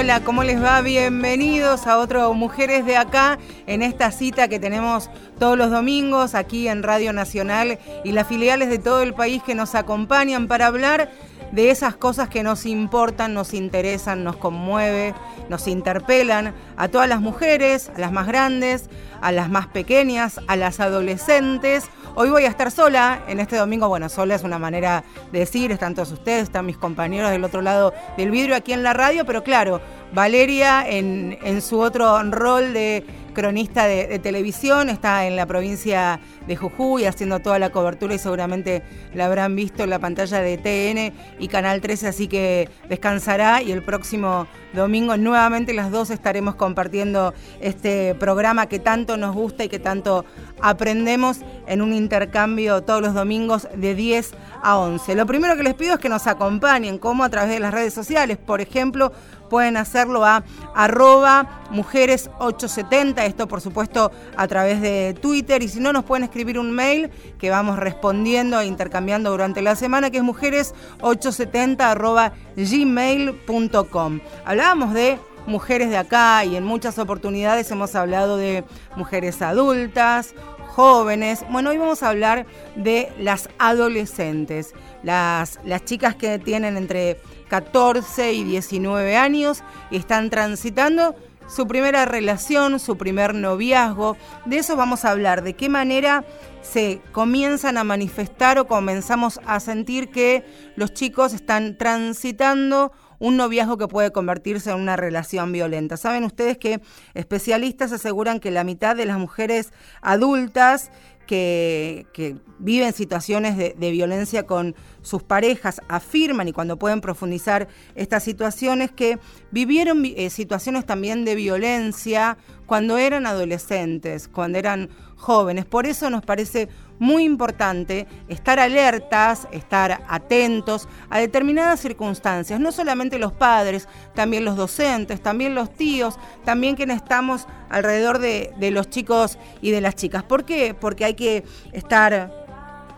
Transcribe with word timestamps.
Hola, 0.00 0.24
¿cómo 0.24 0.44
les 0.44 0.64
va? 0.64 0.80
Bienvenidos 0.80 1.86
a 1.86 1.98
otro 1.98 2.32
Mujeres 2.32 2.86
de 2.86 2.96
Acá 2.96 3.38
en 3.66 3.82
esta 3.82 4.10
cita 4.12 4.48
que 4.48 4.58
tenemos 4.58 5.10
todos 5.38 5.58
los 5.58 5.70
domingos 5.70 6.34
aquí 6.34 6.68
en 6.68 6.82
Radio 6.82 7.12
Nacional 7.12 7.78
y 8.02 8.12
las 8.12 8.26
filiales 8.26 8.70
de 8.70 8.78
todo 8.78 9.02
el 9.02 9.12
país 9.12 9.42
que 9.42 9.54
nos 9.54 9.74
acompañan 9.74 10.48
para 10.48 10.68
hablar 10.68 11.10
de 11.52 11.70
esas 11.70 11.96
cosas 11.96 12.30
que 12.30 12.42
nos 12.42 12.64
importan, 12.64 13.34
nos 13.34 13.52
interesan, 13.52 14.24
nos 14.24 14.36
conmueve, 14.36 15.14
nos 15.50 15.68
interpelan 15.68 16.54
a 16.78 16.88
todas 16.88 17.06
las 17.06 17.20
mujeres, 17.20 17.90
a 17.94 17.98
las 18.00 18.10
más 18.10 18.26
grandes, 18.26 18.88
a 19.20 19.32
las 19.32 19.50
más 19.50 19.66
pequeñas, 19.66 20.40
a 20.46 20.56
las 20.56 20.80
adolescentes. 20.80 21.90
Hoy 22.16 22.28
voy 22.28 22.44
a 22.44 22.48
estar 22.48 22.72
sola 22.72 23.22
en 23.28 23.38
este 23.38 23.56
domingo. 23.56 23.88
Bueno, 23.88 24.08
sola 24.08 24.34
es 24.34 24.42
una 24.42 24.58
manera 24.58 25.04
de 25.30 25.38
decir, 25.38 25.70
están 25.70 25.94
todos 25.94 26.10
ustedes, 26.10 26.44
están 26.44 26.66
mis 26.66 26.76
compañeros 26.76 27.30
del 27.30 27.44
otro 27.44 27.62
lado 27.62 27.94
del 28.16 28.32
vidrio 28.32 28.56
aquí 28.56 28.72
en 28.72 28.82
la 28.82 28.92
radio, 28.92 29.24
pero 29.24 29.44
claro, 29.44 29.80
Valeria 30.12 30.84
en, 30.88 31.38
en 31.42 31.62
su 31.62 31.78
otro 31.78 32.20
rol 32.24 32.72
de 32.72 33.06
cronista 33.40 33.86
de, 33.86 34.18
televisión, 34.18 34.90
está 34.90 35.26
en 35.26 35.34
la 35.34 35.46
provincia 35.46 36.20
de 36.46 36.56
Jujuy 36.56 37.06
haciendo 37.06 37.40
toda 37.40 37.58
la 37.58 37.70
cobertura 37.70 38.14
y 38.14 38.18
seguramente 38.18 38.82
la 39.14 39.24
habrán 39.24 39.56
visto 39.56 39.82
en 39.82 39.88
la 39.88 39.98
pantalla 39.98 40.42
de 40.42 40.58
TN 40.58 41.38
y 41.42 41.48
Canal 41.48 41.80
13, 41.80 42.08
así 42.08 42.28
que 42.28 42.68
descansará 42.90 43.62
y 43.62 43.72
el 43.72 43.82
próximo 43.82 44.46
domingo 44.74 45.16
nuevamente 45.16 45.72
las 45.72 45.90
dos 45.90 46.10
estaremos 46.10 46.54
compartiendo 46.54 47.32
este 47.62 48.14
programa 48.14 48.66
que 48.66 48.78
tanto 48.78 49.16
nos 49.16 49.34
gusta 49.34 49.64
y 49.64 49.70
que 49.70 49.78
tanto 49.78 50.26
aprendemos 50.60 51.38
en 51.66 51.80
un 51.80 51.94
intercambio 51.94 52.82
todos 52.82 53.00
los 53.00 53.14
domingos 53.14 53.68
de 53.74 53.94
10 53.94 54.32
a 54.62 54.76
11. 54.76 55.14
Lo 55.14 55.24
primero 55.24 55.56
que 55.56 55.62
les 55.62 55.74
pido 55.74 55.94
es 55.94 55.98
que 55.98 56.10
nos 56.10 56.26
acompañen, 56.26 56.98
como 56.98 57.24
a 57.24 57.30
través 57.30 57.50
de 57.50 57.60
las 57.60 57.72
redes 57.72 57.94
sociales, 57.94 58.36
por 58.36 58.60
ejemplo, 58.60 59.12
pueden 59.50 59.76
hacerlo 59.76 60.24
a 60.24 60.42
arroba 60.74 61.60
mujeres870, 61.70 63.22
esto 63.26 63.46
por 63.46 63.60
supuesto 63.60 64.10
a 64.36 64.48
través 64.48 64.80
de 64.80 65.14
Twitter, 65.20 65.62
y 65.62 65.68
si 65.68 65.80
no 65.80 65.92
nos 65.92 66.04
pueden 66.04 66.24
escribir 66.24 66.58
un 66.58 66.70
mail 66.72 67.10
que 67.38 67.50
vamos 67.50 67.78
respondiendo 67.78 68.58
e 68.60 68.66
intercambiando 68.66 69.30
durante 69.30 69.60
la 69.60 69.76
semana, 69.76 70.10
que 70.10 70.16
es 70.16 70.24
mujeres870 70.24 71.80
arroba 71.80 72.32
gmail.com. 72.56 74.20
Hablábamos 74.46 74.94
de 74.94 75.18
mujeres 75.46 75.90
de 75.90 75.98
acá 75.98 76.44
y 76.44 76.56
en 76.56 76.64
muchas 76.64 76.98
oportunidades 76.98 77.70
hemos 77.70 77.94
hablado 77.94 78.36
de 78.36 78.64
mujeres 78.96 79.42
adultas, 79.42 80.34
jóvenes. 80.68 81.44
Bueno, 81.50 81.70
hoy 81.70 81.78
vamos 81.78 82.02
a 82.02 82.08
hablar 82.08 82.46
de 82.76 83.12
las 83.18 83.48
adolescentes, 83.58 84.72
las, 85.02 85.58
las 85.64 85.84
chicas 85.84 86.14
que 86.14 86.38
tienen 86.38 86.76
entre 86.76 87.20
14 87.50 88.32
y 88.32 88.44
19 88.44 89.16
años 89.16 89.62
y 89.90 89.96
están 89.96 90.30
transitando 90.30 91.14
su 91.48 91.66
primera 91.66 92.04
relación, 92.04 92.78
su 92.78 92.96
primer 92.96 93.34
noviazgo. 93.34 94.16
De 94.46 94.58
eso 94.58 94.76
vamos 94.76 95.04
a 95.04 95.10
hablar, 95.10 95.42
de 95.42 95.54
qué 95.54 95.68
manera 95.68 96.24
se 96.62 97.00
comienzan 97.12 97.76
a 97.76 97.84
manifestar 97.84 98.58
o 98.58 98.68
comenzamos 98.68 99.40
a 99.44 99.58
sentir 99.58 100.10
que 100.10 100.44
los 100.76 100.94
chicos 100.94 101.34
están 101.34 101.76
transitando 101.76 102.92
un 103.18 103.36
noviazgo 103.36 103.76
que 103.76 103.88
puede 103.88 104.12
convertirse 104.12 104.70
en 104.70 104.76
una 104.76 104.96
relación 104.96 105.52
violenta. 105.52 105.96
Saben 105.96 106.24
ustedes 106.24 106.56
que 106.56 106.80
especialistas 107.14 107.92
aseguran 107.92 108.40
que 108.40 108.50
la 108.50 108.64
mitad 108.64 108.96
de 108.96 109.04
las 109.04 109.18
mujeres 109.18 109.72
adultas 110.00 110.90
que, 111.30 112.36
viven 112.58 112.92
situaciones 112.92 113.56
de, 113.56 113.90
violencia 113.90 114.46
con 114.46 114.74
sus 115.00 115.22
parejas 115.22 115.80
afirman 115.88 116.48
y 116.48 116.52
cuando 116.52 116.76
pueden 116.76 117.00
profundizar 117.00 117.68
estas 117.94 118.24
situaciones 118.24 118.90
que 118.90 119.18
vivieron 119.52 120.04
eh, 120.04 120.28
situaciones 120.28 120.84
también 120.84 121.24
de 121.24 121.36
violencia 121.36 122.36
cuando 122.66 122.98
eran 122.98 123.26
adolescentes, 123.26 124.26
cuando 124.26 124.58
eran 124.58 124.90
jóvenes. 125.16 125.66
Por 125.66 125.86
eso 125.86 126.10
nos 126.10 126.24
parece 126.24 126.68
muy 127.00 127.24
importante 127.24 128.06
estar 128.28 128.60
alertas, 128.60 129.48
estar 129.50 130.04
atentos 130.06 130.86
a 131.08 131.18
determinadas 131.18 131.80
circunstancias, 131.80 132.60
no 132.60 132.70
solamente 132.70 133.18
los 133.18 133.32
padres, 133.32 133.88
también 134.14 134.44
los 134.44 134.54
docentes, 134.54 135.20
también 135.22 135.54
los 135.54 135.74
tíos, 135.74 136.16
también 136.44 136.76
quienes 136.76 136.98
estamos 136.98 137.48
alrededor 137.70 138.18
de, 138.18 138.52
los 138.70 138.90
chicos 138.90 139.38
y 139.62 139.70
de 139.70 139.80
las 139.80 139.96
chicas. 139.96 140.22
¿Por 140.22 140.44
qué? 140.44 140.74
Porque 140.78 141.06
hay 141.06 141.14
que 141.14 141.42
estar 141.72 142.30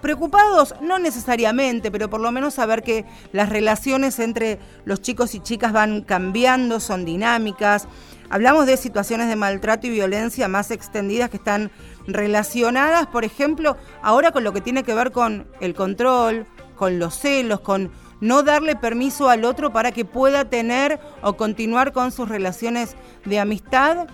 preocupados, 0.03 0.75
no 0.81 0.99
necesariamente, 0.99 1.93
pero 1.93 2.11
por 2.11 2.21
lo 2.21 2.33
menos 2.33 2.55
saber 2.55 2.83
que 2.83 3.05
las 3.31 3.49
relaciones 3.51 4.19
entre 4.19 4.59
los 4.85 5.01
chicos 5.01 5.37
y 5.37 5.41
chicas 5.41 5.73
van 5.73 6.03
cambiando, 6.03 6.81
son 6.81 7.05
dinámicas. 7.05 7.87
Hablamos 8.32 8.65
de 8.65 8.78
situaciones 8.78 9.28
de 9.28 9.37
maltrato 9.37 9.87
y 9.87 9.91
violencia 9.91 10.48
más 10.48 10.70
extendidas 10.70 11.28
que 11.28 11.37
están 11.37 11.70
relacionadas, 12.06 13.06
por 13.06 13.26
ejemplo, 13.26 13.76
ahora 14.03 14.32
con 14.32 14.43
lo 14.43 14.54
que 14.54 14.62
tiene 14.62 14.84
que 14.84 14.94
ver 14.94 15.12
con 15.12 15.47
el 15.60 15.75
control, 15.75 16.47
con 16.75 16.98
los 16.98 17.15
celos, 17.19 17.60
con 17.60 17.93
no 18.22 18.43
darle 18.43 18.75
permiso 18.75 19.28
al 19.28 19.44
otro 19.44 19.70
para 19.70 19.93
que 19.93 20.06
pueda 20.06 20.48
tener 20.48 20.98
o 21.20 21.37
continuar 21.37 21.93
con 21.93 22.10
sus 22.10 22.26
relaciones 22.26 22.97
de 23.26 23.38
amistad 23.38 24.06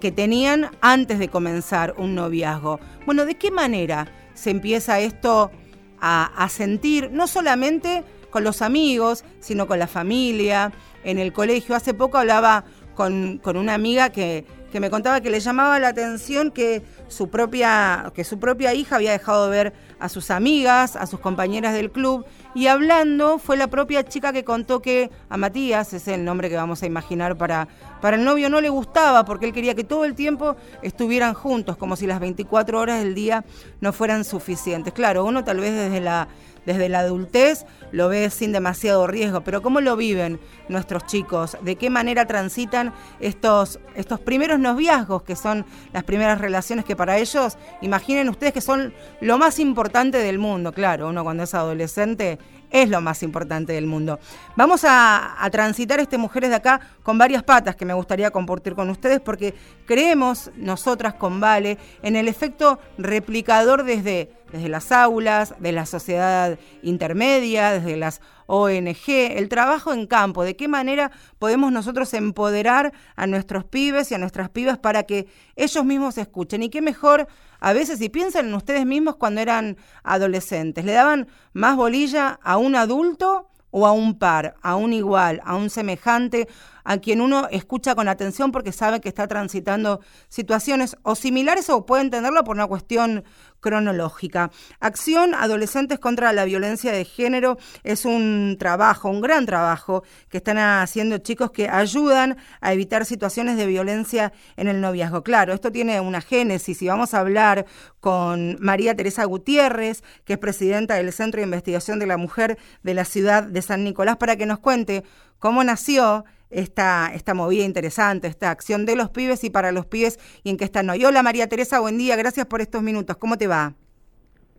que 0.00 0.10
tenían 0.10 0.68
antes 0.80 1.20
de 1.20 1.28
comenzar 1.28 1.94
un 1.98 2.16
noviazgo. 2.16 2.80
Bueno, 3.06 3.26
¿de 3.26 3.36
qué 3.36 3.52
manera 3.52 4.08
se 4.34 4.50
empieza 4.50 4.98
esto 4.98 5.52
a, 6.00 6.48
sentir, 6.50 7.10
no 7.12 7.28
solamente 7.28 8.02
con 8.30 8.42
los 8.42 8.60
amigos, 8.60 9.24
sino 9.38 9.68
con 9.68 9.78
la 9.78 9.86
familia, 9.86 10.72
en 11.04 11.18
el 11.18 11.32
colegio? 11.32 11.76
Hace 11.76 11.94
poco 11.94 12.18
hablaba 12.18 12.64
con, 13.00 13.56
una 13.56 13.72
amiga 13.72 14.10
que 14.10 14.44
que 14.70 14.80
me 14.80 14.90
contaba 14.90 15.20
que 15.20 15.30
le 15.30 15.40
llamaba 15.40 15.78
la 15.80 15.88
atención 15.88 16.50
que 16.50 16.82
su 17.08 17.28
propia, 17.28 18.12
que 18.14 18.24
su 18.24 18.38
propia 18.38 18.72
hija 18.72 18.96
había 18.96 19.12
dejado 19.12 19.46
de 19.46 19.50
ver 19.50 19.72
a 19.98 20.08
sus 20.08 20.30
amigas, 20.30 20.96
a 20.96 21.06
sus 21.06 21.18
compañeras 21.18 21.74
del 21.74 21.90
club, 21.90 22.24
y 22.54 22.68
hablando 22.68 23.38
fue 23.38 23.56
la 23.56 23.66
propia 23.66 24.04
chica 24.04 24.32
que 24.32 24.44
contó 24.44 24.80
que 24.80 25.10
a 25.28 25.36
Matías, 25.36 25.88
ese 25.88 25.96
es 25.96 26.18
el 26.18 26.24
nombre 26.24 26.48
que 26.48 26.56
vamos 26.56 26.82
a 26.82 26.86
imaginar 26.86 27.36
para, 27.36 27.66
para 28.00 28.16
el 28.16 28.24
novio, 28.24 28.48
no 28.48 28.60
le 28.60 28.68
gustaba 28.68 29.24
porque 29.24 29.46
él 29.46 29.52
quería 29.52 29.74
que 29.74 29.84
todo 29.84 30.04
el 30.04 30.14
tiempo 30.14 30.56
estuvieran 30.82 31.34
juntos, 31.34 31.76
como 31.76 31.96
si 31.96 32.06
las 32.06 32.20
24 32.20 32.78
horas 32.78 33.02
del 33.02 33.14
día 33.14 33.44
no 33.80 33.92
fueran 33.92 34.24
suficientes. 34.24 34.92
Claro, 34.92 35.24
uno 35.24 35.42
tal 35.42 35.58
vez 35.58 35.74
desde 35.74 36.00
la 36.00 36.28
desde 36.72 36.88
la 36.88 37.00
adultez 37.00 37.66
lo 37.92 38.08
ve 38.08 38.30
sin 38.30 38.52
demasiado 38.52 39.06
riesgo, 39.06 39.40
pero 39.40 39.62
¿cómo 39.62 39.80
lo 39.80 39.96
viven 39.96 40.38
nuestros 40.68 41.04
chicos? 41.06 41.56
¿De 41.62 41.74
qué 41.74 41.90
manera 41.90 42.26
transitan 42.26 42.92
estos, 43.18 43.80
estos 43.96 44.20
primeros 44.20 44.60
noviazgos, 44.60 45.22
que 45.22 45.34
son 45.34 45.66
las 45.92 46.04
primeras 46.04 46.40
relaciones 46.40 46.84
que 46.84 46.94
para 46.94 47.18
ellos, 47.18 47.58
imaginen 47.80 48.28
ustedes 48.28 48.52
que 48.52 48.60
son 48.60 48.94
lo 49.20 49.38
más 49.38 49.58
importante 49.58 50.18
del 50.18 50.38
mundo, 50.38 50.72
claro, 50.72 51.08
uno 51.08 51.24
cuando 51.24 51.42
es 51.42 51.54
adolescente 51.54 52.38
es 52.70 52.88
lo 52.88 53.00
más 53.00 53.22
importante 53.22 53.72
del 53.72 53.86
mundo. 53.86 54.18
Vamos 54.56 54.84
a, 54.84 55.36
transitar 55.50 56.00
este 56.00 56.18
Mujeres 56.18 56.50
de 56.50 56.56
acá 56.56 56.80
con 57.02 57.18
varias 57.18 57.42
patas 57.42 57.76
que 57.76 57.84
me 57.84 57.94
gustaría 57.94 58.30
compartir 58.30 58.74
con 58.74 58.90
ustedes 58.90 59.20
porque 59.20 59.54
creemos 59.86 60.50
nosotras 60.56 61.14
con 61.14 61.40
Vale 61.40 61.78
en 62.02 62.14
el 62.14 62.28
efecto 62.28 62.78
replicador 62.98 63.84
desde, 63.84 64.30
desde 64.52 64.68
las 64.68 64.92
aulas, 64.92 65.54
de 65.58 65.72
la 65.72 65.86
sociedad 65.86 66.58
intermedia, 66.82 67.72
desde 67.72 67.96
las 67.96 68.20
ONG, 68.46 69.08
el 69.08 69.48
trabajo 69.48 69.92
en 69.92 70.06
campo, 70.06 70.42
de 70.42 70.56
qué 70.56 70.66
manera 70.66 71.12
podemos 71.38 71.70
nosotros 71.70 72.12
empoderar 72.14 72.92
a 73.14 73.26
nuestros 73.28 73.64
pibes 73.64 74.10
y 74.10 74.14
a 74.14 74.18
nuestras 74.18 74.50
pibas 74.50 74.76
para 74.76 75.04
que 75.04 75.28
ellos 75.54 75.84
mismos 75.84 76.18
escuchen. 76.18 76.62
Y 76.64 76.68
qué 76.68 76.82
mejor, 76.82 77.28
a 77.60 77.72
veces, 77.72 77.98
si 77.98 78.08
piensan 78.08 78.46
en 78.46 78.54
ustedes 78.54 78.86
mismos 78.86 79.16
cuando 79.16 79.40
eran 79.40 79.76
adolescentes, 80.02 80.84
le 80.84 80.92
daban 80.92 81.28
más 81.52 81.76
bolilla 81.76 82.40
a 82.42 82.56
un 82.56 82.74
adulto 82.74 83.50
o 83.70 83.86
a 83.86 83.92
un 83.92 84.18
par, 84.18 84.54
a 84.62 84.76
un 84.76 84.92
igual, 84.92 85.40
a 85.44 85.56
un 85.56 85.70
semejante, 85.70 86.48
a 86.90 86.98
quien 86.98 87.20
uno 87.20 87.46
escucha 87.52 87.94
con 87.94 88.08
atención 88.08 88.50
porque 88.50 88.72
sabe 88.72 89.00
que 89.00 89.08
está 89.08 89.28
transitando 89.28 90.00
situaciones 90.28 90.96
o 91.04 91.14
similares 91.14 91.70
o 91.70 91.86
puede 91.86 92.02
entenderlo 92.02 92.42
por 92.42 92.56
una 92.56 92.66
cuestión 92.66 93.22
cronológica. 93.60 94.50
Acción 94.80 95.36
Adolescentes 95.36 96.00
contra 96.00 96.32
la 96.32 96.44
Violencia 96.44 96.90
de 96.90 97.04
Género 97.04 97.58
es 97.84 98.04
un 98.06 98.56
trabajo, 98.58 99.08
un 99.08 99.20
gran 99.20 99.46
trabajo 99.46 100.02
que 100.30 100.38
están 100.38 100.58
haciendo 100.58 101.18
chicos 101.18 101.52
que 101.52 101.68
ayudan 101.68 102.38
a 102.60 102.72
evitar 102.72 103.06
situaciones 103.06 103.56
de 103.56 103.66
violencia 103.66 104.32
en 104.56 104.66
el 104.66 104.80
noviazgo. 104.80 105.22
Claro, 105.22 105.52
esto 105.52 105.70
tiene 105.70 106.00
una 106.00 106.20
génesis 106.20 106.82
y 106.82 106.88
vamos 106.88 107.14
a 107.14 107.20
hablar 107.20 107.66
con 108.00 108.56
María 108.58 108.96
Teresa 108.96 109.22
Gutiérrez, 109.26 110.02
que 110.24 110.32
es 110.32 110.38
presidenta 110.40 110.94
del 110.96 111.12
Centro 111.12 111.38
de 111.38 111.44
Investigación 111.44 112.00
de 112.00 112.06
la 112.06 112.16
Mujer 112.16 112.58
de 112.82 112.94
la 112.94 113.04
ciudad 113.04 113.44
de 113.44 113.62
San 113.62 113.84
Nicolás, 113.84 114.16
para 114.16 114.34
que 114.34 114.46
nos 114.46 114.58
cuente 114.58 115.04
cómo 115.38 115.62
nació 115.62 116.24
esta, 116.50 117.10
esta 117.14 117.34
movida 117.34 117.64
interesante, 117.64 118.28
esta 118.28 118.50
acción 118.50 118.86
de 118.86 118.96
los 118.96 119.10
pibes 119.10 119.44
y 119.44 119.50
para 119.50 119.72
los 119.72 119.86
pibes 119.86 120.18
y 120.42 120.50
en 120.50 120.56
qué 120.56 120.64
están 120.64 120.90
hoy. 120.90 121.04
Hola 121.04 121.22
María 121.22 121.48
Teresa, 121.48 121.80
buen 121.80 121.98
día, 121.98 122.16
gracias 122.16 122.46
por 122.46 122.60
estos 122.60 122.82
minutos. 122.82 123.16
¿Cómo 123.16 123.38
te 123.38 123.46
va? 123.46 123.74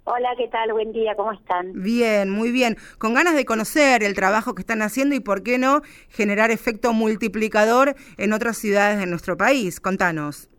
Hola, 0.04 0.30
¿qué 0.36 0.48
tal? 0.48 0.74
Buen 0.74 0.92
día, 0.92 1.16
¿cómo 1.16 1.32
están? 1.32 1.74
Bien, 1.74 2.28
muy 2.28 2.52
bien. 2.52 2.76
Con 2.98 3.14
ganas 3.14 3.36
de 3.36 3.46
conocer 3.46 4.02
el 4.02 4.16
trabajo 4.16 4.56
que 4.56 4.62
están 4.62 4.82
haciendo 4.82 5.14
y, 5.14 5.20
por 5.20 5.44
qué 5.44 5.60
no, 5.60 5.82
generar 6.10 6.50
efecto 6.50 6.92
multiplicador 6.92 7.96
en 8.18 8.34
otras 8.34 8.58
ciudades 8.58 8.98
de 8.98 9.06
nuestro 9.06 9.38
país. 9.38 9.80
Contanos. 9.80 10.50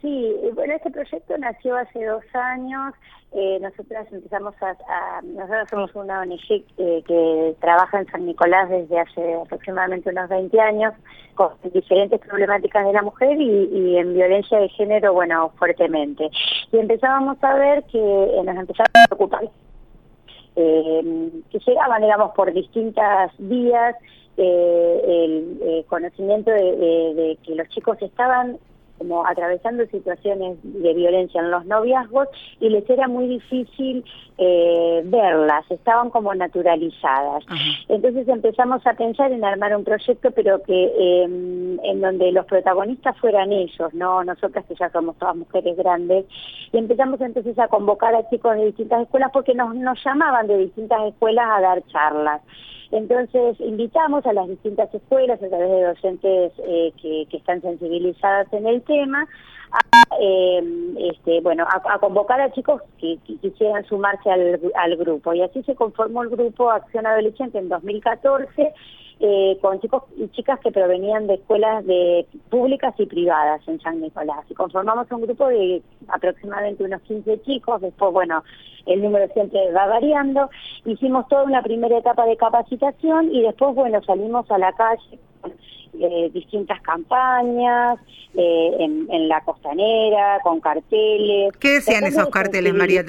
Sí, 0.00 0.32
bueno, 0.54 0.74
este 0.74 0.92
proyecto 0.92 1.36
nació 1.38 1.76
hace 1.76 2.04
dos 2.04 2.22
años. 2.34 2.94
Eh, 3.32 3.58
nosotras 3.60 4.06
empezamos 4.12 4.54
a, 4.62 5.20
Nosotros 5.22 5.68
somos 5.68 5.94
una 5.94 6.20
ONG 6.20 6.64
eh, 6.78 7.02
que 7.06 7.56
trabaja 7.60 8.00
en 8.00 8.06
San 8.06 8.24
Nicolás 8.24 8.70
desde 8.70 8.98
hace 8.98 9.34
aproximadamente 9.34 10.10
unos 10.10 10.28
20 10.28 10.60
años 10.60 10.94
con 11.34 11.50
diferentes 11.74 12.20
problemáticas 12.20 12.86
de 12.86 12.92
la 12.92 13.02
mujer 13.02 13.38
y, 13.38 13.98
en 13.98 14.14
violencia 14.14 14.58
de 14.58 14.68
género, 14.70 15.12
bueno, 15.12 15.52
fuertemente. 15.58 16.30
Y 16.72 16.78
empezábamos 16.78 17.36
a 17.42 17.54
ver 17.56 17.84
que 17.84 17.98
eh, 17.98 18.42
nos 18.42 18.56
empezaron 18.56 18.90
a 18.94 19.06
preocupar 19.08 19.50
eh, 20.54 21.30
que 21.50 21.58
llegaban, 21.58 22.00
digamos, 22.00 22.32
por 22.34 22.52
distintas 22.52 23.32
vías 23.38 23.96
el 24.38 25.84
conocimiento 25.88 26.50
de 26.50 27.38
que 27.42 27.54
los 27.54 27.66
chicos 27.70 27.96
estaban 28.02 28.58
como 28.98 29.26
atravesando 29.26 29.86
situaciones 29.86 30.58
de 30.62 30.94
violencia 30.94 31.40
en 31.40 31.50
los 31.50 31.64
noviazgos 31.66 32.28
y 32.60 32.68
les 32.68 32.88
era 32.88 33.08
muy 33.08 33.26
difícil 33.28 34.04
eh, 34.38 35.02
verlas, 35.04 35.64
estaban 35.70 36.10
como 36.10 36.34
naturalizadas. 36.34 37.44
Entonces 37.88 38.28
empezamos 38.28 38.86
a 38.86 38.94
pensar 38.94 39.32
en 39.32 39.44
armar 39.44 39.74
un 39.76 39.84
proyecto, 39.84 40.30
pero 40.32 40.62
que 40.62 40.92
em, 40.98 41.78
en 41.82 42.00
donde 42.00 42.32
los 42.32 42.44
protagonistas 42.46 43.18
fueran 43.18 43.52
ellos, 43.52 43.94
no 43.94 44.22
nosotras 44.24 44.64
que 44.66 44.74
ya 44.74 44.90
somos 44.90 45.16
todas 45.16 45.36
mujeres 45.36 45.76
grandes, 45.76 46.26
y 46.72 46.78
empezamos 46.78 47.20
entonces 47.20 47.58
a 47.58 47.68
convocar 47.68 48.14
a 48.14 48.28
chicos 48.28 48.56
de 48.56 48.66
distintas 48.66 49.02
escuelas 49.02 49.30
porque 49.32 49.54
nos, 49.54 49.74
nos 49.74 49.98
llamaban 50.04 50.46
de 50.46 50.58
distintas 50.58 51.02
escuelas 51.04 51.46
a 51.48 51.60
dar 51.60 51.82
charlas. 51.86 52.42
Entonces, 52.92 53.58
invitamos 53.60 54.24
a 54.26 54.32
las 54.32 54.48
distintas 54.48 54.92
escuelas, 54.94 55.42
a 55.42 55.48
través 55.48 55.70
de 55.70 55.82
docentes 55.82 56.52
eh, 56.58 56.92
que, 57.00 57.26
están 57.36 57.60
sensibilizadas 57.60 58.52
en 58.52 58.66
el 58.66 58.82
tema, 58.82 59.26
a, 59.72 60.02
eh, 60.20 60.62
este, 61.12 61.40
bueno, 61.40 61.66
a, 61.68 61.98
convocar 61.98 62.40
a 62.40 62.52
chicos 62.52 62.82
que, 62.98 63.18
quisieran 63.40 63.84
sumarse 63.86 64.30
al, 64.30 64.96
grupo. 64.96 65.34
Y 65.34 65.42
así 65.42 65.62
se 65.64 65.74
conformó 65.74 66.22
el 66.22 66.30
grupo 66.30 66.70
Acción 66.70 67.06
Adolescente 67.06 67.58
en 67.58 67.68
2014 67.68 68.72
eh, 69.18 69.58
con 69.62 69.80
chicos 69.80 70.02
y 70.16 70.28
chicas 70.28 70.60
que 70.60 70.70
provenían 70.70 71.26
de 71.26 71.34
escuelas 71.34 71.84
de 71.86 72.26
públicas 72.50 72.94
y 72.98 73.06
privadas 73.06 73.66
en 73.66 73.80
San 73.80 74.00
Nicolás. 74.00 74.44
Y 74.50 74.54
conformamos 74.54 75.10
un 75.10 75.22
grupo 75.22 75.48
de 75.48 75.82
aproximadamente 76.08 76.84
unos 76.84 77.00
15 77.02 77.42
chicos, 77.42 77.80
después, 77.80 78.12
bueno, 78.12 78.44
el 78.86 79.02
número 79.02 79.26
siempre 79.32 79.72
va 79.72 79.86
variando. 79.86 80.50
Hicimos 80.84 81.26
toda 81.28 81.44
una 81.44 81.62
primera 81.62 81.98
etapa 81.98 82.26
de 82.26 82.36
capacitación 82.36 83.34
y 83.34 83.42
después, 83.42 83.74
bueno, 83.74 84.02
salimos 84.02 84.50
a 84.50 84.58
la 84.58 84.72
calle 84.72 85.18
eh, 86.00 86.30
distintas 86.32 86.80
campañas 86.82 87.98
eh, 88.34 88.76
en, 88.78 89.28
la 89.28 89.40
costanera, 89.42 90.40
con 90.42 90.60
carteles. 90.60 91.56
¿Qué 91.58 91.74
decían 91.74 92.04
esos 92.04 92.28
carteles, 92.28 92.74
María? 92.74 93.04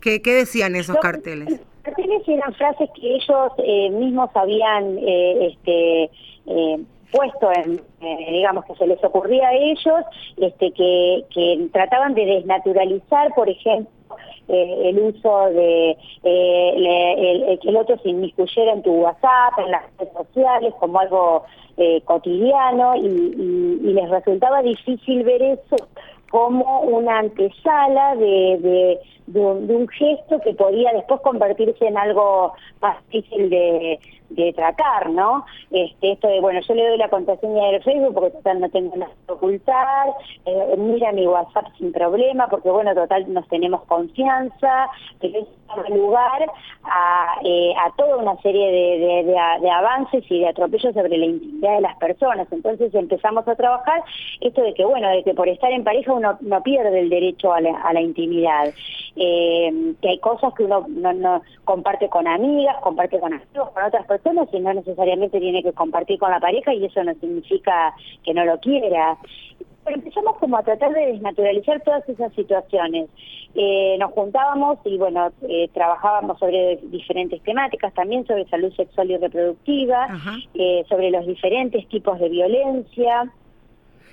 ¿Qué, 0.00 0.22
¿Qué 0.22 0.34
decían 0.34 0.74
esos 0.76 0.96
carteles? 0.96 1.60
carteles 1.82 2.26
eran 2.28 2.54
frases 2.54 2.88
que 2.94 3.16
ellos 3.16 3.52
eh, 3.58 3.90
mismos 3.90 4.30
habían 4.34 4.98
eh, 4.98 5.46
este, 5.52 6.10
eh, 6.46 6.80
puesto 7.10 7.50
en, 7.52 7.80
digamos, 8.00 8.64
que 8.66 8.74
se 8.76 8.86
les 8.86 9.02
ocurría 9.02 9.48
a 9.48 9.54
ellos, 9.54 10.04
este, 10.36 10.72
que, 10.72 11.24
que 11.34 11.68
trataban 11.72 12.14
de 12.14 12.24
desnaturalizar, 12.24 13.34
por 13.34 13.48
ejemplo, 13.48 13.90
el 14.50 14.98
uso 14.98 15.46
de 15.50 15.96
el, 16.22 17.58
que 17.58 17.68
el 17.68 17.76
otro 17.76 17.98
se 17.98 18.10
inmiscuyera 18.10 18.72
en 18.72 18.82
tu 18.82 18.92
WhatsApp, 18.92 19.58
en 19.58 19.70
las 19.70 19.82
redes 19.98 20.12
sociales, 20.14 20.74
como 20.78 21.00
algo 21.00 21.44
cotidiano, 22.04 22.94
y, 22.96 23.06
y, 23.06 23.92
les 23.92 24.10
resultaba 24.10 24.60
difícil 24.62 25.22
ver 25.24 25.40
eso 25.42 25.76
como 26.30 26.82
una 26.82 27.18
antesala 27.18 28.14
de, 28.16 28.58
de, 28.58 29.00
un, 29.34 29.88
gesto 29.88 30.40
que 30.40 30.54
podía 30.54 30.92
después 30.92 31.20
convertirse 31.20 31.86
en 31.86 31.96
algo 31.96 32.52
más 32.80 32.96
difícil 33.10 33.50
de, 33.50 33.98
de 34.30 34.52
tratar, 34.52 35.10
¿no? 35.10 35.44
Este, 35.70 36.12
esto 36.12 36.28
de, 36.28 36.40
bueno, 36.40 36.60
yo 36.66 36.74
le 36.74 36.88
doy 36.88 36.98
la 36.98 37.08
contraseña 37.08 37.66
del 37.66 37.82
Facebook 37.82 38.14
porque 38.14 38.30
total 38.30 38.60
no 38.60 38.70
tengo 38.70 38.96
nada 38.96 39.12
que 39.26 39.32
ocultar, 39.32 40.08
eh, 40.46 40.74
mira 40.78 41.12
mi 41.12 41.26
WhatsApp 41.26 41.66
sin 41.78 41.92
problema 41.92 42.48
porque, 42.48 42.70
bueno, 42.70 42.94
total 42.94 43.32
nos 43.32 43.46
tenemos 43.48 43.82
confianza, 43.84 44.88
pero 45.20 45.38
eso 45.38 45.50
da 45.76 45.88
lugar 45.94 46.50
a, 46.84 47.38
eh, 47.44 47.72
a 47.76 47.90
toda 47.96 48.16
una 48.16 48.36
serie 48.42 48.70
de, 48.70 49.24
de, 49.24 49.70
avances 49.70 50.24
y 50.28 50.40
de 50.40 50.48
atropellos 50.48 50.94
sobre 50.94 51.16
la 51.16 51.26
intimidad 51.26 51.76
de 51.76 51.80
las 51.82 51.96
personas. 51.96 52.48
Entonces 52.50 52.94
empezamos 52.94 53.46
a 53.46 53.54
trabajar 53.54 54.02
esto 54.40 54.62
de 54.62 54.74
que, 54.74 54.84
bueno, 54.84 55.08
de 55.10 55.22
que 55.22 55.34
por 55.34 55.48
estar 55.48 55.70
en 55.72 55.84
pareja 55.84 56.12
uno 56.12 56.38
no 56.40 56.62
pierde 56.62 57.00
el 57.00 57.10
derecho 57.10 57.52
a 57.52 57.60
la, 57.60 57.80
a 57.82 57.92
la 57.92 58.00
intimidad, 58.00 58.72
eh, 59.22 59.94
que 60.00 60.08
hay 60.08 60.18
cosas 60.18 60.54
que 60.54 60.64
uno 60.64 60.86
no, 60.88 61.12
no 61.12 61.42
comparte 61.64 62.08
con 62.08 62.26
amigas, 62.26 62.76
comparte 62.80 63.20
con 63.20 63.34
amigos, 63.34 63.70
con 63.70 63.84
otras 63.84 64.06
personas, 64.06 64.48
y 64.50 64.60
no 64.60 64.72
necesariamente 64.72 65.38
tiene 65.38 65.62
que 65.62 65.74
compartir 65.74 66.18
con 66.18 66.30
la 66.30 66.40
pareja 66.40 66.72
y 66.72 66.86
eso 66.86 67.04
no 67.04 67.12
significa 67.14 67.94
que 68.24 68.32
no 68.32 68.46
lo 68.46 68.58
quiera. 68.60 69.18
Pero 69.84 69.96
empezamos 69.96 70.38
como 70.38 70.56
a 70.56 70.62
tratar 70.62 70.94
de 70.94 71.12
desnaturalizar 71.12 71.82
todas 71.82 72.08
esas 72.08 72.32
situaciones. 72.32 73.10
Eh, 73.54 73.96
nos 73.98 74.12
juntábamos 74.12 74.78
y 74.86 74.96
bueno, 74.96 75.32
eh, 75.42 75.68
trabajábamos 75.74 76.38
sobre 76.38 76.78
diferentes 76.84 77.42
temáticas, 77.42 77.92
también 77.92 78.26
sobre 78.26 78.46
salud 78.48 78.72
sexual 78.72 79.10
y 79.10 79.18
reproductiva, 79.18 80.08
eh, 80.54 80.84
sobre 80.88 81.10
los 81.10 81.26
diferentes 81.26 81.86
tipos 81.88 82.18
de 82.18 82.30
violencia. 82.30 83.30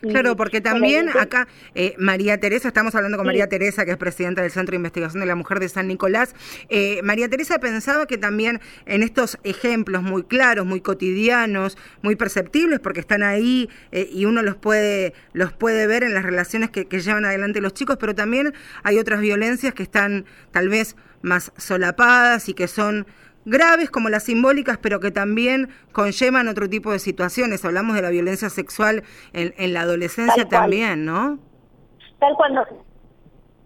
Claro, 0.01 0.35
porque 0.35 0.61
también 0.61 1.09
acá 1.09 1.47
eh, 1.75 1.95
María 1.97 2.39
Teresa, 2.39 2.67
estamos 2.67 2.93
hablando 2.95 3.17
con 3.17 3.25
María 3.25 3.47
Teresa, 3.47 3.85
que 3.85 3.91
es 3.91 3.97
presidenta 3.97 4.41
del 4.41 4.51
Centro 4.51 4.71
de 4.71 4.77
Investigación 4.77 5.19
de 5.19 5.25
la 5.25 5.35
Mujer 5.35 5.59
de 5.59 5.69
San 5.69 5.87
Nicolás. 5.87 6.35
Eh, 6.69 7.01
María 7.03 7.29
Teresa 7.29 7.59
pensaba 7.59 8.05
que 8.05 8.17
también 8.17 8.59
en 8.85 9.03
estos 9.03 9.37
ejemplos 9.43 10.03
muy 10.03 10.23
claros, 10.23 10.65
muy 10.65 10.81
cotidianos, 10.81 11.77
muy 12.01 12.15
perceptibles, 12.15 12.79
porque 12.79 12.99
están 12.99 13.23
ahí 13.23 13.69
eh, 13.91 14.07
y 14.11 14.25
uno 14.25 14.41
los 14.41 14.55
puede, 14.55 15.13
los 15.33 15.53
puede 15.53 15.87
ver 15.87 16.03
en 16.03 16.13
las 16.13 16.23
relaciones 16.23 16.69
que, 16.69 16.85
que 16.85 16.99
llevan 16.99 17.25
adelante 17.25 17.61
los 17.61 17.73
chicos, 17.73 17.97
pero 17.99 18.13
también 18.13 18.53
hay 18.83 18.99
otras 18.99 19.19
violencias 19.21 19.73
que 19.73 19.83
están 19.83 20.25
tal 20.51 20.69
vez 20.69 20.95
más 21.21 21.51
solapadas 21.57 22.49
y 22.49 22.53
que 22.53 22.67
son 22.67 23.07
graves 23.47 23.89
como 23.89 24.09
las 24.09 24.23
simbólicas, 24.23 24.77
pero 24.77 24.99
que 24.99 25.09
también 25.09 25.69
conllevan 25.93 26.47
otro 26.47 26.69
tipo 26.69 26.91
de 26.91 26.99
situaciones. 26.99 27.63
Hablamos 27.65 27.95
de 27.95 28.01
la 28.01 28.09
violencia 28.09 28.49
sexual 28.49 29.03
en, 29.33 29.73
la 29.73 29.81
adolescencia 29.81 30.47
también, 30.47 31.05
¿no? 31.05 31.39
Tal 32.19 32.35
cual 32.35 32.53
nos, 32.53 32.67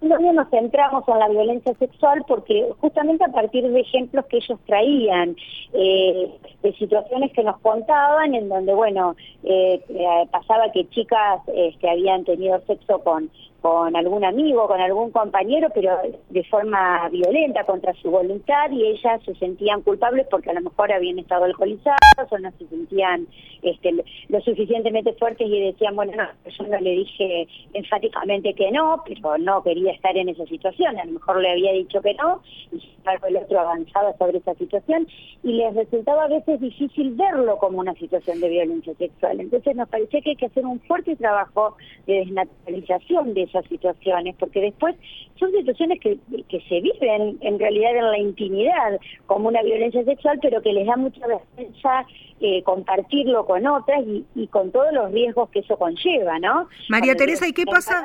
nos 0.02 0.50
centramos 0.50 1.04
en 1.08 1.20
la 1.20 1.30
violencia 1.30 1.74
sexual 1.76 2.24
porque 2.28 2.70
justamente 2.80 3.24
a 3.24 3.30
partir 3.30 3.68
de 3.68 3.80
ejemplos 3.80 4.26
que 4.28 4.38
ellos 4.38 4.60
traían, 4.68 5.36
eh, 5.74 6.32
de 6.62 6.74
situaciones 6.74 7.32
que 7.34 7.44
nos 7.44 7.58
contaban 7.60 8.36
en 8.36 8.50
donde, 8.50 8.74
bueno, 8.74 9.16
eh, 9.44 9.82
eh, 9.90 10.28
pasaba 10.32 10.72
que 10.72 10.88
chicas 10.90 11.42
que 11.46 11.70
este, 11.70 11.90
habían 11.90 12.24
tenido 12.24 12.62
sexo 12.68 13.00
con 13.00 13.32
con 13.62 13.96
algún 13.96 14.26
amigo, 14.26 14.68
con 14.68 14.82
algún 14.82 15.12
compañero, 15.12 15.70
pero 15.74 16.00
de 16.30 16.44
forma 16.46 17.08
violenta 17.10 17.64
contra 17.64 17.94
su 17.94 18.10
voluntad 18.10 18.72
y 18.72 18.88
ellas 18.88 19.22
se 19.24 19.36
sentían 19.36 19.82
culpables 19.82 20.26
porque 20.32 20.50
a 20.50 20.54
lo 20.54 20.62
mejor 20.62 20.92
habían 20.92 21.20
estado 21.20 21.46
alcoholizadas 21.46 22.00
o 22.32 22.38
no 22.40 22.52
se 22.58 22.66
sentían 22.68 23.28
este, 23.62 23.94
lo 24.30 24.42
suficientemente 24.42 25.14
fuertes 25.14 25.48
y 25.48 25.60
decían, 25.60 25.96
bueno, 25.96 26.14
no, 26.18 26.28
yo 26.50 26.64
no 26.68 26.80
le 26.80 26.90
dije 26.90 27.48
enfáticamente 27.74 28.56
que 28.56 28.72
no, 28.72 29.04
pero 29.06 29.38
no 29.38 29.62
quería 29.62 29.92
estar 29.92 30.18
en 30.18 30.30
esa 30.30 30.46
situación, 30.48 30.98
a 30.98 31.06
lo 31.06 31.14
mejor 31.14 31.40
le 31.40 31.52
había 31.52 31.74
dicho 31.74 32.02
que 32.02 32.16
no 32.16 32.42
y 32.72 32.80
sin 32.80 32.96
embargo 32.98 33.28
el 33.28 33.38
otro 33.38 33.60
avanzaba 33.60 34.18
sobre 34.18 34.40
esa 34.40 34.56
situación 34.56 35.08
y 35.44 35.54
les 35.54 35.76
resultaba 35.76 36.24
a 36.24 36.28
veces 36.28 36.60
difícil 36.60 37.12
verlo 37.12 37.58
como 37.58 37.80
una 37.80 37.94
situación 37.94 38.40
de 38.40 38.50
violencia 38.50 38.96
sexual. 38.96 39.40
Entonces 39.40 39.76
nos 39.76 39.90
parecía 39.90 40.22
que 40.22 40.32
hay 40.32 40.36
que 40.36 40.46
hacer 40.48 40.66
un 40.66 40.80
fuerte 40.82 41.16
trabajo 41.16 41.76
de 42.08 42.14
desnaturalización 42.16 43.34
de 43.36 43.51
esas 43.52 43.66
situaciones, 43.68 44.36
porque 44.40 44.62
después 44.62 44.96
son 45.40 45.52
situaciones 45.52 46.00
que, 46.00 46.18
que 46.50 46.62
se 46.62 46.82
viven 46.82 47.38
en 47.42 47.60
realidad 47.60 47.96
en 47.96 48.12
la 48.12 48.18
intimidad 48.18 49.00
como 49.28 49.50
una 49.50 49.62
violencia 49.62 50.04
sexual, 50.04 50.40
pero 50.42 50.62
que 50.62 50.74
les 50.74 50.88
da 50.88 50.96
mucha 50.98 51.26
vergüenza 51.28 52.06
eh, 52.40 52.64
compartirlo 52.64 53.46
con 53.46 53.68
otras 53.68 54.02
y, 54.36 54.48
con 54.48 54.72
todos 54.72 54.92
los 54.94 55.12
riesgos 55.12 55.50
que 55.50 55.60
eso 55.60 55.78
conlleva, 55.78 56.40
¿no? 56.40 56.68
María 56.90 57.16
Teresa, 57.16 57.48
¿y 57.48 57.54
qué 57.54 57.66
pasa? 57.66 58.04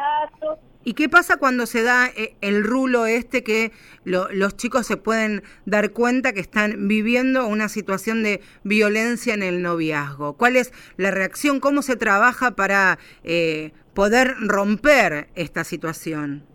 ¿Y 0.89 0.95
qué 0.95 1.09
pasa 1.09 1.39
cuando 1.39 1.67
se 1.67 1.83
da 1.83 2.07
eh, 2.07 2.37
el 2.43 2.63
rulo 2.63 3.07
este 3.07 3.43
que 3.43 3.73
los 4.05 4.57
chicos 4.57 4.87
se 4.87 4.97
pueden 4.97 5.43
dar 5.65 5.91
cuenta 5.91 6.33
que 6.33 6.39
están 6.39 6.87
viviendo 6.87 7.45
una 7.49 7.69
situación 7.69 8.23
de 8.23 8.41
violencia 8.63 9.35
en 9.35 9.43
el 9.43 9.63
noviazgo? 9.63 10.35
¿Cuál 10.37 10.55
es 10.55 10.73
la 10.97 11.11
reacción? 11.11 11.59
¿Cómo 11.59 11.83
se 11.83 11.97
trabaja 11.97 12.53
para 12.53 13.01
eh, 13.25 13.73
poder 13.95 14.37
romper 14.39 15.29
esta 15.35 15.65
situación? 15.65 16.47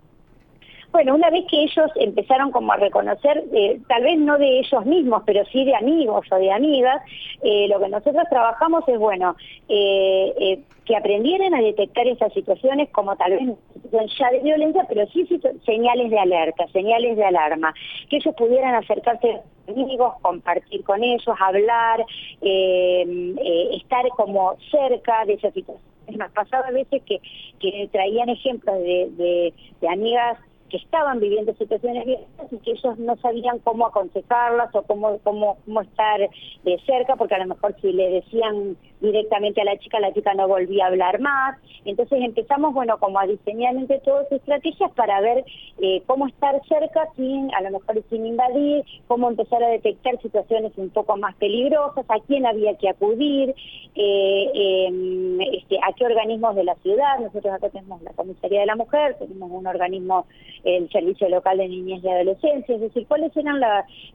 Bueno, 0.92 1.14
una 1.14 1.30
vez 1.30 1.46
que 1.50 1.62
ellos 1.62 1.90
empezaron 1.96 2.50
como 2.50 2.70
a 2.70 2.76
reconocer, 2.76 3.42
eh, 3.54 3.80
tal 3.88 4.02
vez 4.02 4.18
no 4.18 4.36
de 4.36 4.58
ellos 4.58 4.84
mismos, 4.84 5.22
pero 5.24 5.42
sí 5.46 5.64
de 5.64 5.74
amigos 5.74 6.26
o 6.30 6.36
de 6.36 6.52
amigas, 6.52 7.00
eh, 7.42 7.66
lo 7.68 7.80
que 7.80 7.88
nosotros 7.88 8.24
trabajamos 8.28 8.86
es, 8.86 8.98
bueno, 8.98 9.34
eh, 9.70 10.60
que 10.84 10.94
aprendieran 10.94 11.54
a 11.54 11.62
detectar 11.62 12.06
esas 12.06 12.30
situaciones 12.34 12.90
como 12.90 13.16
tal 13.16 13.32
vez 13.32 14.10
ya 14.18 14.30
de 14.32 14.40
violencia, 14.40 14.84
pero 14.86 15.06
sí 15.06 15.26
señales 15.64 16.10
de 16.10 16.18
alerta, 16.18 16.68
señales 16.68 17.16
de 17.16 17.24
alarma, 17.24 17.72
que 18.10 18.16
ellos 18.16 18.34
pudieran 18.34 18.74
acercarse 18.74 19.40
a 19.68 19.70
amigos, 19.70 20.12
compartir 20.20 20.84
con 20.84 21.02
ellos, 21.02 21.36
hablar, 21.40 22.04
estar 22.42 24.08
como 24.16 24.56
cerca 24.70 25.24
de 25.24 25.34
esas 25.34 25.54
situaciones. 25.54 25.90
Nos 26.18 26.32
pasaba 26.32 26.66
a 26.66 26.72
veces 26.72 27.00
que, 27.04 27.20
que 27.60 27.88
traían 27.90 28.28
ejemplos 28.28 28.76
de, 28.82 29.54
de 29.80 29.88
amigas 29.88 30.36
que 30.72 30.78
estaban 30.78 31.20
viviendo 31.20 31.54
situaciones 31.56 32.06
violentas 32.06 32.50
y 32.50 32.56
que 32.60 32.70
ellos 32.70 32.98
no 32.98 33.14
sabían 33.18 33.58
cómo 33.58 33.86
aconsejarlas 33.86 34.74
o 34.74 34.80
cómo, 34.82 35.18
cómo, 35.18 35.58
cómo 35.66 35.82
estar 35.82 36.18
de 36.64 36.80
cerca, 36.86 37.14
porque 37.16 37.34
a 37.34 37.40
lo 37.40 37.46
mejor 37.46 37.76
si 37.82 37.92
le 37.92 38.08
decían 38.08 38.78
directamente 39.02 39.60
a 39.60 39.64
la 39.64 39.76
chica, 39.76 40.00
la 40.00 40.14
chica 40.14 40.32
no 40.32 40.48
volvía 40.48 40.84
a 40.84 40.88
hablar 40.88 41.20
más. 41.20 41.58
Entonces 41.84 42.20
empezamos, 42.22 42.72
bueno, 42.72 42.96
como 42.98 43.18
a 43.18 43.26
diseñar 43.26 43.74
entre 43.74 43.98
todas 43.98 44.30
estrategias 44.32 44.90
para 44.92 45.20
ver 45.20 45.44
eh, 45.80 46.02
cómo 46.06 46.26
estar 46.28 46.58
cerca 46.66 47.08
sin, 47.16 47.52
a 47.54 47.60
lo 47.60 47.72
mejor 47.72 48.02
sin 48.08 48.24
invadir, 48.24 48.84
cómo 49.08 49.28
empezar 49.28 49.62
a 49.62 49.68
detectar 49.68 50.18
situaciones 50.22 50.72
un 50.76 50.88
poco 50.90 51.16
más 51.16 51.34
peligrosas, 51.36 52.06
a 52.08 52.20
quién 52.20 52.46
había 52.46 52.76
que 52.78 52.88
acudir, 52.88 53.54
eh, 53.94 54.50
em, 54.54 55.40
este, 55.40 55.78
a 55.78 55.92
qué 55.94 56.06
organismos 56.06 56.54
de 56.54 56.64
la 56.64 56.76
ciudad. 56.76 57.18
Nosotros 57.18 57.52
acá 57.52 57.68
tenemos 57.68 58.00
la 58.02 58.12
Comisaría 58.12 58.60
de 58.60 58.66
la 58.66 58.76
Mujer, 58.76 59.16
tenemos 59.18 59.50
un 59.50 59.66
organismo, 59.66 60.26
el 60.64 60.88
Servicio 60.90 61.28
Local 61.28 61.58
de 61.58 61.68
Niñez 61.68 62.02
y 62.04 62.08
Adolescencia, 62.08 62.74
es 62.74 62.80
decir, 62.80 63.06
cuáles 63.06 63.36
eran 63.36 63.60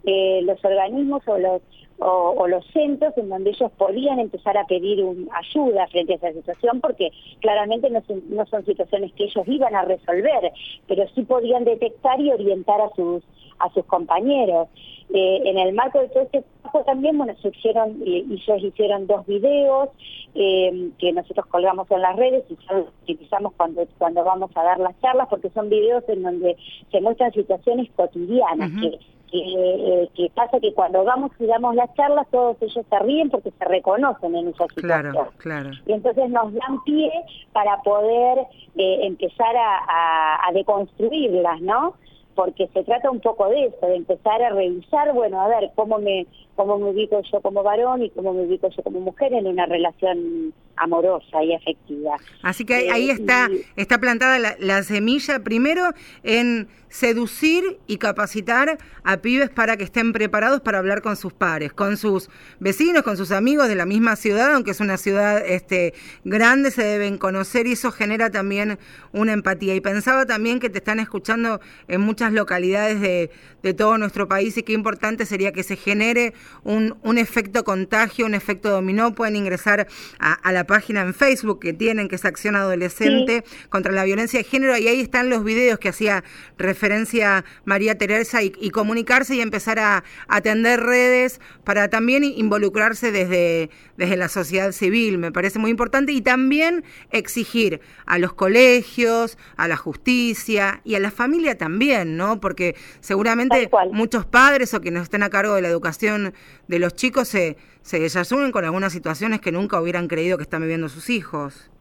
eh, 0.05 0.41
los 0.43 0.63
organismos 0.63 1.21
o 1.27 1.37
los 1.37 1.61
o, 1.99 2.47
los 2.47 2.65
centros 2.67 3.17
en 3.17 3.29
donde 3.29 3.51
ellos 3.51 3.71
podían 3.77 4.19
empezar 4.19 4.57
a 4.57 4.65
pedir 4.65 5.03
ayuda 5.33 5.87
frente 5.87 6.13
a 6.13 6.15
esa 6.17 6.33
situación, 6.33 6.79
porque 6.81 7.11
claramente 7.41 7.89
no 7.89 8.01
son, 8.07 8.23
no 8.29 8.45
son 8.45 8.65
situaciones 8.65 9.11
que 9.13 9.25
ellos 9.25 9.47
iban 9.47 9.75
a 9.75 9.83
resolver, 9.83 10.51
pero 10.87 11.07
sí 11.15 11.23
podían 11.23 11.65
detectar 11.65 12.19
y 12.21 12.31
orientar 12.31 12.81
a 12.81 12.89
sus 12.95 13.23
a 13.59 13.69
sus 13.73 13.85
compañeros. 13.85 14.67
Eh, 15.13 15.41
en 15.45 15.57
el 15.57 15.73
marco 15.73 15.99
de 15.99 16.09
todo 16.09 16.23
este 16.23 16.43
trabajo 16.61 16.83
también, 16.83 17.17
bueno, 17.17 17.33
se 17.41 17.47
hicieron, 17.47 18.01
y 18.05 18.25
ellos 18.29 18.61
hicieron 18.61 19.07
dos 19.07 19.25
videos 19.25 19.89
eh, 20.35 20.91
que 20.99 21.13
nosotros 21.13 21.45
colgamos 21.47 21.89
en 21.91 22.01
las 22.01 22.15
redes 22.17 22.43
y 22.49 22.57
ya 22.67 22.73
los 22.73 22.87
utilizamos 23.03 23.53
cuando, 23.53 23.87
cuando 23.97 24.23
vamos 24.25 24.51
a 24.55 24.63
dar 24.63 24.79
las 24.79 24.99
charlas, 24.99 25.27
porque 25.29 25.49
son 25.51 25.69
videos 25.69 26.03
en 26.09 26.23
donde 26.23 26.57
se 26.91 26.99
muestran 26.99 27.31
situaciones 27.31 27.89
cotidianas 27.95 28.69
que 28.81 28.99
que, 29.31 29.39
eh, 29.39 30.09
que 30.15 30.29
pasa 30.33 30.59
que 30.59 30.73
cuando 30.73 31.03
vamos 31.03 31.31
y 31.39 31.45
damos 31.45 31.75
las 31.75 31.93
charlas 31.95 32.27
todos 32.31 32.57
ellos 32.61 32.85
se 32.89 32.99
ríen 32.99 33.29
porque 33.29 33.51
se 33.51 33.65
reconocen 33.65 34.35
en 34.35 34.47
esa 34.49 34.65
situación. 34.67 35.11
Claro, 35.13 35.31
claro. 35.37 35.69
Y 35.85 35.93
entonces 35.93 36.29
nos 36.29 36.53
dan 36.53 36.83
pie 36.83 37.11
para 37.53 37.81
poder 37.81 38.39
eh, 38.75 38.99
empezar 39.03 39.55
a, 39.55 40.47
a, 40.47 40.51
deconstruirlas, 40.53 41.61
¿no? 41.61 41.95
Porque 42.35 42.67
se 42.67 42.83
trata 42.83 43.09
un 43.09 43.19
poco 43.19 43.49
de 43.49 43.65
eso, 43.65 43.87
de 43.87 43.95
empezar 43.95 44.41
a 44.41 44.49
revisar, 44.49 45.13
bueno, 45.13 45.41
a 45.41 45.47
ver, 45.47 45.71
cómo 45.75 45.97
me, 45.97 46.27
cómo 46.55 46.77
me 46.77 46.91
ubico 46.91 47.21
yo 47.21 47.41
como 47.41 47.63
varón 47.63 48.03
y 48.03 48.09
cómo 48.11 48.33
me 48.33 48.43
ubico 48.43 48.69
yo 48.69 48.83
como 48.83 48.99
mujer 48.99 49.33
en 49.33 49.47
una 49.47 49.65
relación 49.65 50.53
amorosa 50.77 51.43
y 51.43 51.53
afectiva. 51.53 52.17
Así 52.41 52.65
que 52.65 52.91
ahí, 52.91 53.09
eh, 53.09 53.13
está, 53.13 53.49
está 53.75 53.99
plantada 53.99 54.39
la, 54.39 54.55
la, 54.59 54.83
semilla 54.83 55.39
primero 55.39 55.91
en 56.23 56.67
seducir 56.89 57.79
y 57.85 57.97
capacitar 57.97 58.77
a 59.03 59.17
pibes 59.17 59.49
para 59.49 59.77
que 59.77 59.83
estén 59.83 60.13
preparados 60.13 60.61
para 60.61 60.77
hablar 60.77 61.01
con 61.01 61.15
sus 61.17 61.33
pares, 61.33 61.73
con 61.73 61.97
sus 61.97 62.29
vecinos, 62.59 63.03
con 63.03 63.17
sus 63.17 63.31
amigos 63.31 63.67
de 63.67 63.75
la 63.75 63.85
misma 63.85 64.15
ciudad, 64.15 64.53
aunque 64.53 64.71
es 64.71 64.79
una 64.79 64.97
ciudad 64.97 65.43
este, 65.45 65.93
grande, 66.23 66.71
se 66.71 66.83
deben 66.83 67.17
conocer 67.17 67.67
y 67.67 67.73
eso 67.73 67.91
genera 67.91 68.29
también 68.29 68.79
una 69.11 69.33
empatía. 69.33 69.75
Y 69.75 69.81
pensaba 69.81 70.25
también 70.25 70.59
que 70.59 70.69
te 70.69 70.77
están 70.77 70.99
escuchando 70.99 71.59
en 71.87 72.01
muchas 72.01 72.31
localidades 72.31 73.01
de, 73.01 73.31
de 73.63 73.73
todo 73.73 73.97
nuestro 73.97 74.27
país 74.27 74.57
y 74.57 74.63
qué 74.63 74.73
importante 74.73 75.25
sería 75.25 75.51
que 75.51 75.63
se 75.63 75.75
genere 75.75 76.33
un, 76.63 76.97
un 77.03 77.17
efecto 77.17 77.63
contagio, 77.63 78.25
un 78.25 78.33
efecto 78.33 78.69
dominó. 78.69 79.13
Pueden 79.13 79.35
ingresar 79.35 79.87
a, 80.19 80.33
a 80.33 80.51
la 80.51 80.65
página 80.67 81.01
en 81.01 81.13
Facebook 81.13 81.59
que 81.59 81.73
tienen, 81.73 82.07
que 82.07 82.15
es 82.15 82.25
Acción 82.25 82.55
Adolescente 82.55 83.43
contra 83.69 83.91
la 83.91 84.03
Violencia 84.03 84.39
de 84.39 84.43
Género, 84.43 84.77
y 84.77 84.87
ahí 84.87 85.01
están 85.01 85.29
los 85.29 85.43
videos 85.43 85.79
que 85.79 85.89
hacía 85.89 86.23
referencia 86.57 87.43
María 87.65 87.97
Teresa 87.97 88.43
y, 88.43 88.51
comunicarse 88.69 89.35
y 89.35 89.41
empezar 89.41 89.79
a, 89.79 90.03
atender 90.27 90.81
redes 90.81 91.39
para 91.63 91.89
también 91.89 92.23
involucrarse 92.23 93.11
desde, 93.11 93.69
desde 93.95 94.17
la 94.17 94.29
sociedad 94.29 94.71
civil, 94.71 95.17
me 95.17 95.31
parece 95.31 95.57
muy 95.57 95.71
importante, 95.71 96.11
y 96.11 96.21
también 96.21 96.83
exigir 97.11 97.81
a 98.05 98.19
los 98.19 98.33
colegios, 98.33 99.37
a 99.55 99.67
la 99.67 99.77
justicia 99.77 100.81
y 100.83 100.95
a 100.95 100.99
la 100.99 101.11
familia 101.11 101.57
también, 101.57 102.17
¿no? 102.17 102.39
Porque 102.39 102.75
seguramente 102.99 103.69
muchos 103.91 104.25
padres 104.25 104.73
o 104.73 104.81
quienes 104.81 105.03
estén 105.03 105.23
a 105.23 105.29
cargo 105.29 105.55
de 105.55 105.61
la 105.61 105.69
educación 105.69 106.33
de 106.67 106.79
los 106.79 106.93
chicos 106.93 107.29
se 107.29 107.57
se 107.87 108.01
desasumen 108.01 108.51
con 108.51 108.65
algunas 108.65 108.91
situaciones 108.91 109.39
que 109.39 109.53
nunca 109.53 109.79
hubieran 109.79 110.09
creído 110.09 110.35
que 110.35 110.43
están 110.43 110.61
viviendo 110.61 110.89
sus 110.89 111.09
hijos. 111.09 111.71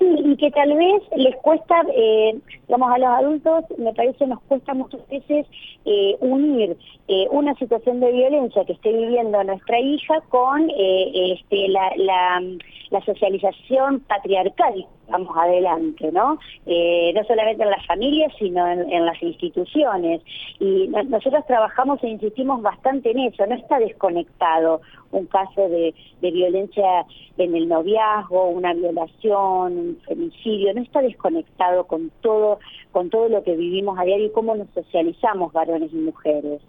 Sí, 0.00 0.04
y 0.04 0.36
que 0.36 0.50
tal 0.50 0.76
vez 0.76 1.02
les 1.16 1.36
cuesta, 1.36 1.80
eh, 1.94 2.36
digamos, 2.66 2.90
a 2.92 2.98
los 2.98 3.08
adultos, 3.08 3.64
me 3.78 3.94
parece, 3.94 4.26
nos 4.26 4.40
cuesta 4.42 4.74
muchas 4.74 5.06
veces 5.08 5.46
eh, 5.84 6.16
unir 6.18 6.76
eh, 7.06 7.28
una 7.30 7.54
situación 7.54 8.00
de 8.00 8.10
violencia 8.10 8.64
que 8.64 8.72
esté 8.72 8.92
viviendo 8.92 9.42
nuestra 9.44 9.78
hija 9.78 10.20
con 10.28 10.68
eh, 10.70 11.34
este, 11.34 11.68
la, 11.68 11.92
la, 11.98 12.42
la 12.90 13.00
socialización 13.04 14.00
patriarcal 14.00 14.86
vamos 15.08 15.36
adelante, 15.36 16.10
¿no? 16.12 16.38
Eh, 16.66 17.12
no 17.14 17.24
solamente 17.24 17.62
en 17.62 17.70
las 17.70 17.86
familias, 17.86 18.32
sino 18.38 18.66
en, 18.66 19.06
las 19.06 19.22
instituciones. 19.22 20.20
Y 20.58 20.88
nosotros 20.88 21.46
trabajamos 21.46 22.02
e 22.02 22.08
insistimos 22.08 22.62
bastante 22.62 23.10
en 23.10 23.20
eso, 23.20 23.46
no 23.46 23.54
está 23.54 23.78
desconectado 23.78 24.80
un 25.12 25.26
caso 25.26 25.68
de, 25.68 25.94
de 26.20 26.30
violencia 26.30 27.06
en 27.38 27.54
el 27.54 27.68
noviazgo, 27.68 28.48
una 28.48 28.74
violación, 28.74 29.78
un 29.78 30.00
femicidio, 30.06 30.74
no 30.74 30.82
está 30.82 31.00
desconectado 31.02 31.84
con 31.84 32.10
todo, 32.20 32.58
con 32.92 33.10
todo 33.10 33.28
lo 33.28 33.42
que 33.42 33.56
vivimos 33.56 33.98
a 33.98 34.04
diario 34.04 34.26
y 34.26 34.32
cómo 34.32 34.56
nos 34.56 34.68
socializamos 34.70 35.52
varones 35.52 35.92
y 35.92 35.96
mujeres. 35.96 36.60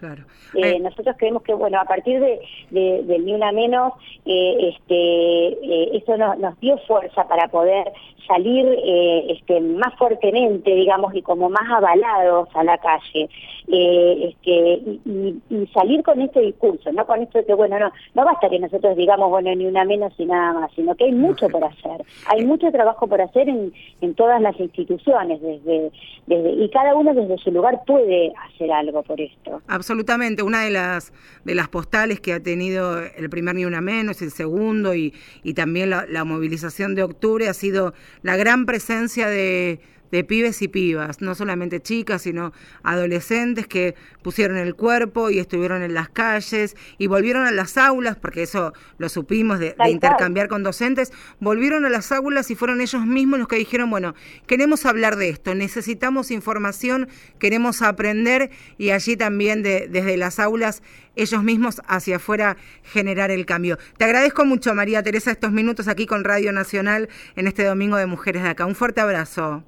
Claro. 0.00 0.24
Eh, 0.54 0.80
nosotros 0.80 1.14
creemos 1.18 1.42
que, 1.42 1.52
bueno, 1.52 1.78
a 1.78 1.84
partir 1.84 2.20
de, 2.20 2.40
de, 2.70 3.18
Ni 3.18 3.34
Una 3.34 3.52
Menos, 3.52 3.92
eh, 4.24 4.72
este, 4.72 5.48
eh, 5.48 5.90
eso 5.92 6.16
nos, 6.16 6.38
nos 6.38 6.58
dio 6.58 6.78
fuerza 6.88 7.28
para 7.28 7.48
poder 7.48 7.92
salir 8.30 8.64
eh, 8.84 9.26
este, 9.32 9.60
más 9.60 9.94
fuertemente, 9.98 10.72
digamos, 10.72 11.14
y 11.14 11.22
como 11.22 11.50
más 11.50 11.68
avalados 11.68 12.48
a 12.54 12.62
la 12.62 12.78
calle, 12.78 13.28
eh, 13.68 14.30
este, 14.30 14.82
y, 15.04 15.36
y, 15.50 15.66
salir 15.74 16.02
con 16.04 16.20
este 16.20 16.40
discurso, 16.40 16.92
no 16.92 17.06
con 17.06 17.22
esto 17.22 17.38
de 17.38 17.44
que, 17.44 17.54
bueno, 17.54 17.78
no, 17.78 17.90
no 18.14 18.24
basta 18.24 18.48
que 18.48 18.58
nosotros 18.58 18.96
digamos, 18.96 19.30
bueno, 19.30 19.52
ni 19.54 19.66
una 19.66 19.84
menos 19.84 20.12
y 20.18 20.26
nada 20.26 20.52
más, 20.52 20.72
sino 20.74 20.94
que 20.94 21.04
hay 21.04 21.12
mucho 21.12 21.48
por 21.48 21.64
hacer, 21.64 22.04
hay 22.26 22.44
mucho 22.44 22.70
trabajo 22.70 23.08
por 23.08 23.20
hacer 23.20 23.48
en, 23.48 23.72
en 24.00 24.14
todas 24.14 24.40
las 24.40 24.58
instituciones, 24.60 25.40
desde, 25.42 25.90
desde, 26.26 26.52
y 26.52 26.68
cada 26.70 26.94
uno 26.94 27.12
desde 27.12 27.36
su 27.38 27.50
lugar 27.50 27.82
puede 27.84 28.32
hacer 28.48 28.70
algo 28.72 29.02
por 29.02 29.20
esto. 29.20 29.60
Absolutamente, 29.66 29.89
una 30.42 30.62
de 30.62 30.70
las, 30.70 31.12
de 31.44 31.54
las 31.54 31.68
postales 31.68 32.20
que 32.20 32.32
ha 32.32 32.40
tenido 32.40 33.00
el 33.00 33.30
primer 33.30 33.54
ni 33.54 33.64
una 33.64 33.80
menos, 33.80 34.22
el 34.22 34.30
segundo, 34.30 34.94
y, 34.94 35.14
y 35.42 35.54
también 35.54 35.90
la 35.90 36.24
movilización 36.24 36.94
de 36.94 37.02
octubre 37.02 37.48
ha 37.48 37.54
sido 37.54 37.94
la 38.22 38.36
gran 38.36 38.66
presencia 38.66 39.28
de, 39.28 39.80
de 40.10 40.24
pibes 40.24 40.62
y 40.62 40.68
pibas, 40.68 41.20
no 41.20 41.34
solamente 41.34 41.80
chicas, 41.80 42.22
sino 42.22 42.52
adolescentes 42.82 43.66
que 43.66 43.94
pusieron 44.22 44.56
el 44.56 44.74
cuerpo 44.74 45.30
y 45.30 45.38
estuvieron 45.38 45.82
en 45.82 45.94
las 45.94 46.08
calles 46.08 46.76
y 46.98 47.06
volvieron 47.06 47.46
a 47.46 47.52
las 47.52 47.76
aulas, 47.76 48.16
porque 48.16 48.42
eso 48.42 48.72
lo 48.98 49.08
supimos 49.08 49.58
de, 49.58 49.74
intercambiar 49.88 50.48
con 50.48 50.62
docentes, 50.62 51.12
volvieron 51.40 51.84
a 51.84 51.90
las 51.90 52.12
aulas 52.12 52.50
y 52.50 52.54
fueron 52.54 52.80
ellos 52.80 53.06
mismos 53.06 53.38
los 53.38 53.48
que 53.48 53.56
dijeron, 53.56 53.90
bueno, 53.90 54.14
queremos 54.46 54.86
hablar 54.86 55.16
de 55.16 55.30
esto, 55.30 55.54
necesitamos 55.54 56.30
información, 56.30 57.08
queremos 57.38 57.82
aprender 57.82 58.50
y 58.78 58.90
allí 58.90 59.16
también 59.16 59.62
de, 59.62 59.88
desde 59.88 60.16
las 60.16 60.38
aulas 60.38 60.82
ellos 61.16 61.42
mismos 61.42 61.82
hacia 61.86 62.16
afuera 62.16 62.56
generar 62.82 63.30
el 63.30 63.46
cambio. 63.46 63.78
Te 63.96 64.04
agradezco 64.04 64.44
mucho, 64.44 64.74
María 64.74 65.02
Teresa, 65.02 65.30
estos 65.30 65.52
minutos 65.52 65.88
aquí 65.88 66.06
con 66.06 66.24
Radio 66.24 66.52
Nacional 66.52 67.08
en 67.36 67.46
este 67.46 67.64
Domingo 67.64 67.96
de 67.96 68.06
Mujeres 68.06 68.42
de 68.42 68.50
Acá. 68.50 68.66
Un 68.66 68.74
fuerte 68.74 69.00
abrazo. 69.00 69.64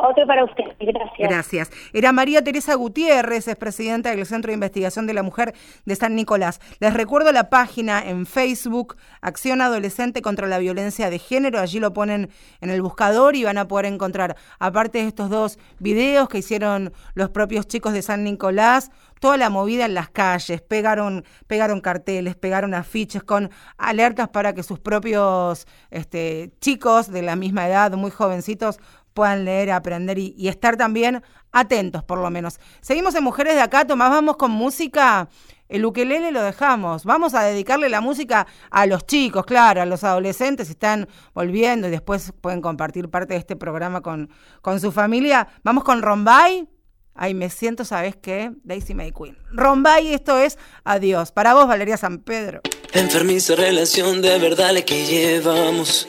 Otro 0.00 0.26
para 0.28 0.44
usted, 0.44 0.64
gracias. 0.78 1.28
Gracias. 1.28 1.70
Era 1.92 2.12
María 2.12 2.42
Teresa 2.44 2.74
Gutiérrez, 2.76 3.48
es 3.48 3.56
presidenta 3.56 4.10
del 4.14 4.24
Centro 4.26 4.50
de 4.50 4.54
Investigación 4.54 5.08
de 5.08 5.14
la 5.14 5.24
Mujer 5.24 5.54
de 5.86 5.96
San 5.96 6.14
Nicolás. 6.14 6.60
Les 6.78 6.94
recuerdo 6.94 7.32
la 7.32 7.50
página 7.50 8.08
en 8.08 8.24
Facebook, 8.24 8.96
Acción 9.22 9.60
Adolescente 9.60 10.22
contra 10.22 10.46
la 10.46 10.58
Violencia 10.58 11.10
de 11.10 11.18
Género. 11.18 11.58
Allí 11.58 11.80
lo 11.80 11.92
ponen 11.92 12.30
en 12.60 12.70
el 12.70 12.80
buscador 12.80 13.34
y 13.34 13.42
van 13.42 13.58
a 13.58 13.66
poder 13.66 13.86
encontrar, 13.86 14.36
aparte 14.60 14.98
de 14.98 15.08
estos 15.08 15.30
dos 15.30 15.58
videos 15.80 16.28
que 16.28 16.38
hicieron 16.38 16.92
los 17.14 17.30
propios 17.30 17.66
chicos 17.66 17.92
de 17.92 18.02
San 18.02 18.22
Nicolás, 18.22 18.92
toda 19.18 19.36
la 19.36 19.50
movida 19.50 19.84
en 19.84 19.94
las 19.94 20.10
calles, 20.10 20.60
pegaron, 20.60 21.24
pegaron 21.46 21.80
carteles, 21.80 22.36
pegaron 22.36 22.74
afiches 22.74 23.22
con 23.22 23.50
alertas 23.76 24.28
para 24.28 24.52
que 24.54 24.62
sus 24.62 24.78
propios 24.78 25.66
este, 25.90 26.52
chicos 26.60 27.10
de 27.10 27.22
la 27.22 27.36
misma 27.36 27.66
edad, 27.66 27.92
muy 27.92 28.10
jovencitos, 28.10 28.78
puedan 29.18 29.44
leer, 29.44 29.72
aprender 29.72 30.16
y, 30.16 30.46
estar 30.46 30.76
también 30.76 31.24
atentos, 31.50 32.04
por 32.04 32.20
lo 32.20 32.30
menos. 32.30 32.60
Seguimos 32.80 33.16
en 33.16 33.24
Mujeres 33.24 33.56
de 33.56 33.60
Acá, 33.60 33.84
Tomás, 33.84 34.10
vamos 34.10 34.36
con 34.36 34.52
música. 34.52 35.28
El 35.68 35.84
ukelele 35.84 36.30
lo 36.30 36.40
dejamos. 36.40 37.04
Vamos 37.04 37.34
a 37.34 37.42
dedicarle 37.42 37.88
la 37.88 38.00
música 38.00 38.46
a 38.70 38.86
los 38.86 39.04
chicos, 39.06 39.44
claro, 39.44 39.82
a 39.82 39.86
los 39.86 40.04
adolescentes, 40.04 40.70
están 40.70 41.08
volviendo 41.34 41.88
y 41.88 41.90
después 41.90 42.32
pueden 42.40 42.60
compartir 42.60 43.10
parte 43.10 43.34
de 43.34 43.40
este 43.40 43.56
programa 43.56 44.02
con, 44.02 44.30
con 44.62 44.78
su 44.78 44.92
familia. 44.92 45.48
Vamos 45.64 45.82
con 45.82 46.00
Rombay. 46.00 46.68
Ay, 47.16 47.34
me 47.34 47.50
siento, 47.50 47.84
¿sabes 47.84 48.14
qué? 48.14 48.52
Daisy 48.62 48.94
May 48.94 49.10
Queen. 49.10 49.36
Rombay, 49.50 50.14
esto 50.14 50.38
es 50.38 50.56
Adiós. 50.84 51.32
Para 51.32 51.54
vos, 51.54 51.66
Valeria 51.66 51.96
San 51.96 52.18
Pedro. 52.18 52.60
Enfermiza 52.92 53.56
relación 53.56 54.22
de 54.22 54.38
verdad 54.38 54.74
la 54.74 54.82
que 54.82 55.04
llevamos. 55.04 56.06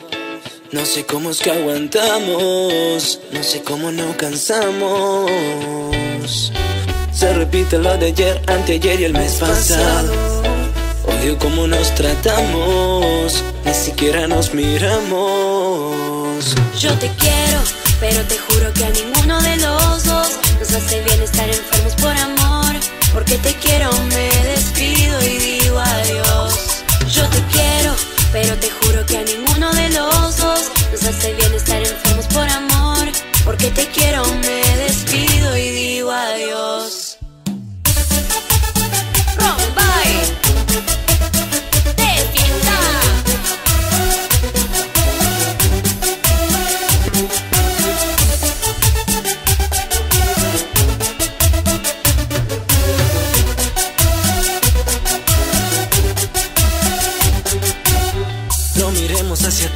No 0.72 0.86
sé 0.86 1.04
cómo 1.04 1.30
es 1.30 1.40
que 1.40 1.50
aguantamos, 1.50 3.18
no 3.32 3.42
sé 3.42 3.60
cómo 3.62 3.90
no 3.90 4.16
cansamos. 4.16 5.28
Se 7.12 7.34
repite 7.34 7.76
lo 7.78 7.96
de 7.98 8.06
ayer, 8.06 8.40
anteayer 8.46 9.00
y 9.00 9.04
el 9.04 9.12
mes 9.12 9.32
pasado. 9.34 10.12
Odio 11.06 11.36
cómo 11.38 11.66
nos 11.66 11.92
tratamos, 11.96 13.42
ni 13.64 13.74
siquiera 13.74 14.28
nos 14.28 14.54
miramos. 14.54 16.44
Yo 16.78 16.94
te 17.00 17.10
quiero, 17.18 17.60
pero 17.98 18.22
te 18.26 18.38
juro 18.38 18.72
que 18.72 18.84
a 18.84 18.90
ninguno 18.90 19.42
de 19.42 19.56
los 19.56 20.04
dos 20.04 20.38
nos 20.60 20.72
hace 20.72 21.02
bien 21.02 21.20
estar 21.20 21.48
enfermos 21.48 21.94
por 21.94 22.16
amor. 22.16 22.76
Porque 23.12 23.36
te 23.38 23.52
quiero, 23.54 23.90
me 24.04 24.30
despido 24.50 25.20
y 25.22 25.38
digo 25.38 25.80
adiós. 25.80 26.84
Yo 27.12 27.28
te 27.28 27.42
quiero, 27.52 27.96
pero 28.32 28.56
te 28.56 28.70
juro 28.70 29.04
que 29.06 29.18
a 29.18 29.22
ninguno 29.24 29.72
de 29.72 29.88
los 29.90 30.36
dos 30.36 30.70
nos 30.92 31.04
hace 31.04 31.34
bien 31.34 31.52
estar 31.54 31.80
enfermos 31.80 32.26
por 32.26 32.48
amor. 32.48 33.08
Porque 33.44 33.70
te 33.70 33.86
quiero, 33.88 34.22
me 34.42 34.69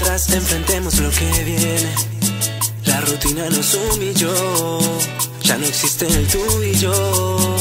enfrentemos 0.07 0.99
lo 1.01 1.11
que 1.11 1.45
viene. 1.45 1.95
La 2.85 3.01
rutina 3.01 3.49
nos 3.49 3.75
humilló, 3.75 4.79
ya 5.43 5.57
no 5.57 5.67
existe 5.67 6.07
el 6.07 6.27
tú 6.29 6.63
y 6.63 6.75
yo. 6.79 7.57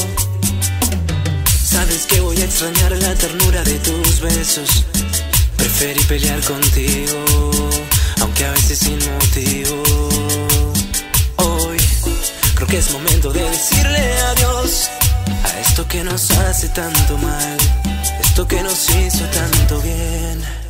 Sabes 1.64 2.06
que 2.06 2.20
voy 2.20 2.40
a 2.40 2.44
extrañar 2.44 2.92
la 2.92 3.14
ternura 3.14 3.62
de 3.64 3.78
tus 3.78 4.20
besos. 4.20 4.84
Preferí 5.56 6.00
pelear 6.04 6.40
contigo, 6.42 7.24
aunque 8.20 8.44
a 8.44 8.52
veces 8.52 8.78
sin 8.78 8.98
motivo. 8.98 9.82
Hoy 11.36 11.78
creo 12.54 12.68
que 12.68 12.78
es 12.78 12.90
momento 12.92 13.32
de 13.32 13.42
decirle 13.50 14.18
adiós 14.32 14.90
a 15.44 15.60
esto 15.60 15.88
que 15.88 16.04
nos 16.04 16.30
hace 16.30 16.68
tanto 16.68 17.16
mal, 17.18 17.56
esto 18.20 18.46
que 18.46 18.62
nos 18.62 18.90
hizo 18.90 19.24
tanto 19.26 19.80
bien. 19.80 20.63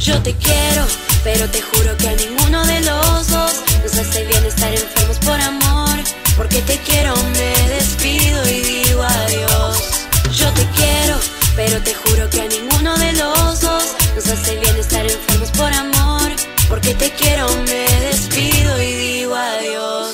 Yo 0.00 0.22
te 0.22 0.32
quiero, 0.34 0.86
pero 1.24 1.48
te 1.50 1.60
juro 1.60 1.96
que 1.96 2.08
a 2.08 2.14
ninguno 2.14 2.64
de 2.66 2.80
los 2.80 3.28
dos 3.28 3.52
nos 3.82 3.98
hace 3.98 4.24
bien 4.24 4.44
estar 4.44 4.72
enfermos 4.72 5.18
por 5.18 5.40
amor. 5.40 5.96
Porque 6.36 6.62
te 6.62 6.78
quiero, 6.78 7.14
me 7.16 7.68
despido 7.74 8.48
y 8.48 8.60
digo 8.60 9.02
adiós. 9.02 10.06
Yo 10.32 10.52
te 10.52 10.64
quiero, 10.76 11.16
pero 11.56 11.82
te 11.82 11.94
juro 11.94 12.30
que 12.30 12.42
a 12.42 12.46
ninguno 12.46 12.96
de 12.96 13.12
los 13.14 13.60
dos 13.60 13.84
nos 14.14 14.26
hace 14.28 14.56
bien 14.60 14.76
estar 14.76 15.04
enfermos 15.04 15.50
por 15.50 15.72
amor. 15.72 16.30
Porque 16.68 16.94
te 16.94 17.10
quiero, 17.10 17.48
me 17.66 17.86
despido 18.06 18.80
y 18.80 18.94
digo 18.94 19.34
adiós. 19.34 20.07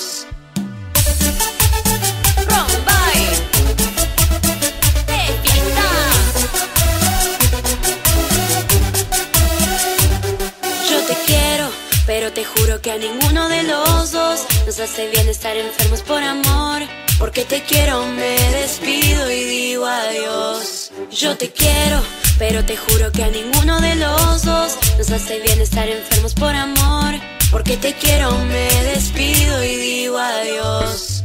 Pero 12.07 12.33
te 12.33 12.45
juro 12.45 12.83
que 12.83 12.93
a 12.93 12.99
ninguno 12.99 13.49
de 13.49 13.63
los 13.63 14.13
dos 14.13 14.47
nos 14.67 14.79
hace 14.79 15.09
bien 15.09 15.27
estar 15.29 15.57
enfermos 15.57 16.03
por 16.03 16.23
amor. 16.23 16.83
Porque 17.19 17.45
te 17.45 17.63
quiero, 17.63 18.07
me 18.07 18.37
despido 18.61 19.31
y 19.31 19.45
digo 19.45 19.87
adiós. 19.87 20.93
Yo 21.11 21.37
te 21.37 21.51
quiero, 21.51 22.03
pero 22.39 22.65
te 22.65 22.77
juro 22.77 23.11
que 23.11 23.25
a 23.25 23.29
ninguno 23.29 23.81
de 23.81 23.95
los 23.95 24.43
dos 24.43 24.77
nos 24.99 25.11
hace 25.11 25.41
bien 25.41 25.61
estar 25.61 25.89
enfermos 25.89 26.35
por 26.35 26.55
amor. 26.55 27.15
Porque 27.51 27.77
te 27.77 27.95
quiero, 27.95 28.31
me 28.47 28.69
despido 28.85 29.65
y 29.65 29.77
digo 29.77 30.19
adiós. 30.19 31.23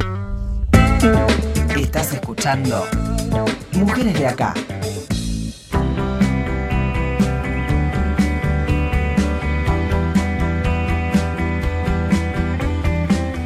Estás 1.75 2.13
escuchando 2.13 2.85
Mujeres 3.73 4.13
de 4.13 4.27
acá 4.27 4.53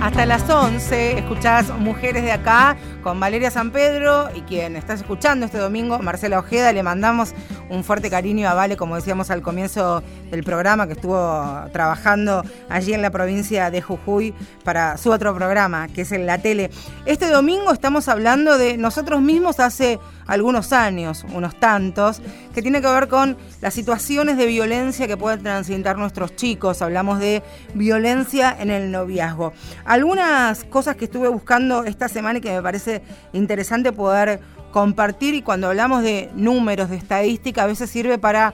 Hasta 0.04 0.26
las 0.26 0.50
11 0.50 1.20
escuchás 1.20 1.70
Mujeres 1.80 2.24
de 2.24 2.34
Acá 2.34 2.76
con 3.04 3.20
Valeria 3.20 3.52
San 3.52 3.72
Pedro 3.72 4.30
y 4.34 4.42
quien 4.42 4.76
estás 4.78 5.02
escuchando 5.02 5.46
este 5.46 5.58
domingo, 5.58 6.00
Marcela 6.00 6.40
Ojeda. 6.40 6.72
Le 6.72 6.82
mandamos 6.82 7.34
un 7.70 7.84
fuerte 7.84 8.10
cariño 8.10 8.48
a 8.50 8.54
Vale, 8.54 8.78
como 8.78 8.96
decíamos 8.96 9.30
al 9.30 9.42
comienzo 9.42 10.02
del 10.32 10.44
programa, 10.44 10.88
que 10.88 10.94
estuvo 10.94 11.44
trabajando 11.72 12.44
allí 12.70 12.94
en 12.94 13.02
la 13.02 13.12
provincia 13.12 13.70
de 13.70 13.82
Jujuy 13.82 14.34
para 14.64 14.98
su 14.98 15.12
otro 15.12 15.36
programa, 15.36 15.90
que 15.90 16.02
es 16.02 16.12
en 16.14 16.26
la 16.26 16.38
tele. 16.38 16.72
Este 17.06 17.30
domingo 17.30 17.74
estamos 17.74 18.08
hablando 18.08 18.58
de 18.58 18.78
nosotros 18.78 19.22
mismos 19.22 19.60
hace 19.60 20.00
algunos 20.26 20.72
años, 20.72 21.26
unos 21.34 21.60
tantos, 21.60 22.22
que 22.54 22.62
tiene 22.62 22.82
que 22.82 22.88
ver 22.88 23.10
con 23.10 23.38
las 23.62 23.74
situaciones 23.74 24.38
de 24.38 24.46
violencia 24.46 25.08
que 25.08 25.18
pueden 25.18 25.44
transitar 25.44 25.98
nuestros 25.98 26.36
chicos. 26.36 26.82
Hablamos 26.82 27.20
de 27.20 27.44
violencia 27.74 28.56
en 28.58 28.70
el 28.70 28.92
noviazgo. 28.92 29.54
Algunas 29.86 30.64
cosas 30.66 30.96
que 30.96 31.06
estuve 31.06 31.28
buscando 31.28 31.84
esta 31.84 32.08
semana 32.08 32.40
y 32.40 32.42
que 32.42 32.52
me 32.52 32.62
parece 32.62 32.93
interesante 33.32 33.92
poder 33.92 34.40
compartir 34.72 35.36
y 35.36 35.42
cuando 35.42 35.68
hablamos 35.68 36.04
de 36.04 36.30
números, 36.36 36.90
de 36.90 36.98
estadística, 36.98 37.64
a 37.64 37.68
veces 37.68 37.90
sirve 37.90 38.18
para 38.18 38.54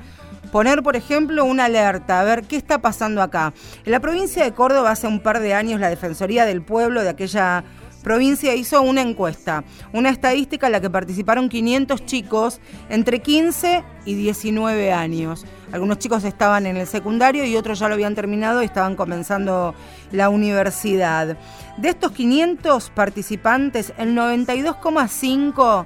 poner, 0.51 0.83
por 0.83 0.95
ejemplo, 0.95 1.45
una 1.45 1.65
alerta, 1.65 2.19
a 2.19 2.23
ver 2.23 2.43
qué 2.43 2.55
está 2.55 2.79
pasando 2.79 3.21
acá. 3.21 3.53
En 3.85 3.91
la 3.91 3.99
provincia 3.99 4.43
de 4.43 4.51
Córdoba 4.51 4.91
hace 4.91 5.07
un 5.07 5.19
par 5.19 5.39
de 5.39 5.53
años 5.53 5.79
la 5.79 5.89
Defensoría 5.89 6.45
del 6.45 6.61
Pueblo 6.61 7.01
de 7.01 7.09
aquella 7.09 7.63
provincia 8.03 8.55
hizo 8.55 8.81
una 8.81 9.01
encuesta, 9.01 9.63
una 9.93 10.09
estadística 10.09 10.67
en 10.67 10.73
la 10.73 10.81
que 10.81 10.89
participaron 10.89 11.49
500 11.49 12.05
chicos 12.05 12.61
entre 12.89 13.19
15 13.19 13.83
y 14.05 14.15
19 14.15 14.91
años. 14.91 15.45
Algunos 15.71 15.99
chicos 15.99 16.23
estaban 16.23 16.65
en 16.65 16.77
el 16.77 16.87
secundario 16.87 17.45
y 17.45 17.55
otros 17.55 17.79
ya 17.79 17.87
lo 17.87 17.93
habían 17.93 18.15
terminado 18.15 18.61
y 18.61 18.65
estaban 18.65 18.95
comenzando 18.95 19.75
la 20.11 20.29
universidad. 20.29 21.37
De 21.77 21.89
estos 21.89 22.11
500 22.11 22.89
participantes, 22.89 23.93
el 23.97 24.15
92,5 24.15 25.85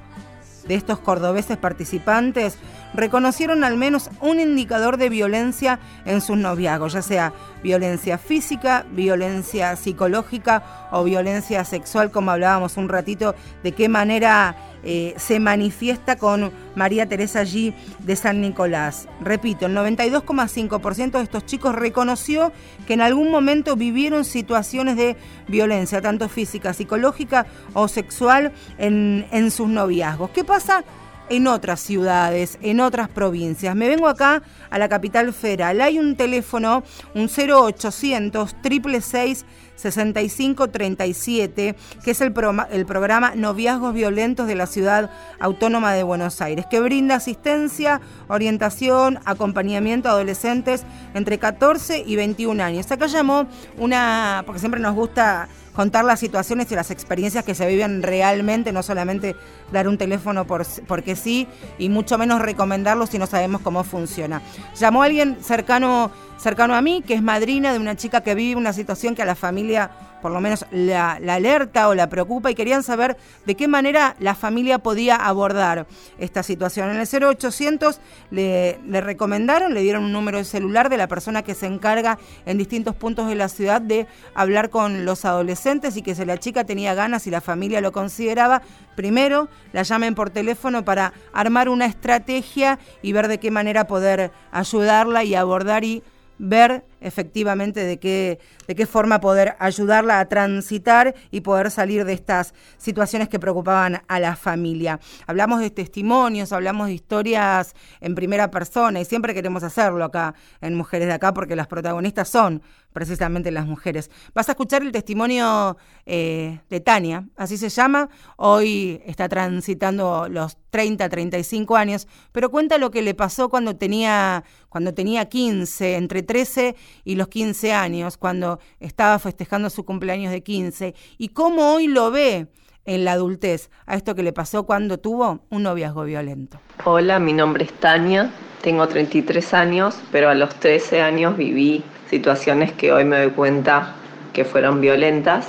de 0.68 0.76
estos 0.76 1.00
cordobeses 1.00 1.58
participantes 1.58 2.58
reconocieron 2.94 3.64
al 3.64 3.76
menos 3.76 4.10
un 4.22 4.40
indicador 4.40 4.98
de 4.98 5.10
violencia 5.10 5.80
en 6.06 6.22
sus 6.22 6.38
noviazgos, 6.38 6.94
ya 6.94 7.02
sea 7.02 7.34
violencia 7.62 8.18
física, 8.18 8.86
violencia 8.92 9.76
psicológica 9.76 10.90
o 10.92 11.04
violencia 11.04 11.66
sexual, 11.66 12.12
como 12.12 12.32
hablábamos 12.32 12.78
un 12.78 12.90
ratito, 12.90 13.36
de 13.64 13.72
qué 13.72 13.90
manera 13.90 14.56
eh, 14.84 15.14
se 15.18 15.40
manifiesta 15.40 16.18
con 16.18 16.52
María 16.76 17.08
Teresa 17.08 17.44
G 17.44 17.74
de 18.00 18.16
San 18.16 18.42
Nicolás. 18.42 19.08
Repito, 19.22 19.66
el 19.66 19.76
92,5% 19.76 21.12
de 21.12 21.24
estos 21.24 21.46
chicos 21.46 21.76
reconoció 21.76 22.52
que 22.86 22.94
en 22.94 23.02
algún 23.02 23.32
momento 23.32 23.76
vivieron 23.76 24.26
situaciones 24.26 24.98
de 24.98 25.16
violencia, 25.48 26.02
tanto 26.02 26.28
física, 26.30 26.74
psicológica 26.74 27.46
o 27.74 27.88
sexual, 27.88 28.52
en, 28.78 29.26
en 29.32 29.52
sus 29.52 29.70
noviazgos. 29.70 30.32
¿Qué 30.32 30.44
pasa? 30.44 30.84
En 31.30 31.48
otras 31.48 31.80
ciudades, 31.80 32.58
en 32.62 32.80
otras 32.80 33.10
provincias. 33.10 33.76
Me 33.76 33.88
vengo 33.88 34.08
acá 34.08 34.42
a 34.70 34.80
la 34.80 34.90
capital 34.90 35.34
federal. 35.34 35.82
Hay 35.82 36.00
un 36.00 36.16
teléfono, 36.16 36.84
un 37.16 37.30
0800 37.30 38.56
666 38.62 39.46
6537, 39.76 41.76
que 42.04 42.12
es 42.12 42.22
el, 42.22 42.34
el 42.72 42.86
programa 42.86 43.34
Noviazgos 43.36 43.94
Violentos 43.94 44.48
de 44.48 44.56
la 44.56 44.68
Ciudad 44.68 45.10
Autónoma 45.40 45.94
de 45.94 46.04
Buenos 46.04 46.42
Aires, 46.42 46.66
que 46.70 46.80
brinda 46.80 47.16
asistencia, 47.16 48.02
orientación, 48.28 49.20
acompañamiento 49.26 50.10
a 50.10 50.14
adolescentes 50.14 50.84
entre 51.14 51.40
14 51.40 52.04
y 52.06 52.16
21 52.16 52.64
años. 52.64 52.92
Acá 52.92 53.08
llamó 53.08 53.48
una, 53.78 54.44
porque 54.46 54.60
siempre 54.60 54.80
nos 54.80 54.96
gusta 54.96 55.48
contar 55.74 56.06
las 56.06 56.20
situaciones 56.20 56.72
y 56.72 56.76
las 56.76 56.92
experiencias 56.92 57.44
que 57.44 57.56
se 57.56 57.68
viven 57.68 58.04
realmente, 58.04 58.72
no 58.72 58.84
solamente 58.84 59.36
dar 59.72 59.88
un 59.88 59.98
teléfono 59.98 60.46
por, 60.46 60.66
porque 60.88 61.16
sí, 61.16 61.48
y 61.78 61.90
mucho 61.90 62.18
menos 62.18 62.42
recomendarlo 62.42 63.08
si 63.08 63.18
no 63.18 63.28
sabemos 63.28 63.62
cómo 63.62 63.84
funciona. 63.84 64.42
Llamó 64.80 65.04
a 65.04 65.06
alguien 65.06 65.38
cercano, 65.42 66.12
cercano 66.38 66.76
a 66.76 66.82
mí, 66.82 67.04
que 67.06 67.16
es 67.16 67.22
madrina 67.22 67.74
de 67.74 67.80
una 67.80 67.96
chica 67.96 68.22
que 68.22 68.36
vive 68.36 68.56
una 68.56 68.74
situación 68.74 69.16
que 69.16 69.22
a 69.22 69.26
la 69.26 69.36
familia 69.36 69.92
por 70.24 70.32
lo 70.32 70.40
menos 70.40 70.66
la, 70.72 71.20
alerta 71.28 71.90
o 71.90 71.94
la 71.94 72.08
preocupa 72.08 72.50
y 72.50 72.56
querían 72.56 72.82
saber 72.82 73.18
de 73.46 73.56
qué 73.56 73.68
manera 73.68 74.16
la 74.20 74.36
familia 74.36 74.80
podía 74.80 75.18
abordar 75.18 75.86
esta 76.18 76.44
situación. 76.44 76.90
En 76.90 76.96
el 76.96 77.36
0800 77.36 78.00
le, 78.32 78.80
le 78.88 79.02
recomendaron, 79.02 79.74
le 79.74 79.82
dieron 79.82 80.06
un 80.06 80.14
número 80.14 80.38
de 80.38 80.46
celular 80.46 80.90
de 80.90 80.96
la 80.96 81.10
persona 81.10 81.44
que 81.44 81.54
se 81.54 81.66
encarga 81.66 82.18
en 82.46 82.58
distintos 82.58 82.96
puntos 82.96 83.28
de 83.28 83.36
la 83.36 83.50
ciudad 83.50 83.82
de 83.82 84.08
hablar 84.34 84.70
con 84.70 85.04
los 85.04 85.26
adolescentes 85.26 85.98
y 85.98 86.02
que 86.02 86.16
si 86.16 86.24
la 86.24 86.38
chica 86.38 86.64
tenía 86.64 86.94
ganas 86.94 87.28
y 87.28 87.30
la 87.30 87.42
familia 87.42 87.82
lo 87.82 87.92
consideraba, 87.92 88.62
primero 88.96 89.50
la 89.74 89.84
llamen 89.84 90.16
por 90.16 90.30
teléfono 90.30 90.86
para 90.86 91.12
armar 91.34 91.68
una 91.68 91.86
estrategia 91.86 92.80
y 93.02 93.12
ver 93.12 93.28
de 93.28 93.40
qué 93.40 93.52
manera 93.52 93.88
poder 93.88 94.32
ayudarla 94.54 95.26
y 95.26 95.36
abordar 95.36 95.84
y 95.84 96.02
ver 96.38 96.86
efectivamente 97.04 97.84
de 97.84 98.00
qué, 98.00 98.40
de 98.68 98.76
qué 98.76 98.86
forma 98.86 99.20
poder 99.20 99.56
ayudarla 99.60 100.20
a 100.20 100.28
transitar 100.28 101.14
y 101.32 101.42
poder 101.42 101.70
salir 101.70 102.06
de 102.06 102.14
estas 102.14 102.54
situaciones 102.78 103.30
que 103.30 103.40
preocupaban 103.40 104.02
a 104.08 104.20
la 104.20 104.36
familia. 104.36 105.00
Hablamos 105.28 105.60
de 105.60 105.70
testimonios, 105.70 106.52
hablamos 106.52 106.88
de 106.88 106.94
historias 106.94 107.76
en 108.02 108.16
primera 108.16 108.50
persona 108.50 109.02
y 109.02 109.06
siempre 109.06 109.34
queremos 109.34 109.64
hacerlo 109.64 110.04
acá 110.04 110.34
en 110.62 110.76
Mujeres 110.76 111.08
de 111.08 111.14
Acá 111.14 111.34
porque 111.34 111.56
las 111.56 111.68
protagonistas 111.68 112.30
son 112.30 112.62
precisamente 112.94 113.52
las 113.52 113.66
mujeres. 113.66 114.10
Vas 114.34 114.48
a 114.48 114.54
escuchar 114.54 114.84
el 114.84 114.92
testimonio 114.92 115.76
eh, 116.06 116.60
de 116.70 116.80
Tania, 116.80 117.28
así 117.36 117.58
se 117.58 117.70
llama. 117.70 118.10
Hoy 118.38 119.02
está 119.06 119.28
transitando 119.28 120.28
los 120.30 120.58
30, 120.70 121.10
35 121.10 121.76
años, 121.76 122.08
pero 122.32 122.50
cuenta 122.50 122.78
lo 122.78 122.92
que 122.92 123.02
le 123.02 123.14
pasó 123.14 123.50
cuando 123.50 123.76
tenía, 123.76 124.44
cuando 124.70 124.94
tenía 124.94 125.26
15, 125.26 125.96
entre 125.96 126.24
13 126.24 126.76
y 127.04 127.16
los 127.16 127.28
15 127.28 127.74
años, 127.74 128.18
cuando 128.18 128.60
estaba 128.80 129.20
festejando 129.20 129.70
su 129.70 129.86
cumpleaños 129.86 130.32
de 130.32 130.44
15, 130.44 130.96
y 131.18 131.30
cómo 131.30 131.74
hoy 131.74 131.88
lo 131.88 132.12
ve 132.12 132.48
en 132.86 133.06
la 133.06 133.14
adultez 133.14 133.70
a 133.86 133.96
esto 133.96 134.16
que 134.16 134.24
le 134.24 134.34
pasó 134.34 134.64
cuando 134.64 134.98
tuvo 134.98 135.42
un 135.50 135.64
noviazgo 135.64 136.04
violento. 136.04 136.60
Hola, 136.84 137.20
mi 137.20 137.34
nombre 137.34 137.66
es 137.66 137.74
Tania, 137.74 138.32
tengo 138.62 138.88
33 138.88 139.54
años, 139.54 140.00
pero 140.12 140.30
a 140.30 140.36
los 140.36 140.56
13 140.56 141.02
años 141.02 141.38
viví 141.38 141.84
situaciones 142.10 142.72
que 142.74 142.92
hoy 142.92 143.06
me 143.06 143.18
doy 143.18 143.32
cuenta 143.32 143.96
que 144.34 144.46
fueron 144.46 144.82
violentas. 144.82 145.48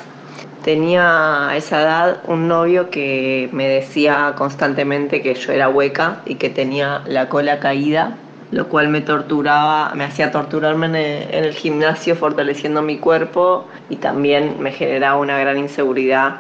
Tenía 0.63 1.51
a 1.51 1.57
esa 1.57 1.83
edad 1.83 2.23
un 2.27 2.49
novio 2.49 2.89
que 2.91 3.51
me 3.53 3.69
decía 3.69 4.35
constantemente 4.37 5.21
que 5.21 5.35
yo 5.35 5.53
era 5.53 5.69
hueca 5.69 6.23
y 6.25 6.37
que 6.37 6.49
tenía 6.49 7.03
la 7.07 7.29
cola 7.29 7.61
caída 7.61 8.17
lo 8.55 8.69
cual 8.69 8.87
me 8.89 9.01
torturaba, 9.01 9.93
me 9.97 10.05
hacía 10.05 10.31
torturarme 10.31 10.87
en 10.87 11.45
el, 11.45 11.53
gimnasio 11.53 12.15
fortaleciendo 12.15 12.83
mi 12.83 12.99
cuerpo 12.99 13.67
y 13.91 13.97
también 13.97 14.61
me 14.61 14.71
generaba 14.71 15.17
una 15.17 15.41
gran 15.41 15.59
inseguridad 15.59 16.37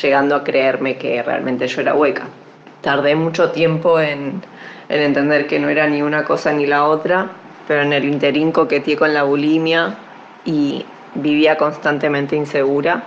llegando 0.00 0.34
a 0.34 0.44
creerme 0.44 0.96
que 0.96 1.22
realmente 1.22 1.68
yo 1.68 1.82
era 1.82 1.94
hueca. 1.94 2.24
Tardé 2.80 3.14
mucho 3.14 3.50
tiempo 3.50 4.00
en, 4.00 4.40
en 4.88 5.02
entender 5.02 5.46
que 5.46 5.58
no 5.58 5.68
era 5.68 5.86
ni 5.86 6.00
una 6.00 6.24
cosa 6.24 6.52
ni 6.52 6.64
la 6.64 6.84
otra, 6.84 7.26
pero 7.66 7.82
en 7.82 7.92
el 7.92 8.06
interín 8.06 8.50
coqueteé 8.50 8.96
con 8.96 9.12
la 9.12 9.24
bulimia 9.24 9.94
y 10.46 10.86
vivía 11.16 11.58
constantemente 11.58 12.34
insegura, 12.34 13.02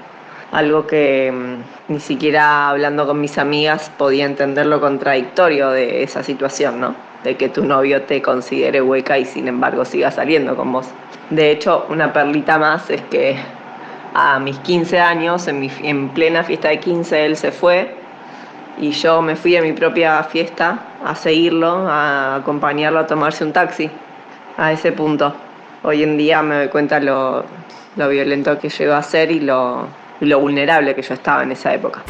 algo 0.51 0.85
que 0.85 1.31
mm, 1.31 1.93
ni 1.93 1.99
siquiera 1.99 2.69
hablando 2.69 3.07
con 3.07 3.19
mis 3.19 3.39
amigas 3.39 3.91
podía 3.97 4.25
entender 4.25 4.67
lo 4.67 4.79
contradictorio 4.79 5.71
de 5.71 6.03
esa 6.03 6.21
situación, 6.21 6.79
¿no? 6.79 7.10
De 7.23 7.35
que 7.37 7.49
tu 7.49 7.63
novio 7.65 8.01
te 8.03 8.21
considere 8.21 8.81
hueca 8.81 9.17
y 9.17 9.25
sin 9.25 9.47
embargo 9.47 9.85
siga 9.85 10.11
saliendo 10.11 10.55
con 10.55 10.71
vos. 10.71 10.87
De 11.29 11.51
hecho, 11.51 11.85
una 11.89 12.11
perlita 12.11 12.57
más 12.57 12.89
es 12.89 13.01
que 13.03 13.37
a 14.13 14.39
mis 14.39 14.57
15 14.59 14.99
años, 14.99 15.47
en, 15.47 16.09
plena 16.09 16.43
fiesta 16.43 16.69
de 16.69 16.79
15, 16.79 17.25
él 17.25 17.37
se 17.37 17.51
fue 17.51 17.95
y 18.77 18.91
yo 18.91 19.21
me 19.21 19.35
fui 19.35 19.55
a 19.55 19.61
mi 19.61 19.73
propia 19.73 20.23
fiesta 20.23 20.79
a 21.05 21.15
seguirlo, 21.15 21.87
a 21.87 22.35
acompañarlo 22.35 22.99
a 22.99 23.07
tomarse 23.07 23.43
un 23.43 23.53
taxi. 23.53 23.89
A 24.57 24.73
ese 24.73 24.91
punto. 24.91 25.33
Hoy 25.83 26.03
en 26.03 26.17
día 26.17 26.41
me 26.41 26.55
doy 26.55 26.67
cuenta 26.67 26.99
lo, 26.99 27.45
lo 27.95 28.09
violento 28.09 28.59
que 28.59 28.69
llegó 28.69 28.93
a 28.93 29.01
ser 29.01 29.31
y 29.31 29.39
lo 29.39 29.87
vulnerable 30.19 30.93
que 30.93 31.01
yo 31.01 31.13
estaba 31.13 31.43
en 31.43 31.53
esa 31.53 31.73
época 31.73 32.03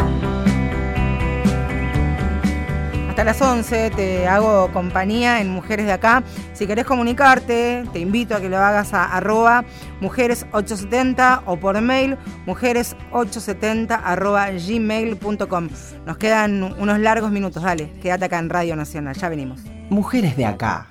a 3.19 3.23
las 3.23 3.41
11 3.41 3.91
te 3.91 4.27
hago 4.27 4.71
compañía 4.71 5.41
en 5.41 5.49
Mujeres 5.49 5.85
de 5.85 5.91
Acá. 5.91 6.23
Si 6.53 6.65
querés 6.65 6.85
comunicarte, 6.85 7.83
te 7.91 7.99
invito 7.99 8.35
a 8.35 8.39
que 8.39 8.47
lo 8.47 8.57
hagas 8.57 8.93
a 8.93 9.05
arroba 9.05 9.65
mujeres870 10.01 11.43
o 11.45 11.57
por 11.57 11.79
mail 11.81 12.17
mujeres870 12.45 13.99
arroba 14.03 14.49
gmail.com. 14.51 15.69
Nos 16.05 16.17
quedan 16.17 16.63
unos 16.79 16.99
largos 16.99 17.31
minutos, 17.31 17.63
dale, 17.63 17.91
quédate 18.01 18.25
acá 18.25 18.39
en 18.39 18.49
Radio 18.49 18.75
Nacional, 18.75 19.15
ya 19.15 19.29
venimos. 19.29 19.61
Mujeres 19.89 20.37
de 20.37 20.45
Acá, 20.45 20.87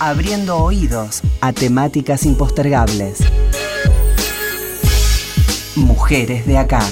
abriendo 0.00 0.56
oídos 0.58 1.22
a 1.40 1.52
temáticas 1.52 2.24
impostergables. 2.24 3.18
Mujeres 5.76 6.46
de 6.46 6.58
Acá. 6.58 6.82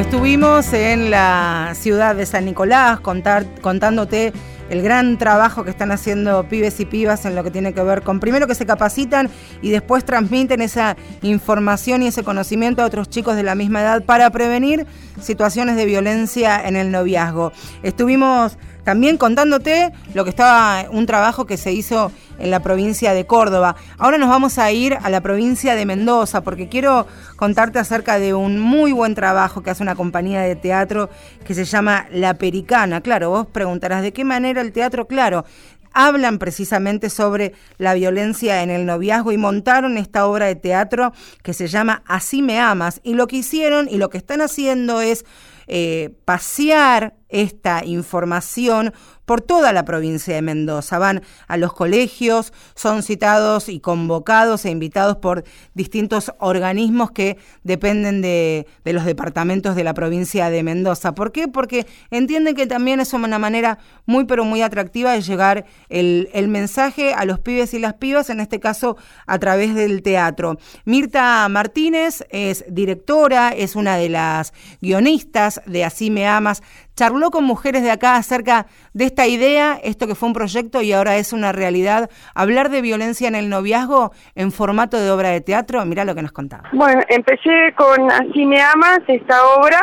Estuvimos 0.00 0.72
en 0.72 1.10
la 1.10 1.74
ciudad 1.74 2.16
de 2.16 2.24
San 2.24 2.46
Nicolás 2.46 3.00
contándote 3.00 4.32
el 4.70 4.80
gran 4.80 5.18
trabajo 5.18 5.62
que 5.62 5.68
están 5.68 5.92
haciendo 5.92 6.48
pibes 6.48 6.80
y 6.80 6.86
pibas 6.86 7.26
en 7.26 7.36
lo 7.36 7.44
que 7.44 7.50
tiene 7.50 7.74
que 7.74 7.82
ver 7.82 8.00
con 8.00 8.18
primero 8.18 8.46
que 8.46 8.54
se 8.54 8.64
capacitan 8.64 9.28
y 9.60 9.68
después 9.68 10.06
transmiten 10.06 10.62
esa 10.62 10.96
información 11.20 12.02
y 12.02 12.06
ese 12.06 12.24
conocimiento 12.24 12.82
a 12.82 12.86
otros 12.86 13.10
chicos 13.10 13.36
de 13.36 13.42
la 13.42 13.54
misma 13.54 13.82
edad 13.82 14.02
para 14.02 14.30
prevenir 14.30 14.86
situaciones 15.20 15.76
de 15.76 15.84
violencia 15.84 16.66
en 16.66 16.76
el 16.76 16.90
noviazgo. 16.90 17.52
Estuvimos 17.82 18.56
también 18.84 19.18
contándote 19.18 19.92
lo 20.14 20.24
que 20.24 20.30
estaba 20.30 20.86
un 20.90 21.04
trabajo 21.04 21.44
que 21.44 21.58
se 21.58 21.72
hizo 21.72 22.10
en 22.40 22.50
la 22.50 22.60
provincia 22.60 23.14
de 23.14 23.26
Córdoba. 23.26 23.76
Ahora 23.98 24.18
nos 24.18 24.28
vamos 24.28 24.58
a 24.58 24.72
ir 24.72 24.98
a 25.00 25.10
la 25.10 25.20
provincia 25.20 25.74
de 25.74 25.86
Mendoza 25.86 26.42
porque 26.42 26.68
quiero 26.68 27.06
contarte 27.36 27.78
acerca 27.78 28.18
de 28.18 28.34
un 28.34 28.58
muy 28.58 28.92
buen 28.92 29.14
trabajo 29.14 29.62
que 29.62 29.70
hace 29.70 29.82
una 29.82 29.94
compañía 29.94 30.40
de 30.40 30.56
teatro 30.56 31.10
que 31.44 31.54
se 31.54 31.64
llama 31.64 32.06
La 32.10 32.34
Pericana. 32.34 33.00
Claro, 33.00 33.30
vos 33.30 33.46
preguntarás 33.46 34.02
de 34.02 34.12
qué 34.12 34.24
manera 34.24 34.60
el 34.60 34.72
teatro, 34.72 35.06
claro, 35.06 35.44
hablan 35.92 36.38
precisamente 36.38 37.10
sobre 37.10 37.52
la 37.78 37.94
violencia 37.94 38.62
en 38.62 38.70
el 38.70 38.86
noviazgo 38.86 39.32
y 39.32 39.36
montaron 39.36 39.98
esta 39.98 40.26
obra 40.26 40.46
de 40.46 40.54
teatro 40.54 41.12
que 41.42 41.52
se 41.52 41.66
llama 41.66 42.02
Así 42.06 42.42
me 42.42 42.58
amas. 42.58 43.00
Y 43.02 43.14
lo 43.14 43.26
que 43.26 43.36
hicieron 43.36 43.88
y 43.88 43.96
lo 43.96 44.10
que 44.10 44.18
están 44.18 44.40
haciendo 44.40 45.00
es 45.00 45.24
eh, 45.66 46.14
pasear 46.24 47.14
esta 47.28 47.84
información 47.84 48.92
por 49.30 49.42
toda 49.42 49.72
la 49.72 49.84
provincia 49.84 50.34
de 50.34 50.42
Mendoza. 50.42 50.98
Van 50.98 51.22
a 51.46 51.56
los 51.56 51.72
colegios, 51.72 52.52
son 52.74 53.04
citados 53.04 53.68
y 53.68 53.78
convocados 53.78 54.64
e 54.64 54.70
invitados 54.70 55.18
por 55.18 55.44
distintos 55.72 56.32
organismos 56.40 57.12
que 57.12 57.38
dependen 57.62 58.22
de, 58.22 58.66
los 58.86 59.04
departamentos 59.04 59.76
de 59.76 59.84
la 59.84 59.94
provincia 59.94 60.50
de 60.50 60.64
Mendoza. 60.64 61.14
¿Por 61.14 61.30
qué? 61.30 61.46
Porque 61.46 61.86
entienden 62.10 62.56
que 62.56 62.66
también 62.66 62.98
es 62.98 63.12
una 63.12 63.38
manera 63.38 63.78
muy 64.04 64.24
pero 64.24 64.44
muy 64.44 64.62
atractiva 64.62 65.12
de 65.12 65.22
llegar 65.22 65.64
el, 65.90 66.48
mensaje 66.48 67.14
a 67.14 67.24
los 67.24 67.38
pibes 67.38 67.72
y 67.72 67.78
las 67.78 67.94
pibas, 67.94 68.30
en 68.30 68.40
este 68.40 68.58
caso 68.58 68.96
a 69.28 69.38
través 69.38 69.76
del 69.76 70.02
teatro. 70.02 70.58
Mirta 70.84 71.48
Martínez 71.48 72.24
es 72.30 72.64
directora, 72.68 73.50
es 73.50 73.76
una 73.76 73.96
de 73.96 74.08
las 74.08 74.52
guionistas 74.80 75.60
de 75.66 75.84
Así 75.84 76.10
me 76.10 76.26
amas, 76.26 76.64
charló 76.94 77.30
con 77.30 77.44
mujeres 77.44 77.82
de 77.82 77.90
acá 77.90 78.16
acerca 78.16 78.66
de 78.92 79.04
esta 79.04 79.26
idea, 79.26 79.78
esto 79.82 80.06
que 80.06 80.14
fue 80.14 80.28
un 80.28 80.34
proyecto 80.34 80.82
y 80.82 80.92
ahora 80.92 81.16
es 81.16 81.32
una 81.32 81.52
realidad, 81.52 82.10
hablar 82.34 82.70
de 82.70 82.82
violencia 82.82 83.28
en 83.28 83.34
el 83.34 83.48
noviazgo 83.48 84.12
en 84.34 84.52
formato 84.52 85.00
de 85.00 85.10
obra 85.10 85.30
de 85.30 85.40
teatro, 85.40 85.84
mira 85.84 86.04
lo 86.04 86.14
que 86.14 86.22
nos 86.22 86.32
contaba. 86.32 86.68
Bueno, 86.72 87.02
empecé 87.08 87.74
con 87.76 88.10
Así 88.10 88.44
me 88.44 88.60
amas, 88.60 89.00
esta 89.08 89.44
obra, 89.56 89.80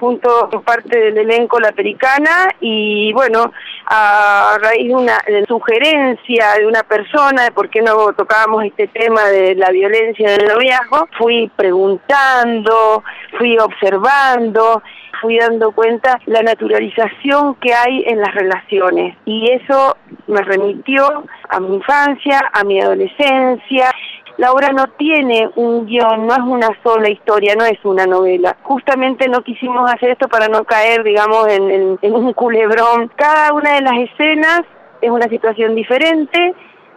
junto 0.00 0.48
con 0.50 0.62
parte 0.62 0.98
del 0.98 1.18
elenco 1.18 1.60
La 1.60 1.72
Pericana 1.72 2.48
y 2.60 3.12
bueno, 3.12 3.52
a 3.86 4.56
raíz 4.60 4.88
de 4.88 4.94
una 4.94 5.18
sugerencia 5.46 6.54
de 6.58 6.66
una 6.66 6.82
persona 6.82 7.44
de 7.44 7.52
por 7.52 7.68
qué 7.68 7.82
no 7.82 8.12
tocábamos 8.14 8.64
este 8.64 8.88
tema 8.88 9.26
de 9.26 9.54
la 9.54 9.70
violencia 9.70 10.34
en 10.34 10.40
el 10.40 10.48
noviazgo, 10.48 11.06
fui 11.18 11.50
preguntando, 11.54 13.04
fui 13.38 13.58
observando, 13.58 14.82
fui 15.20 15.38
dando 15.38 15.72
cuenta 15.72 16.18
la 16.26 16.42
naturalización 16.42 17.54
que 17.56 17.74
hay 17.74 18.04
en 18.06 18.20
las 18.20 18.34
relaciones 18.34 19.16
y 19.24 19.50
eso 19.50 19.96
me 20.26 20.42
remitió 20.42 21.24
a 21.48 21.60
mi 21.60 21.76
infancia, 21.76 22.40
a 22.52 22.64
mi 22.64 22.80
adolescencia 22.80 23.92
la 24.40 24.52
obra 24.52 24.72
no 24.72 24.86
tiene 24.96 25.50
un 25.56 25.84
guion, 25.84 26.26
no 26.26 26.32
es 26.32 26.40
una 26.40 26.68
sola 26.82 27.10
historia, 27.10 27.54
no 27.56 27.66
es 27.66 27.78
una 27.84 28.06
novela. 28.06 28.56
Justamente 28.62 29.28
no 29.28 29.42
quisimos 29.42 29.92
hacer 29.92 30.12
esto 30.12 30.28
para 30.28 30.48
no 30.48 30.64
caer, 30.64 31.04
digamos, 31.04 31.46
en, 31.48 31.98
un 32.00 32.32
culebrón. 32.32 33.12
Cada 33.16 33.52
una 33.52 33.74
de 33.74 33.82
las 33.82 33.98
escenas 33.98 34.62
es 35.02 35.10
una 35.10 35.28
situación 35.28 35.74
diferente 35.74 36.54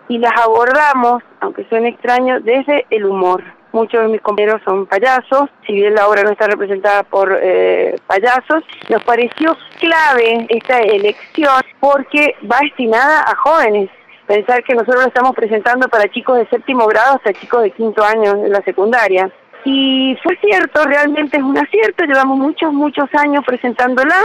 y 0.08 0.20
las 0.20 0.32
abordamos, 0.42 1.22
aunque 1.42 1.66
suene 1.66 1.90
extraño, 1.90 2.40
desde 2.40 2.86
el 2.90 3.04
humor. 3.04 3.44
Muchos 3.74 4.04
de 4.04 4.08
mis 4.08 4.22
compañeros 4.22 4.62
son 4.64 4.86
payasos, 4.86 5.50
si 5.66 5.74
bien 5.74 5.96
la 5.96 6.08
obra 6.08 6.22
no 6.22 6.30
está 6.30 6.46
representada 6.46 7.02
por 7.02 7.36
eh, 7.42 7.96
payasos, 8.06 8.64
nos 8.88 9.04
pareció 9.04 9.58
clave 9.80 10.46
esta 10.48 10.78
elección 10.80 11.60
porque 11.80 12.36
va 12.50 12.60
destinada 12.62 13.24
a 13.24 13.36
jóvenes, 13.36 13.90
pensar 14.28 14.64
que 14.64 14.76
nosotros 14.76 15.02
lo 15.02 15.08
estamos 15.08 15.36
presentando 15.36 15.88
para 15.90 16.08
chicos 16.12 16.38
de 16.38 16.48
séptimo 16.50 16.86
grado 16.86 17.16
hasta 17.16 17.34
chicos 17.34 17.64
de 17.64 17.72
quinto 17.72 18.04
año 18.04 18.46
en 18.46 18.52
la 18.52 18.62
secundaria. 18.62 19.32
Y 19.66 20.16
fue 20.22 20.38
cierto, 20.38 20.84
realmente 20.84 21.38
es 21.38 21.44
un 21.44 21.58
acierto, 21.58 22.06
llevamos 22.06 22.38
muchos, 22.38 22.72
muchos 22.72 23.10
años 23.16 23.44
presentándola 23.44 24.22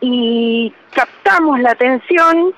y 0.00 0.72
captamos 0.94 1.60
la 1.60 1.72
atención, 1.72 2.54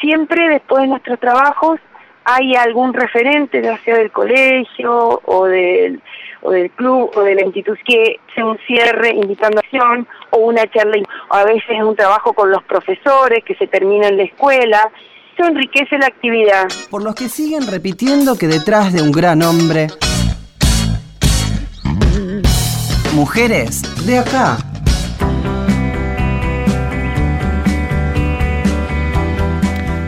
siempre 0.00 0.50
después 0.50 0.82
de 0.82 0.88
nuestros 0.90 1.18
trabajos 1.18 1.80
hay 2.24 2.54
algún 2.54 2.92
referente, 2.92 3.62
ya 3.62 3.78
sea 3.84 3.96
del 3.96 4.10
colegio 4.10 5.20
o 5.24 5.44
del, 5.46 6.00
o 6.42 6.50
del 6.50 6.70
club 6.70 7.10
o 7.14 7.22
de 7.22 7.34
la 7.34 7.42
institución, 7.42 7.84
que 7.86 8.20
sea 8.34 8.46
un 8.46 8.58
cierre 8.66 9.10
invitando 9.10 9.58
a 9.58 9.60
acción 9.60 10.06
o 10.30 10.38
una 10.38 10.66
charla, 10.70 10.96
o 11.30 11.34
a 11.34 11.44
veces 11.44 11.82
un 11.82 11.96
trabajo 11.96 12.32
con 12.32 12.50
los 12.50 12.62
profesores 12.64 13.44
que 13.44 13.54
se 13.54 13.66
termina 13.66 14.08
en 14.08 14.16
la 14.16 14.24
escuela 14.24 14.90
esto 15.36 15.48
enriquece 15.48 15.98
la 15.98 16.06
actividad. 16.06 16.68
Por 16.90 17.02
los 17.02 17.16
que 17.16 17.28
siguen 17.28 17.66
repitiendo 17.66 18.38
que 18.38 18.46
detrás 18.46 18.92
de 18.92 19.02
un 19.02 19.10
gran 19.10 19.42
hombre... 19.42 19.88
Mujeres 23.14 23.82
de 24.06 24.18
acá. 24.18 24.58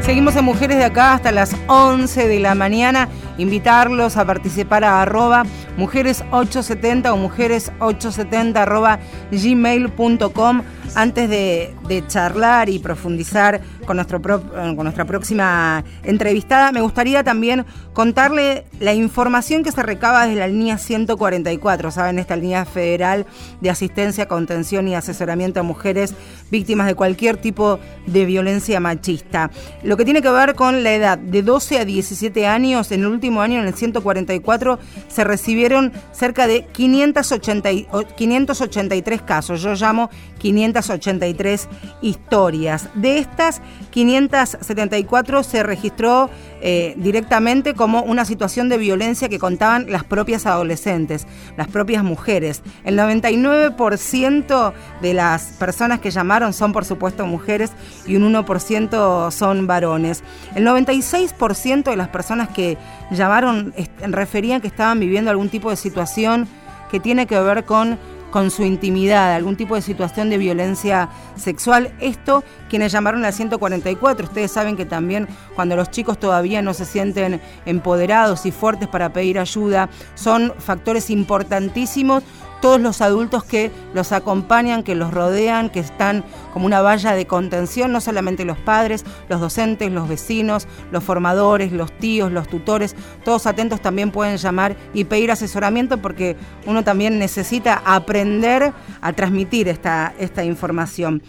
Seguimos 0.07 0.37
en 0.37 0.45
Mujeres 0.45 0.77
de 0.77 0.85
acá 0.85 1.15
hasta 1.15 1.33
las 1.33 1.57
11 1.67 2.29
de 2.29 2.39
la 2.39 2.55
mañana. 2.55 3.09
Invitarlos 3.39 4.17
a 4.17 4.25
participar 4.25 4.85
a 4.85 5.03
arroba 5.03 5.43
mujeres870 5.77 7.13
o 7.13 7.17
mujeres870 7.17 8.57
arroba 8.57 9.01
gmail.com 9.33 10.63
antes 10.95 11.29
de, 11.29 12.05
charlar 12.07 12.69
y 12.69 12.79
profundizar 12.79 13.61
con, 13.87 13.97
nuestro 13.97 14.21
con 14.21 14.77
nuestra 14.77 15.05
próxima 15.05 15.85
entrevistada, 16.03 16.73
me 16.73 16.81
gustaría 16.81 17.25
también 17.25 17.65
contarle 17.93 18.65
la 18.81 18.93
información 18.93 19.63
que 19.63 19.73
se 19.73 19.83
recaba 19.83 20.27
desde 20.27 20.41
la 20.41 20.49
línea 20.49 20.77
144, 20.77 21.91
¿saben? 21.91 22.19
Esta 22.19 22.37
línea 22.37 22.65
federal 22.65 23.25
de 23.61 23.71
asistencia, 23.71 24.29
contención 24.29 24.89
y 24.89 24.95
asesoramiento 24.95 25.61
a 25.61 25.63
mujeres 25.63 26.15
víctimas 26.51 26.87
de 26.87 26.95
cualquier 26.95 27.39
tipo 27.39 27.79
de 28.07 28.25
violencia 28.25 28.81
machista. 28.81 29.51
Lo 29.83 29.97
que 29.97 30.05
tiene 30.05 30.23
que 30.23 30.31
ver 30.31 30.55
con 30.55 30.83
la 30.83 30.93
edad 30.93 31.19
de 31.19 31.43
12 31.43 31.79
a 31.79 31.85
17 31.85 32.47
años, 32.47 32.93
en 32.93 33.01
el 33.01 33.07
último 33.07 33.41
año, 33.41 33.61
en 33.61 33.67
el 33.67 33.75
144, 33.75 34.79
se 35.09 35.25
recibieron 35.25 35.93
cerca 36.13 36.47
de 36.47 36.67
580, 36.67 37.69
583 38.17 39.23
casos. 39.23 39.63
Yo 39.63 39.75
llamo 39.75 40.11
583 40.39 41.69
historias. 42.03 42.89
De 42.95 43.19
estas, 43.19 43.63
574 43.91 45.43
se 45.43 45.63
registró 45.63 46.31
eh, 46.61 46.95
directamente 46.97 47.75
como 47.75 48.03
una 48.03 48.25
situación 48.25 48.69
de 48.69 48.79
violencia 48.79 49.29
que 49.29 49.39
contaban 49.39 49.91
las 49.91 50.05
propias 50.05 50.47
adolescentes, 50.47 51.27
las 51.57 51.69
propias 51.69 52.03
mujeres. 52.05 52.63
El 52.85 52.99
99% 52.99 54.73
de 55.01 55.15
las 55.15 55.45
personas 55.59 56.01
que 56.01 56.11
llamaron 56.11 56.53
son 56.53 56.73
por 56.73 56.85
supuesto 56.85 57.27
mujeres 57.27 57.73
y 58.07 58.17
un 58.17 58.33
1% 58.33 59.31
son 59.31 59.67
varones. 59.67 60.23
El 60.55 60.67
96% 60.67 61.85
de 61.85 61.97
las 61.97 62.09
personas 62.09 62.49
que 62.49 62.79
llamaron 63.11 63.75
referían 64.03 64.61
que 64.61 64.69
estaban 64.69 65.01
viviendo 65.01 65.31
algún 65.31 65.49
tipo 65.49 65.71
de 65.71 65.77
situación 65.77 66.49
que 66.91 67.01
tiene 67.01 67.27
que 67.27 67.39
ver 67.41 67.65
con 67.65 67.99
con 68.31 68.51
su 68.51 68.63
intimidad, 68.65 69.35
algún 69.35 69.57
tipo 69.57 69.75
de 69.75 69.83
situación 69.83 70.31
de 70.31 70.39
violencia 70.39 71.09
sexual. 71.37 71.95
Esto, 72.01 72.45
quienes 72.69 72.93
llamaron 72.93 73.25
al 73.25 73.33
144, 73.33 74.27
ustedes 74.27 74.51
saben 74.51 74.77
que 74.77 74.85
también 74.85 75.29
cuando 75.55 75.77
los 75.77 75.91
chicos 75.91 76.19
todavía 76.19 76.63
no 76.63 76.75
se 76.75 76.85
sienten 76.85 77.41
empoderados 77.65 78.47
y 78.47 78.53
fuertes 78.53 78.89
para 78.89 79.13
pedir 79.13 79.39
ayuda, 79.39 79.89
son 80.15 80.53
factores 80.59 81.11
importantísimos 81.11 82.23
todos 82.67 82.81
los 82.81 83.01
adultos 83.01 83.45
que 83.45 83.71
los 83.95 84.11
acompañan, 84.11 84.83
que 84.83 84.97
los 84.97 85.15
rodean, 85.15 85.71
que 85.71 85.79
están 85.79 86.25
como 86.53 86.67
una 86.67 86.83
valla 86.83 87.15
de 87.15 87.25
contención, 87.25 87.93
no 87.93 88.01
solamente 88.01 88.45
los 88.45 88.59
padres, 88.59 89.05
los 89.29 89.41
docentes, 89.41 89.93
los 89.93 90.09
vecinos, 90.09 90.67
los 90.91 91.05
formadores, 91.05 91.71
los 91.71 91.93
tíos, 91.93 92.33
los 92.33 92.49
tutores, 92.49 92.97
todos 93.25 93.47
atentos 93.47 93.81
también 93.81 94.11
pueden 94.11 94.37
llamar 94.37 94.75
y 94.93 95.05
pedir 95.05 95.31
asesoramiento 95.31 95.99
porque 95.99 96.35
uno 96.67 96.83
también 96.83 97.21
necesita 97.21 97.83
aprender 97.85 98.73
a 99.01 99.13
transmitir 99.13 99.69
esta, 99.69 100.13
esta 100.19 100.43
información. 100.43 101.23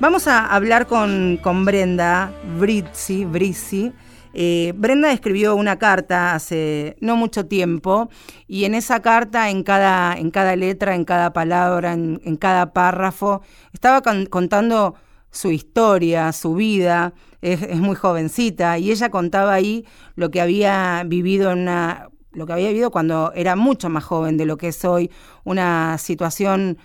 Vamos 0.00 0.26
a 0.26 0.44
hablar 0.44 0.88
con, 0.88 1.38
con 1.40 1.64
Brenda 1.64 2.32
Brizzi, 2.58 3.24
Brizzi 3.26 3.92
eh, 4.40 4.72
Brenda 4.76 5.10
escribió 5.10 5.56
una 5.56 5.80
carta 5.80 6.32
hace 6.36 6.96
no 7.00 7.16
mucho 7.16 7.46
tiempo 7.46 8.08
y 8.46 8.66
en 8.66 8.74
esa 8.76 9.02
carta, 9.02 9.50
en 9.50 9.64
cada, 9.64 10.16
en 10.16 10.30
cada 10.30 10.54
letra, 10.54 10.94
en 10.94 11.04
cada 11.04 11.32
palabra, 11.32 11.94
en, 11.94 12.36
cada 12.36 12.72
párrafo, 12.72 13.42
estaba 13.72 14.00
contando 14.30 14.94
su 15.32 15.50
historia, 15.50 16.32
su 16.32 16.54
vida, 16.54 17.14
es, 17.42 17.76
muy 17.78 17.96
jovencita 17.96 18.78
y 18.78 18.92
ella 18.92 19.10
contaba 19.10 19.54
ahí 19.54 19.84
lo 20.14 20.30
que 20.30 20.40
había 20.40 21.02
vivido 21.04 21.50
en 21.50 21.58
una 21.58 22.08
lo 22.30 22.46
que 22.46 22.52
había 22.52 22.68
vivido 22.68 22.92
cuando 22.92 23.32
era 23.34 23.56
mucho 23.56 23.88
más 23.88 24.04
joven 24.04 24.36
de 24.36 24.46
lo 24.46 24.56
que 24.56 24.68
es 24.68 24.84
hoy, 24.84 25.10
una 25.42 25.98
situación 25.98 26.78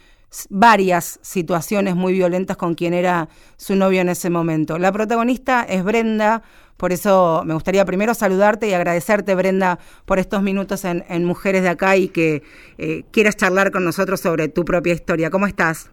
varias 0.50 1.19
situaciones 1.22 1.96
muy 1.96 2.13
violentas 2.13 2.58
con 2.58 2.76
quien 2.76 2.93
era 2.93 3.28
su 3.58 3.76
novio 3.76 4.02
en 4.02 4.10
ese 4.10 4.30
momento. 4.30 4.78
La 4.78 4.91
protagonista 4.91 5.63
es 5.63 5.84
Brenda, 5.84 6.43
por 6.78 6.91
eso 6.91 7.43
me 7.46 7.54
gustaría 7.54 7.86
primero 7.86 8.13
saludarte 8.13 8.67
y 8.67 8.74
agradecerte, 8.74 9.36
Brenda, 9.36 9.80
por 10.06 10.19
estos 10.19 10.41
minutos 10.41 10.86
en, 10.86 11.26
Mujeres 11.26 11.63
de 11.63 11.69
Acá 11.69 11.96
y 11.96 12.10
que 12.10 12.41
eh, 12.78 13.04
quieras 13.12 13.38
charlar 13.38 13.72
con 13.72 13.86
nosotros 13.86 14.19
sobre 14.19 14.50
tu 14.50 14.65
propia 14.65 14.93
historia. 14.93 15.30
¿Cómo 15.30 15.48
estás? 15.48 15.91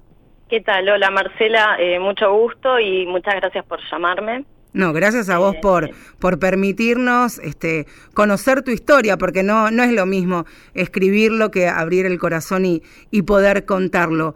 ¿Qué 0.48 0.60
tal? 0.60 0.88
Hola, 0.88 1.10
Marcela. 1.10 1.76
Eh, 1.78 2.00
mucho 2.00 2.32
gusto 2.32 2.80
y 2.80 3.06
muchas 3.06 3.36
gracias 3.36 3.64
por 3.66 3.78
llamarme. 3.90 4.44
No, 4.72 4.92
gracias 4.92 5.28
a 5.28 5.38
vos 5.38 5.56
por, 5.56 5.90
por 6.18 6.38
permitirnos 6.38 7.38
este, 7.38 7.86
conocer 8.14 8.62
tu 8.62 8.70
historia, 8.70 9.16
porque 9.16 9.42
no, 9.42 9.70
no 9.70 9.82
es 9.82 9.92
lo 9.92 10.06
mismo 10.06 10.44
escribirlo 10.74 11.50
que 11.50 11.68
abrir 11.68 12.06
el 12.06 12.18
corazón 12.18 12.64
y, 12.64 12.82
y 13.10 13.22
poder 13.22 13.64
contarlo. 13.64 14.34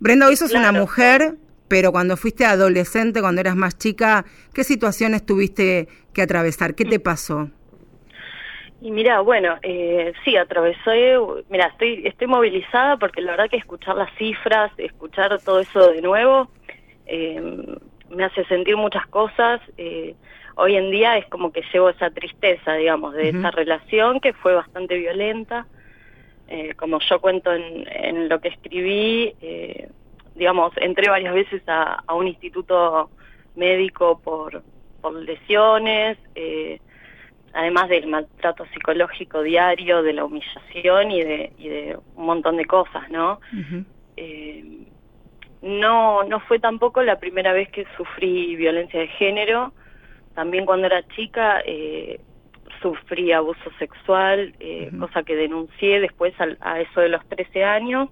Brenda, 0.00 0.28
hoy 0.28 0.36
sos 0.36 0.52
una 0.52 0.72
mujer 0.72 1.36
pero 1.68 1.92
cuando 1.92 2.16
fuiste 2.16 2.44
adolescente, 2.44 3.20
cuando 3.20 3.40
eras 3.40 3.56
más 3.56 3.76
chica, 3.78 4.24
¿qué 4.54 4.64
situaciones 4.64 5.24
tuviste 5.24 5.88
que 6.12 6.22
atravesar? 6.22 6.74
¿Qué 6.74 6.84
te 6.84 7.00
pasó? 7.00 7.50
Y 8.80 8.90
mira, 8.90 9.20
bueno, 9.20 9.56
eh, 9.62 10.12
sí, 10.24 10.36
atravesé, 10.36 11.16
mira, 11.48 11.66
estoy, 11.68 12.06
estoy 12.06 12.26
movilizada 12.26 12.98
porque 12.98 13.20
la 13.20 13.32
verdad 13.32 13.50
que 13.50 13.56
escuchar 13.56 13.96
las 13.96 14.14
cifras, 14.16 14.70
escuchar 14.76 15.40
todo 15.40 15.60
eso 15.60 15.90
de 15.90 16.02
nuevo, 16.02 16.50
eh, 17.06 17.78
me 18.10 18.24
hace 18.24 18.44
sentir 18.44 18.76
muchas 18.76 19.06
cosas. 19.06 19.60
Eh, 19.76 20.14
hoy 20.56 20.76
en 20.76 20.90
día 20.90 21.18
es 21.18 21.26
como 21.26 21.52
que 21.52 21.62
llevo 21.72 21.90
esa 21.90 22.10
tristeza, 22.10 22.74
digamos, 22.74 23.14
de 23.14 23.30
esa 23.30 23.50
relación 23.50 24.20
que 24.20 24.32
fue 24.32 24.54
bastante 24.54 24.96
violenta. 24.96 25.66
Eh, 26.48 26.74
como 26.76 27.00
yo 27.00 27.20
cuento 27.20 27.52
en, 27.52 27.86
en 27.88 28.28
lo 28.28 28.40
que 28.40 28.48
escribí, 28.48 29.34
eh, 29.40 29.88
digamos, 30.36 30.72
entré 30.76 31.08
varias 31.08 31.34
veces 31.34 31.62
a, 31.66 32.04
a 32.06 32.14
un 32.14 32.28
instituto 32.28 33.10
médico 33.56 34.20
por, 34.22 34.62
por 35.00 35.14
lesiones, 35.14 36.18
eh, 36.34 36.78
además 37.52 37.88
del 37.88 38.06
maltrato 38.06 38.64
psicológico 38.66 39.42
diario, 39.42 40.02
de 40.02 40.12
la 40.12 40.24
humillación 40.24 41.10
y 41.10 41.24
de, 41.24 41.52
y 41.58 41.68
de 41.68 41.98
un 42.14 42.26
montón 42.26 42.58
de 42.58 42.66
cosas, 42.66 43.10
¿no? 43.10 43.40
eh, 44.16 44.86
no, 45.66 46.22
no 46.24 46.40
fue 46.40 46.58
tampoco 46.58 47.02
la 47.02 47.18
primera 47.18 47.52
vez 47.52 47.68
que 47.70 47.86
sufrí 47.96 48.56
violencia 48.56 49.00
de 49.00 49.08
género. 49.08 49.72
También 50.34 50.66
cuando 50.66 50.86
era 50.86 51.06
chica 51.08 51.62
eh, 51.64 52.20
sufrí 52.82 53.32
abuso 53.32 53.70
sexual, 53.78 54.54
eh, 54.60 54.90
cosa 54.98 55.22
que 55.22 55.34
denuncié 55.34 56.00
después 56.00 56.38
al- 56.40 56.58
a, 56.60 56.80
eso 56.80 57.00
de 57.00 57.08
los 57.08 57.24
13 57.26 57.64
años. 57.64 58.08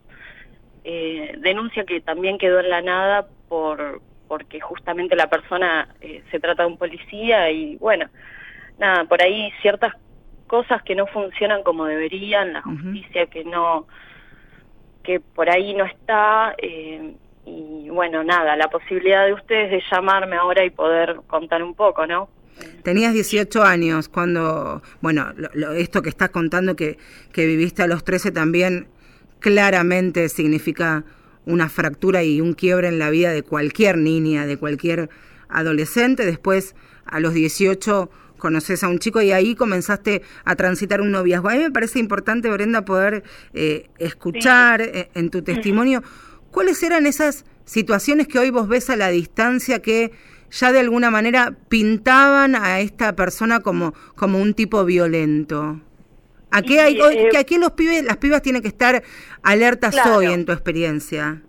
Eh, 0.85 1.35
denuncia 1.39 1.85
que 1.85 2.01
también 2.01 2.37
quedó 2.39 2.61
en 2.61 2.69
la 2.71 2.83
nada 2.83 3.27
por 3.49 4.01
porque 4.27 4.59
justamente 4.59 5.15
la 5.17 5.29
persona 5.29 5.89
eh, 6.01 6.23
se 6.31 6.41
trata 6.41 6.63
de 6.63 6.69
un 6.71 6.79
policía 6.79 7.51
y 7.51 7.77
bueno, 7.77 8.07
nada, 8.79 9.05
por 9.05 9.23
ahí 9.23 9.53
ciertas 9.61 9.93
cosas 10.47 10.83
que 10.83 10.95
no 10.95 11.07
funcionan 11.07 11.63
como 11.63 11.85
deberían, 11.85 12.53
la 12.55 12.63
justicia 12.63 13.27
que 13.27 13.45
no, 13.45 13.87
que 15.03 15.21
por 15.21 15.51
ahí 15.51 15.75
no 15.75 15.85
está, 15.85 16.55
eh, 16.59 17.15
y 17.47 17.89
bueno, 17.91 18.25
nada, 18.25 18.57
la 18.57 18.69
posibilidad 18.69 19.27
de 19.27 19.35
ustedes 19.35 19.71
de 19.71 19.83
llamarme 19.91 20.37
ahora 20.37 20.65
y 20.65 20.71
poder 20.71 21.17
contar 21.27 21.63
un 21.63 21.75
poco, 21.75 22.07
¿no? 22.07 22.29
Tenías 22.83 23.13
18 23.15 23.63
años 23.65 24.09
cuando, 24.09 24.83
bueno, 25.01 25.33
lo- 25.37 25.51
lo- 25.55 25.73
esto 25.73 26.03
que 26.03 26.09
estás 26.09 26.31
contando 26.31 26.77
que, 26.77 26.99
que 27.33 27.47
viviste 27.47 27.83
a 27.83 27.87
los 27.87 28.05
13 28.05 28.31
también 28.31 28.87
claramente 29.41 30.29
significa 30.29 31.05
una 31.47 31.69
fractura 31.69 32.23
y 32.23 32.41
un 32.41 32.55
quiebre 32.55 32.89
en 32.89 32.99
la 32.99 33.11
vida 33.11 33.33
de 33.33 33.43
cualquier 33.43 33.99
niña, 33.99 34.47
de 34.47 34.57
cualquier 34.57 35.11
adolescente. 35.49 36.25
Después, 36.25 36.75
a 37.05 37.21
los 37.21 37.35
18, 37.35 38.11
conoces 38.39 38.83
a 38.85 38.89
un 38.89 38.99
chico 38.99 39.21
y 39.21 39.33
ahí 39.33 39.55
comenzaste 39.55 40.23
a 40.45 40.57
transitar 40.57 41.01
un 41.01 41.11
noviazgo. 41.11 41.49
A 41.51 41.53
mí 41.55 41.59
me 41.59 41.71
parece 41.71 41.99
importante, 41.99 42.51
Brenda, 42.51 42.85
poder 42.85 43.23
eh, 43.53 43.89
escuchar 43.99 44.81
eh, 44.81 45.11
en 45.15 45.31
tu 45.31 45.43
testimonio 45.43 46.03
cuáles 46.55 46.83
eran 46.83 47.05
esas 47.07 47.45
situaciones 47.67 48.29
que 48.29 48.39
hoy 48.39 48.51
vos 48.51 48.69
ves 48.69 48.89
a 48.91 48.97
la 48.97 49.09
distancia 49.09 49.83
que 49.83 50.13
ya 50.51 50.73
de 50.73 50.79
alguna 50.81 51.11
manera 51.11 51.53
pintaban 51.69 52.55
a 52.55 52.81
esta 52.81 53.15
persona 53.17 53.61
como, 53.61 53.93
como 54.15 54.39
un 54.41 54.55
tipo 54.55 54.85
violento. 54.85 55.81
¿A 56.51 56.63
qué, 56.63 56.81
hay, 56.81 57.01
hoy- 57.01 57.17
eh, 57.17 57.29
que 57.33 57.39
aquí 57.39 57.59
los 57.59 57.73
pibes, 57.73 58.05
las 58.05 58.19
pibas 58.19 58.41
tienen 58.41 58.63
que 58.63 58.69
estar 58.69 59.03
alertas 59.43 59.93
Claro. 59.95 60.17
hoy 60.19 60.27
en 60.27 60.45
tu 60.47 60.53
experiencia? 60.53 61.43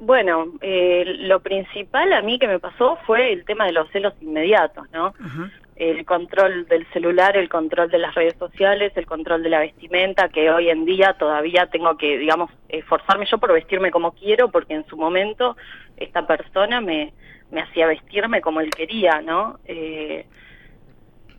Bueno, 0.00 0.52
eh, 0.60 1.04
lo 1.20 1.40
principal 1.40 2.12
a 2.12 2.22
mí 2.22 2.38
que 2.38 2.46
me 2.48 2.58
pasó 2.58 2.98
fue 3.06 3.32
el 3.32 3.44
tema 3.44 3.66
de 3.66 3.72
los 3.72 3.90
celos 3.92 4.14
inmediatos, 4.20 4.86
¿no? 4.92 5.14
Ajá. 5.20 5.50
El 5.78 6.04
control 6.04 6.66
del 6.66 6.86
celular, 6.92 7.36
el 7.36 7.48
control 7.48 7.88
de 7.88 7.98
las 7.98 8.14
redes 8.14 8.34
sociales, 8.36 8.92
el 8.96 9.06
control 9.06 9.44
de 9.44 9.48
la 9.48 9.60
vestimenta, 9.60 10.28
que 10.28 10.50
hoy 10.50 10.70
en 10.70 10.84
día 10.84 11.14
todavía 11.14 11.66
tengo 11.66 11.96
que, 11.96 12.18
digamos, 12.18 12.50
esforzarme 12.68 13.26
yo 13.26 13.38
por 13.38 13.52
vestirme 13.52 13.92
como 13.92 14.12
quiero, 14.12 14.50
porque 14.50 14.74
en 14.74 14.84
su 14.86 14.96
momento 14.96 15.56
esta 15.96 16.26
persona 16.26 16.80
me, 16.80 17.12
me 17.52 17.60
hacía 17.60 17.86
vestirme 17.86 18.40
como 18.40 18.60
él 18.60 18.70
quería, 18.70 19.20
¿no? 19.20 19.60
Eh, 19.66 20.26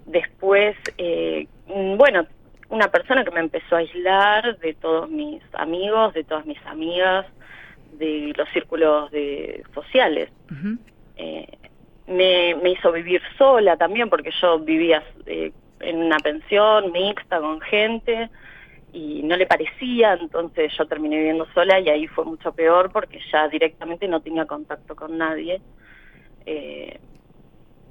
después, 0.05 0.77
eh, 0.97 1.47
bueno, 1.67 2.25
una 2.69 2.87
persona 2.87 3.25
que 3.25 3.31
me 3.31 3.41
empezó 3.41 3.75
a 3.75 3.79
aislar 3.79 4.57
de 4.59 4.73
todos 4.73 5.09
mis 5.09 5.43
amigos, 5.53 6.13
de 6.13 6.23
todas 6.23 6.45
mis 6.45 6.65
amigas, 6.65 7.25
de 7.91 8.33
los 8.37 8.47
círculos 8.49 9.11
de 9.11 9.63
sociales. 9.73 10.29
Eh, 11.17 11.58
me, 12.09 12.69
hizo 12.71 12.91
vivir 12.91 13.21
sola 13.37 13.77
también 13.77 14.09
porque 14.09 14.31
yo 14.41 14.59
vivía 14.59 15.03
eh, 15.25 15.51
en 15.79 15.97
una 15.97 16.17
pensión 16.17 16.91
mixta 16.91 17.39
con 17.39 17.61
gente 17.61 18.29
y 18.91 19.21
no 19.23 19.37
le 19.37 19.45
parecía, 19.45 20.13
entonces 20.13 20.73
yo 20.75 20.87
terminé 20.87 21.17
viviendo 21.17 21.47
sola 21.53 21.79
y 21.79 21.89
ahí 21.89 22.07
fue 22.07 22.25
mucho 22.25 22.51
peor 22.51 22.91
porque 22.91 23.19
ya 23.31 23.47
directamente 23.47 24.07
no 24.07 24.19
tenía 24.21 24.45
contacto 24.45 24.95
con 24.95 25.17
nadie. 25.17 25.61
Eh, 26.45 26.99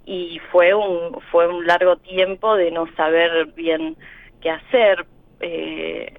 y 0.05 0.41
fue 0.51 0.75
un, 0.75 1.21
fue 1.31 1.47
un 1.47 1.67
largo 1.67 1.97
tiempo 1.97 2.57
de 2.57 2.71
no 2.73 2.87
saber 2.97 3.47
bien 3.55 3.97
qué 4.41 4.51
hacer. 4.51 5.07
Eh, 5.41 6.13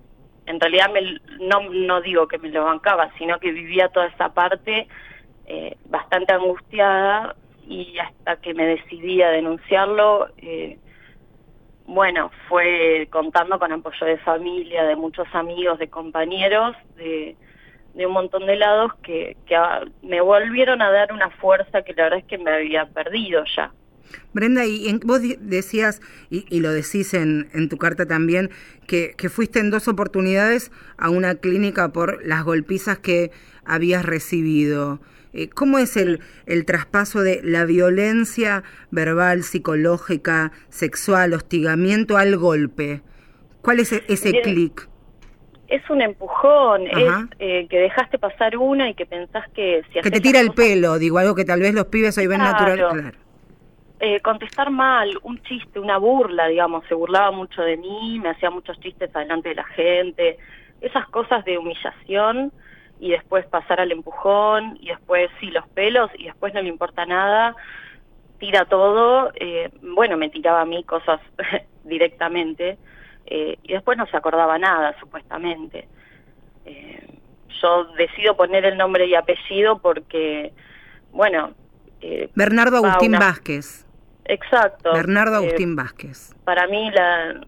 en 0.46 0.60
realidad 0.60 0.90
me- 0.94 1.20
no, 1.46 1.70
no 1.70 2.00
digo 2.02 2.28
que 2.28 2.38
me 2.38 2.50
lo 2.50 2.64
bancaba, 2.64 3.12
sino 3.18 3.40
que 3.40 3.52
vivía 3.52 3.90
toda 3.90 4.08
esa 4.08 4.34
parte 4.34 4.88
eh, 5.48 5.76
bastante 5.86 6.32
angustiada 6.34 7.36
y 7.70 7.98
hasta 8.00 8.38
que 8.38 8.54
me 8.54 8.66
decidí 8.66 9.22
a 9.22 9.30
denunciarlo, 9.30 10.28
eh, 10.38 10.80
bueno, 11.86 12.32
fue 12.48 13.08
contando 13.12 13.60
con 13.60 13.72
apoyo 13.72 14.06
de 14.06 14.18
familia, 14.18 14.84
de 14.84 14.96
muchos 14.96 15.28
amigos, 15.34 15.78
de 15.80 15.88
compañeros, 15.88 16.76
de, 16.98 17.36
un 17.96 18.12
montón 18.12 18.48
de 18.48 18.56
lados 18.56 18.94
que, 19.04 19.38
que 19.46 19.56
me 20.02 20.22
volvieron 20.22 20.82
a 20.82 20.92
dar 20.92 21.14
una 21.14 21.30
fuerza 21.30 21.84
que 21.84 21.94
la 21.94 22.04
verdad 22.04 22.20
es 22.20 22.26
que 22.26 22.38
me 22.38 22.52
había 22.52 22.86
perdido 22.88 23.44
ya. 23.56 23.72
Brenda, 24.34 24.66
y 24.66 24.88
en- 24.88 25.00
vos 25.04 25.22
decías, 25.40 26.02
y, 26.30 26.46
y 26.50 26.62
lo 26.62 26.72
decís 26.72 27.14
en, 27.14 27.50
en 27.54 27.70
tu 27.70 27.78
carta 27.78 28.08
también, 28.08 28.50
que, 28.88 29.14
que 29.18 29.30
fuiste 29.30 29.60
en 29.60 29.70
dos 29.70 29.88
oportunidades 29.88 30.72
a 30.98 31.10
una 31.10 31.36
clínica 31.36 31.90
por 31.90 32.26
las 32.26 32.44
golpizas 32.44 32.98
que 33.00 33.32
habías 33.66 34.06
recibido. 34.06 35.00
Eh, 35.34 35.50
¿Cómo 35.50 35.78
es 35.78 35.96
el, 35.96 36.22
el 36.48 36.66
traspaso 36.66 37.22
de 37.22 37.42
la 37.44 37.66
violencia 37.66 38.64
verbal, 38.90 39.44
psicológica, 39.44 40.52
sexual, 40.70 41.34
hostigamiento 41.34 42.18
al 42.18 42.36
golpe? 42.38 43.02
¿Cuál 43.62 43.80
es 43.80 43.92
e- 43.94 44.04
ese 44.08 44.42
clic? 44.42 44.88
Es 45.68 45.88
un 45.90 46.02
empujón, 46.02 46.88
Ajá. 46.88 47.28
es 47.32 47.38
eh, 47.40 47.68
que 47.70 47.78
dejaste 47.78 48.18
pasar 48.18 48.58
una 48.58 48.90
y 48.90 48.96
que 48.96 49.06
pensás 49.06 49.46
que 49.54 49.84
si 49.94 50.00
Que 50.02 50.10
te 50.10 50.20
tira 50.20 50.40
el 50.40 50.48
cosas 50.48 50.66
pelo, 50.66 50.98
digo, 50.98 51.20
algo 51.20 51.36
que 51.36 51.46
tal 51.46 51.60
vez 51.60 51.76
los 51.76 51.86
pibes 51.86 52.18
hoy 52.18 52.26
ven 52.26 52.40
Claro. 52.40 52.54
natural. 52.76 53.02
Claro. 53.02 53.18
eh, 54.00 54.20
contestar 54.22 54.72
mal, 54.72 55.10
un 55.24 55.40
chiste, 55.44 55.78
una 55.80 55.98
burla, 55.98 56.48
digamos, 56.48 56.86
se 56.88 56.96
burlaba 56.96 57.32
mucho 57.32 57.62
de 57.62 57.76
mí, 57.78 58.18
me 58.20 58.30
hacía 58.30 58.50
muchos 58.50 58.80
chistes 58.80 59.14
adelante 59.14 59.50
de 59.50 59.56
la 59.56 59.66
gente, 59.66 60.38
esas 60.80 61.06
cosas 61.10 61.44
de 61.44 61.58
humillación 61.58 62.52
y 63.00 63.12
después 63.12 63.46
pasar 63.48 63.80
al 63.80 63.92
empujón 63.92 64.78
y 64.82 64.90
después 64.90 65.30
sí 65.40 65.48
los 65.52 65.68
pelos 65.70 66.10
y 66.18 66.26
después 66.26 66.54
no 66.54 66.62
le 66.62 66.70
importa 66.70 67.06
nada, 67.06 67.56
tira 68.40 68.66
todo, 68.66 69.32
eh, 69.36 69.70
bueno, 69.82 70.18
me 70.18 70.30
tiraba 70.30 70.62
a 70.62 70.66
mí 70.66 70.84
cosas 70.84 71.20
directamente 71.84 72.78
eh, 73.26 73.58
y 73.64 73.74
después 73.74 73.98
no 73.98 74.06
se 74.08 74.18
acordaba 74.18 74.58
nada, 74.58 74.96
supuestamente. 75.00 75.88
Eh, 76.66 77.08
yo 77.62 77.86
decido 77.98 78.36
poner 78.38 78.66
el 78.66 78.78
nombre 78.78 79.06
y 79.08 79.16
apellido 79.16 79.80
porque, 79.80 80.52
bueno... 81.12 81.54
eh, 82.02 82.30
Bernardo 82.36 82.78
Agustín 82.78 83.12
una- 83.16 83.20
Vázquez. 83.20 83.86
Exacto. 84.26 84.94
Bernardo 84.94 85.38
Agustín 85.38 85.76
Vázquez. 85.76 86.34
para 86.44 86.68
mí, 86.68 86.92
la, 86.92 87.42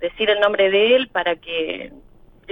decir 0.00 0.30
el 0.30 0.38
nombre 0.40 0.70
de 0.70 0.96
él 0.96 1.08
para 1.08 1.36
que 1.36 1.92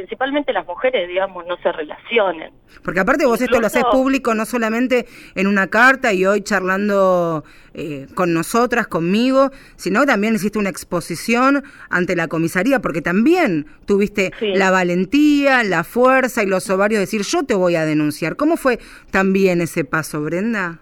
principalmente 0.01 0.53
las 0.55 0.67
mujeres, 0.67 1.07
digamos, 1.09 1.47
no 1.47 1.59
se 1.59 1.71
relacionen. 1.71 2.53
Porque 2.83 3.01
aparte 3.01 3.27
vos 3.27 3.39
esto 3.41 3.61
lo 3.61 3.67
haces 3.67 3.85
público 3.91 4.35
no 4.35 4.47
solamente 4.47 5.07
en 5.35 5.47
una 5.47 5.67
carta 5.67 6.13
y 6.15 6.25
hoy 6.25 6.41
charlando 6.41 7.45
eh, 7.75 8.07
con 8.15 8.33
nosotras, 8.33 8.87
conmigo, 8.87 9.51
sino 9.77 10.07
también 10.07 10.35
hiciste 10.35 10.59
una 10.59 10.71
exposición 10.71 11.63
ante 11.91 12.17
la 12.17 12.29
comisaría, 12.29 12.81
porque 12.81 13.03
también 13.03 13.67
tuviste 13.87 14.33
Sí. 14.39 14.55
la 14.55 14.71
valentía, 14.71 15.63
la 15.65 15.85
fuerza 15.85 16.43
y 16.43 16.47
los 16.47 16.71
ovarios 16.71 16.99
de 16.99 17.03
decir 17.03 17.23
yo 17.23 17.43
te 17.43 17.55
voy 17.55 17.75
a 17.77 17.85
denunciar. 17.85 18.37
¿Cómo 18.37 18.57
fue 18.57 18.79
también 19.11 19.61
ese 19.61 19.85
paso, 19.85 20.23
Brenda? 20.23 20.79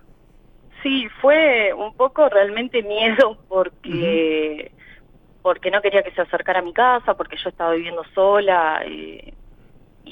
Sí, 0.85 1.09
fue 1.21 1.73
un 1.75 1.93
poco 1.97 2.29
realmente 2.29 2.83
miedo 2.85 3.37
porque 3.49 4.71
porque 5.49 5.70
no 5.70 5.80
quería 5.80 6.03
que 6.03 6.11
se 6.11 6.20
acercara 6.20 6.59
a 6.59 6.62
mi 6.62 6.74
casa, 6.74 7.14
porque 7.14 7.38
yo 7.42 7.49
estaba 7.49 7.72
viviendo 7.72 8.05
sola 8.14 8.84
y 8.84 9.32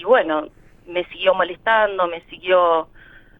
bueno, 0.02 0.48
me 0.86 1.04
siguió 1.08 1.34
molestando, 1.34 2.06
me 2.06 2.22
siguió 2.30 2.88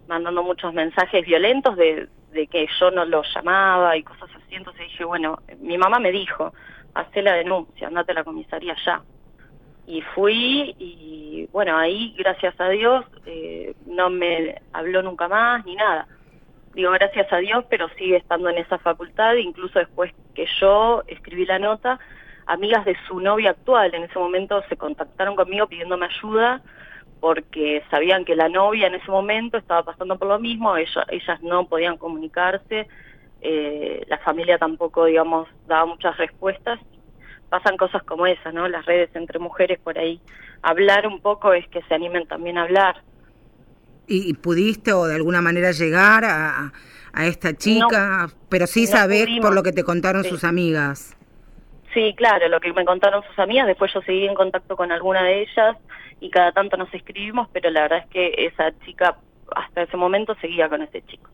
mandando 0.07 0.43
muchos 0.43 0.75
mensajes 0.75 1.25
violentos 1.25 1.75
de, 1.75 2.07
de 2.33 2.47
que 2.49 2.69
yo 2.79 2.91
no 2.91 3.07
lo 3.07 3.23
llamaba 3.35 3.97
y 3.97 4.03
cosas 4.03 4.29
así. 4.29 4.57
Entonces 4.57 4.83
dije, 4.83 5.05
bueno, 5.05 5.39
mi 5.61 5.79
mamá 5.79 5.99
me 5.99 6.13
dijo, 6.13 6.53
hacé 6.93 7.23
la 7.23 7.33
denuncia, 7.33 7.87
andate 7.87 8.13
a 8.13 8.17
la 8.17 8.25
comisaría 8.25 8.77
ya. 8.85 9.03
Y 9.87 10.03
fui 10.03 10.75
y 10.79 11.49
bueno, 11.51 11.79
ahí 11.79 12.15
gracias 12.19 12.61
a 12.61 12.69
Dios 12.69 13.07
eh, 13.25 13.75
no 13.87 14.11
me 14.11 14.61
habló 14.75 15.01
nunca 15.01 15.29
más 15.29 15.65
ni 15.65 15.77
nada. 15.77 16.07
Digo 16.77 16.91
gracias 16.91 17.33
a 17.33 17.39
Dios, 17.39 17.65
pero 17.71 17.89
sigue 17.97 18.19
estando 18.19 18.51
en 18.51 18.59
esa 18.59 18.77
facultad, 18.77 19.35
incluso 19.37 19.79
después 19.79 20.13
que 20.35 20.47
yo 20.61 21.03
escribí 21.07 21.47
la 21.47 21.59
nota, 21.59 21.99
amigas 22.45 22.85
de 22.85 22.95
su 23.09 23.19
novia 23.19 23.53
actual 23.53 23.95
en 23.95 24.03
ese 24.03 24.19
momento 24.19 24.63
se 24.69 24.77
contactaron 24.77 25.37
conmigo 25.37 25.69
pidiéndome 25.69 26.05
ayuda 26.05 26.61
porque 27.19 27.83
sabían 27.91 28.27
que 28.27 28.37
la 28.37 28.51
novia 28.51 28.89
en 28.89 28.95
ese 28.95 29.11
momento 29.11 29.57
estaba 29.57 29.85
pasando 29.85 30.19
por 30.19 30.29
lo 30.29 30.39
mismo, 30.39 30.77
ellas, 30.77 31.07
ellas 31.09 31.43
no 31.43 31.67
podían 31.67 31.97
comunicarse, 31.97 32.87
eh, 33.41 34.05
la 34.09 34.19
familia 34.19 34.59
tampoco, 34.59 35.07
digamos, 35.07 35.49
daba 35.67 35.87
muchas 35.87 36.15
respuestas. 36.19 36.79
Pasan 37.49 37.79
cosas 37.79 38.03
como 38.03 38.27
esas, 38.27 38.53
¿no? 38.53 38.69
Las 38.69 38.85
redes 38.85 39.09
entre 39.15 39.39
mujeres 39.39 39.79
por 39.79 39.97
ahí. 39.99 40.21
Hablar 40.61 41.07
un 41.07 41.21
poco 41.21 41.55
es 41.55 41.67
que 41.69 41.81
se 41.83 41.95
animen 41.95 42.27
también 42.27 42.59
a 42.59 42.65
hablar. 42.65 42.97
¿Y, 44.09 44.35
pudiste 44.35 44.93
o 44.93 45.07
de 45.07 45.17
alguna 45.17 45.43
manera 45.43 45.73
llegar 45.73 46.25
a, 46.25 46.73
a 47.13 47.27
esta 47.27 47.55
chica? 47.55 48.29
pero 48.49 48.67
sí 48.67 48.87
sabés 48.87 49.27
por 49.41 49.55
lo 49.55 49.63
que 49.63 49.73
te 49.73 49.83
contaron 49.83 50.25
sus 50.25 50.45
amigas. 50.45 51.17
Sí, 51.93 52.15
claro, 52.17 52.49
lo 52.49 52.61
que 52.61 52.73
me 52.73 52.85
contaron 52.85 53.23
sus 53.27 53.39
amigas, 53.39 53.67
después 53.67 53.93
yo 53.93 54.03
seguí 54.03 54.27
en 54.27 54.35
contacto 54.35 54.77
con 54.77 54.93
alguna 54.93 55.23
de 55.23 55.43
ellas 55.43 55.77
y 56.21 56.31
cada 56.31 56.53
tanto 56.53 56.77
nos 56.77 56.93
escribimos, 56.93 57.49
pero 57.53 57.71
la 57.71 57.83
verdad 57.83 57.99
es 58.01 58.07
que 58.11 58.47
esa 58.47 58.73
chica 58.85 59.17
hasta 59.55 59.83
ese 59.83 59.97
momento 59.97 60.37
seguía 60.41 60.69
con 60.69 60.83
ese 60.83 61.03
chico. 61.07 61.31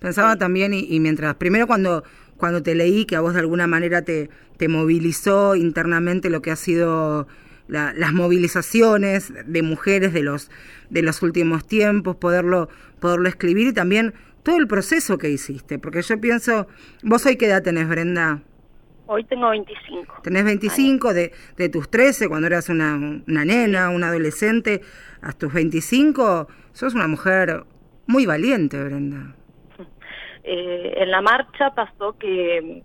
Pensaba 0.00 0.36
también, 0.36 0.72
y, 0.74 1.00
mientras, 1.00 1.34
primero 1.34 1.66
cuando, 1.66 2.04
cuando 2.36 2.62
te 2.62 2.74
leí 2.74 3.04
que 3.04 3.16
a 3.16 3.20
vos 3.20 3.34
de 3.34 3.40
alguna 3.40 3.66
manera 3.66 4.02
te, 4.02 4.30
te 4.56 4.68
movilizó 4.68 5.56
internamente 5.56 6.30
lo 6.30 6.40
que 6.40 6.50
ha 6.50 6.56
sido 6.56 7.26
las 7.68 8.12
movilizaciones 8.12 9.32
de 9.46 9.62
mujeres 9.62 10.12
de 10.12 10.22
los, 10.22 10.50
de 10.90 11.02
los 11.02 11.22
últimos 11.22 11.66
tiempos, 11.66 12.16
poderlo, 12.16 12.68
poderlo 13.00 13.28
escribir 13.28 13.68
y 13.68 13.72
también 13.72 14.14
todo 14.42 14.56
el 14.56 14.66
proceso 14.66 15.18
que 15.18 15.28
hiciste, 15.28 15.78
porque 15.78 16.02
yo 16.02 16.20
pienso, 16.20 16.66
vos 17.02 17.26
hoy 17.26 17.36
qué 17.36 17.46
edad 17.46 17.62
tenés, 17.62 17.88
Brenda? 17.88 18.40
Hoy 19.06 19.24
tengo 19.24 19.50
25. 19.50 20.22
Tenés 20.22 20.44
25 20.44 21.14
de, 21.14 21.32
de 21.56 21.68
tus 21.68 21.90
13, 21.90 22.28
cuando 22.28 22.46
eras 22.46 22.68
una, 22.68 22.94
una 23.26 23.44
nena, 23.44 23.90
una 23.90 24.08
adolescente, 24.08 24.82
a 25.22 25.32
tus 25.32 25.52
25, 25.52 26.48
sos 26.72 26.94
una 26.94 27.08
mujer 27.08 27.64
muy 28.06 28.26
valiente, 28.26 28.82
Brenda. 28.82 29.34
Eh, 30.50 31.02
en 31.02 31.10
la 31.10 31.20
marcha 31.20 31.74
pasó 31.74 32.16
que 32.16 32.82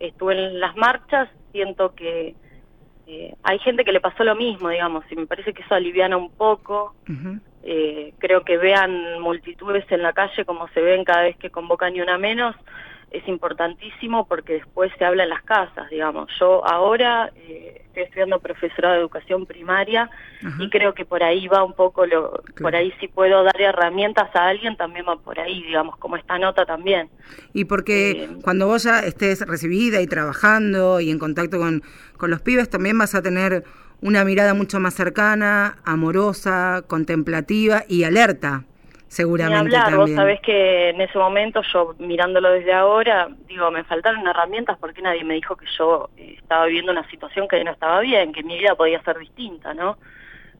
estuve 0.00 0.32
en 0.32 0.58
las 0.58 0.74
marchas, 0.76 1.28
siento 1.52 1.94
que 1.94 2.34
eh, 3.06 3.34
hay 3.44 3.58
gente 3.60 3.84
que 3.84 3.92
le 3.92 4.00
pasó 4.00 4.24
lo 4.24 4.34
mismo, 4.34 4.68
digamos, 4.68 5.04
y 5.10 5.16
me 5.16 5.26
parece 5.26 5.52
que 5.52 5.62
eso 5.62 5.74
aliviana 5.74 6.16
un 6.16 6.30
poco. 6.30 6.94
eh, 7.62 8.12
creo 8.18 8.44
que 8.44 8.58
vean 8.58 9.20
multitudes 9.20 9.84
en 9.90 10.02
la 10.02 10.12
calle 10.12 10.44
como 10.44 10.68
se 10.68 10.80
ven 10.80 11.04
cada 11.04 11.22
vez 11.22 11.36
que 11.36 11.50
convocan 11.50 11.92
ni 11.92 12.00
una 12.00 12.18
menos, 12.18 12.54
es 13.10 13.26
importantísimo 13.28 14.26
porque 14.26 14.54
después 14.54 14.90
se 14.98 15.04
habla 15.04 15.24
en 15.24 15.30
las 15.30 15.42
casas, 15.42 15.88
digamos. 15.90 16.28
Yo 16.38 16.66
ahora 16.66 17.30
eh, 17.36 17.82
estoy 17.86 18.02
estudiando 18.02 18.40
profesorado 18.40 18.94
de 18.94 19.00
educación 19.00 19.46
primaria 19.46 20.10
y 20.58 20.68
creo 20.70 20.92
que 20.92 21.04
por 21.04 21.22
ahí 21.22 21.46
va 21.48 21.64
un 21.64 21.72
poco, 21.72 22.04
lo, 22.04 22.42
por 22.60 22.74
ahí 22.74 22.92
si 23.00 23.08
puedo 23.08 23.42
dar 23.44 23.60
herramientas 23.60 24.34
a 24.34 24.48
alguien 24.48 24.76
también 24.76 25.06
va 25.08 25.16
por 25.16 25.38
ahí, 25.38 25.62
digamos, 25.62 25.96
como 25.96 26.16
esta 26.16 26.38
nota 26.38 26.66
también. 26.66 27.08
Y 27.52 27.64
porque 27.64 28.10
eh, 28.10 28.28
cuando 28.42 28.66
vos 28.66 28.82
ya 28.82 29.00
estés 29.00 29.46
recibida 29.46 30.00
y 30.02 30.06
trabajando 30.06 31.00
y 31.00 31.10
en 31.10 31.18
contacto 31.18 31.58
con, 31.58 31.82
con 32.16 32.30
los 32.30 32.42
pibes 32.42 32.68
también 32.68 32.98
vas 32.98 33.14
a 33.14 33.22
tener 33.22 33.64
una 34.02 34.24
mirada 34.24 34.52
mucho 34.52 34.78
más 34.78 34.94
cercana, 34.94 35.78
amorosa, 35.84 36.82
contemplativa 36.86 37.84
y 37.88 38.04
alerta 38.04 38.64
seguramente 39.08 39.76
hablar, 39.76 39.96
vos 39.96 40.10
sabés 40.10 40.40
que 40.40 40.90
en 40.90 41.00
ese 41.00 41.18
momento 41.18 41.62
yo 41.72 41.94
mirándolo 41.98 42.50
desde 42.50 42.72
ahora, 42.72 43.28
digo, 43.46 43.70
me 43.70 43.84
faltaron 43.84 44.26
herramientas 44.26 44.76
porque 44.80 45.02
nadie 45.02 45.24
me 45.24 45.34
dijo 45.34 45.56
que 45.56 45.66
yo 45.78 46.10
eh, 46.16 46.36
estaba 46.38 46.66
viviendo 46.66 46.92
una 46.92 47.08
situación 47.10 47.48
que 47.48 47.62
no 47.64 47.72
estaba 47.72 48.00
bien, 48.00 48.32
que 48.32 48.42
mi 48.42 48.58
vida 48.58 48.74
podía 48.74 49.02
ser 49.02 49.18
distinta, 49.18 49.74
¿no? 49.74 49.98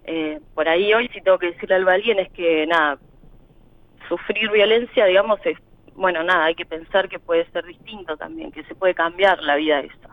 Eh, 0.05 0.40
por 0.55 0.68
ahí 0.68 0.94
hoy 0.94 1.09
si 1.09 1.20
tengo 1.20 1.38
que 1.38 1.53
decirle 1.53 1.74
algo 1.74 1.90
a 1.90 1.94
alguien 1.94 2.18
es 2.20 2.30
que 2.30 2.66
nada, 2.66 2.99
sufrir 4.09 4.51
violencia, 4.51 5.05
digamos, 5.07 5.40
es, 5.44 5.59
bueno, 5.94 6.22
nada, 6.22 6.44
hay 6.44 6.55
que 6.55 6.64
pensar 6.64 7.09
que 7.09 7.18
puede 7.18 7.51
ser 7.51 7.64
distinto 7.64 8.16
también, 8.16 8.53
que 8.53 8.62
se 8.64 8.74
puede 8.74 8.94
cambiar 8.94 9.42
la 9.42 9.57
vida 9.57 9.80
esa 9.80 10.07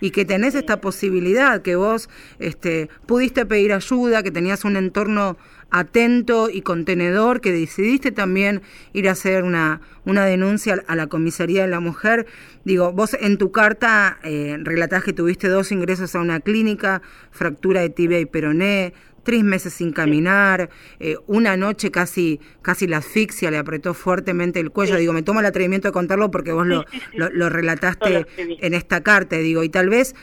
y 0.00 0.10
que 0.10 0.24
tenés 0.24 0.54
esta 0.54 0.80
posibilidad, 0.80 1.62
que 1.62 1.76
vos 1.76 2.08
este, 2.38 2.88
pudiste 3.06 3.46
pedir 3.46 3.72
ayuda, 3.72 4.22
que 4.22 4.30
tenías 4.30 4.64
un 4.64 4.76
entorno 4.76 5.36
atento 5.70 6.50
y 6.50 6.62
contenedor, 6.62 7.40
que 7.40 7.52
decidiste 7.52 8.12
también 8.12 8.62
ir 8.92 9.08
a 9.08 9.12
hacer 9.12 9.44
una, 9.44 9.80
una 10.04 10.24
denuncia 10.24 10.82
a 10.86 10.96
la 10.96 11.06
comisaría 11.06 11.62
de 11.62 11.68
la 11.68 11.80
mujer. 11.80 12.26
Digo, 12.64 12.92
vos 12.92 13.16
en 13.18 13.38
tu 13.38 13.52
carta 13.52 14.18
eh, 14.22 14.56
relatás 14.60 15.04
que 15.04 15.12
tuviste 15.12 15.48
dos 15.48 15.72
ingresos 15.72 16.14
a 16.14 16.20
una 16.20 16.40
clínica, 16.40 17.02
fractura 17.30 17.80
de 17.80 17.90
tibia 17.90 18.20
y 18.20 18.26
peroné, 18.26 18.94
tres 19.24 19.42
meses 19.42 19.72
sin 19.72 19.92
caminar, 19.92 20.70
eh, 21.00 21.16
una 21.26 21.56
noche 21.56 21.90
casi, 21.90 22.40
casi 22.62 22.86
la 22.86 22.98
asfixia, 22.98 23.50
le 23.50 23.58
apretó 23.58 23.94
fuertemente 23.94 24.60
el 24.60 24.70
cuello. 24.70 24.96
Digo, 24.96 25.12
me 25.12 25.22
tomo 25.22 25.40
el 25.40 25.46
atrevimiento 25.46 25.88
de 25.88 25.92
contarlo 25.92 26.30
porque 26.30 26.52
vos 26.52 26.66
lo, 26.66 26.84
lo, 27.14 27.48
relataste 27.48 28.26
en 28.36 28.74
esta 28.74 29.02
carta, 29.02 29.36
digo, 29.36 29.64
y 29.64 29.68
tal 29.68 29.88
vez 29.88 30.14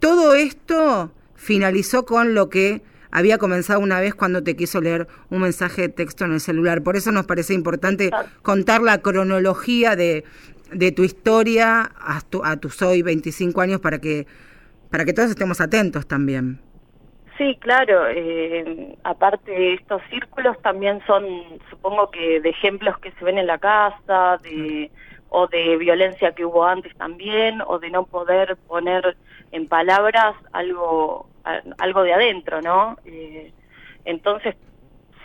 todo 0.00 0.34
esto 0.34 1.12
finalizó 1.36 2.04
con 2.04 2.34
lo 2.34 2.48
que 2.48 2.82
había 3.10 3.38
comenzado 3.38 3.80
una 3.80 4.00
vez 4.00 4.14
cuando 4.14 4.42
te 4.42 4.56
quiso 4.56 4.80
leer 4.80 5.06
un 5.30 5.40
mensaje 5.40 5.82
de 5.82 5.88
texto 5.88 6.24
en 6.24 6.32
el 6.32 6.40
celular. 6.40 6.82
Por 6.82 6.96
eso 6.96 7.12
nos 7.12 7.26
parece 7.26 7.54
importante 7.54 8.10
contar 8.42 8.82
la 8.82 8.98
cronología 8.98 9.96
de, 9.96 10.24
de 10.72 10.92
tu 10.92 11.04
historia 11.04 11.90
a, 11.98 12.20
a 12.44 12.56
tus 12.56 12.82
hoy 12.82 13.02
25 13.02 13.60
años 13.60 13.80
para 13.80 13.98
que, 14.00 14.26
para 14.90 15.04
que 15.04 15.12
todos 15.12 15.30
estemos 15.30 15.60
atentos 15.60 16.06
también. 16.06 16.60
Sí, 17.38 17.56
claro. 17.60 18.06
Eh, 18.08 18.96
aparte 19.04 19.50
de 19.50 19.74
estos 19.74 20.02
círculos 20.08 20.60
también 20.62 21.00
son, 21.06 21.24
supongo 21.70 22.10
que 22.10 22.40
de 22.40 22.48
ejemplos 22.48 22.98
que 22.98 23.12
se 23.12 23.24
ven 23.24 23.38
en 23.38 23.46
la 23.46 23.58
casa, 23.58 24.38
de 24.42 24.90
o 25.28 25.48
de 25.48 25.76
violencia 25.76 26.32
que 26.32 26.44
hubo 26.44 26.64
antes 26.64 26.96
también, 26.96 27.60
o 27.66 27.78
de 27.78 27.90
no 27.90 28.06
poder 28.06 28.56
poner 28.68 29.16
en 29.52 29.68
palabras 29.68 30.34
algo 30.52 31.28
algo 31.78 32.02
de 32.02 32.12
adentro, 32.12 32.60
¿no? 32.60 32.96
Eh, 33.04 33.52
entonces, 34.04 34.56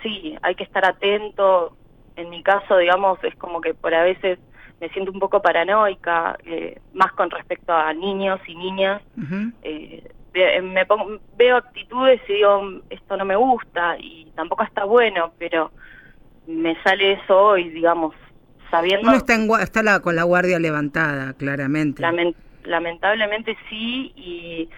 sí, 0.03 0.37
hay 0.41 0.55
que 0.55 0.63
estar 0.63 0.85
atento. 0.85 1.75
En 2.15 2.29
mi 2.29 2.43
caso, 2.43 2.77
digamos, 2.77 3.23
es 3.23 3.35
como 3.35 3.61
que 3.61 3.73
por 3.73 3.93
a 3.93 4.03
veces 4.03 4.39
me 4.79 4.89
siento 4.89 5.11
un 5.11 5.19
poco 5.19 5.41
paranoica, 5.41 6.37
eh, 6.45 6.79
más 6.93 7.11
con 7.13 7.29
respecto 7.29 7.73
a 7.73 7.93
niños 7.93 8.39
y 8.47 8.55
niñas. 8.55 9.01
eh, 9.63 10.03
me 10.61 10.85
pongo, 10.85 11.19
veo 11.37 11.57
actitudes 11.57 12.21
y 12.27 12.33
digo, 12.33 12.81
esto 12.89 13.17
no 13.17 13.25
me 13.25 13.35
gusta 13.35 13.97
y 13.99 14.31
tampoco 14.35 14.63
está 14.63 14.85
bueno, 14.85 15.33
pero 15.37 15.71
me 16.47 16.81
sale 16.83 17.13
eso 17.13 17.37
hoy, 17.37 17.69
digamos, 17.69 18.15
sabiendo... 18.69 19.09
Uno 19.09 19.17
está, 19.17 19.35
está 19.61 19.83
la, 19.83 19.99
con 19.99 20.15
la 20.15 20.23
guardia 20.23 20.57
levantada, 20.57 21.33
claramente. 21.33 22.01
Lamentablemente 22.65 23.57
sí, 23.69 24.11
y, 24.15 24.69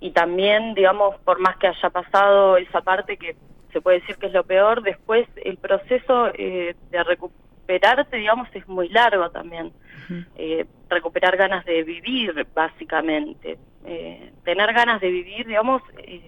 y 0.00 0.10
también, 0.12 0.74
digamos, 0.74 1.16
por 1.24 1.38
más 1.40 1.56
que 1.56 1.66
haya 1.68 1.90
pasado 1.90 2.56
esa 2.56 2.80
parte 2.82 3.16
que 3.16 3.36
se 3.72 3.80
puede 3.80 4.00
decir 4.00 4.16
que 4.16 4.26
es 4.26 4.32
lo 4.32 4.44
peor, 4.44 4.82
después 4.82 5.26
el 5.44 5.56
proceso 5.58 6.28
eh, 6.34 6.74
de 6.90 7.04
recuperarte, 7.04 8.16
digamos, 8.16 8.48
es 8.54 8.66
muy 8.68 8.88
largo 8.88 9.30
también. 9.30 9.72
eh, 10.36 10.64
recuperar 10.88 11.36
ganas 11.36 11.66
de 11.66 11.82
vivir, 11.82 12.46
básicamente. 12.54 13.58
Eh, 13.84 14.32
tener 14.44 14.72
ganas 14.72 15.00
de 15.02 15.10
vivir, 15.10 15.46
digamos, 15.46 15.82
eh, 15.98 16.22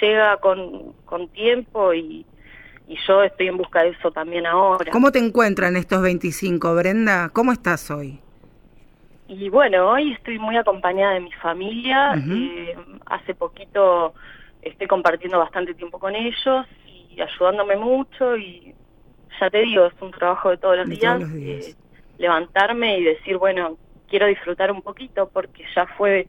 llega 0.00 0.36
con, 0.36 0.92
con 1.04 1.28
tiempo 1.28 1.92
y, 1.92 2.24
y 2.86 2.96
yo 3.06 3.24
estoy 3.24 3.48
en 3.48 3.56
busca 3.56 3.82
de 3.82 3.90
eso 3.90 4.12
también 4.12 4.46
ahora. 4.46 4.92
¿Cómo 4.92 5.10
te 5.10 5.18
encuentran 5.18 5.74
estos 5.76 6.02
25, 6.02 6.74
Brenda? 6.76 7.30
¿Cómo 7.32 7.50
estás 7.52 7.90
hoy? 7.90 8.20
Y 9.28 9.48
bueno, 9.48 9.90
hoy 9.90 10.12
estoy 10.12 10.38
muy 10.38 10.56
acompañada 10.56 11.14
de 11.14 11.20
mi 11.20 11.32
familia. 11.32 12.14
eh, 12.30 12.76
hace 13.06 13.34
poquito 13.34 14.14
estoy 14.62 14.86
compartiendo 14.86 15.38
bastante 15.38 15.74
tiempo 15.74 15.98
con 15.98 16.14
ellos 16.14 16.66
y 16.86 17.20
ayudándome 17.20 17.76
mucho 17.76 18.36
y 18.36 18.74
ya 19.40 19.50
te 19.50 19.62
digo, 19.62 19.86
es 19.86 19.94
un 20.00 20.10
trabajo 20.12 20.50
de 20.50 20.56
todos 20.58 20.76
los 20.78 20.88
De 20.88 20.96
días. 20.96 21.16
todos 21.18 21.28
los 21.30 21.32
días. 21.38 21.68
eh, 21.68 21.74
levantarme 22.18 22.98
y 22.98 23.04
decir, 23.04 23.36
bueno, 23.36 23.76
quiero 24.08 24.26
disfrutar 24.26 24.70
un 24.72 24.80
poquito 24.82 25.28
porque 25.32 25.64
ya 25.74 25.86
fue 25.98 26.28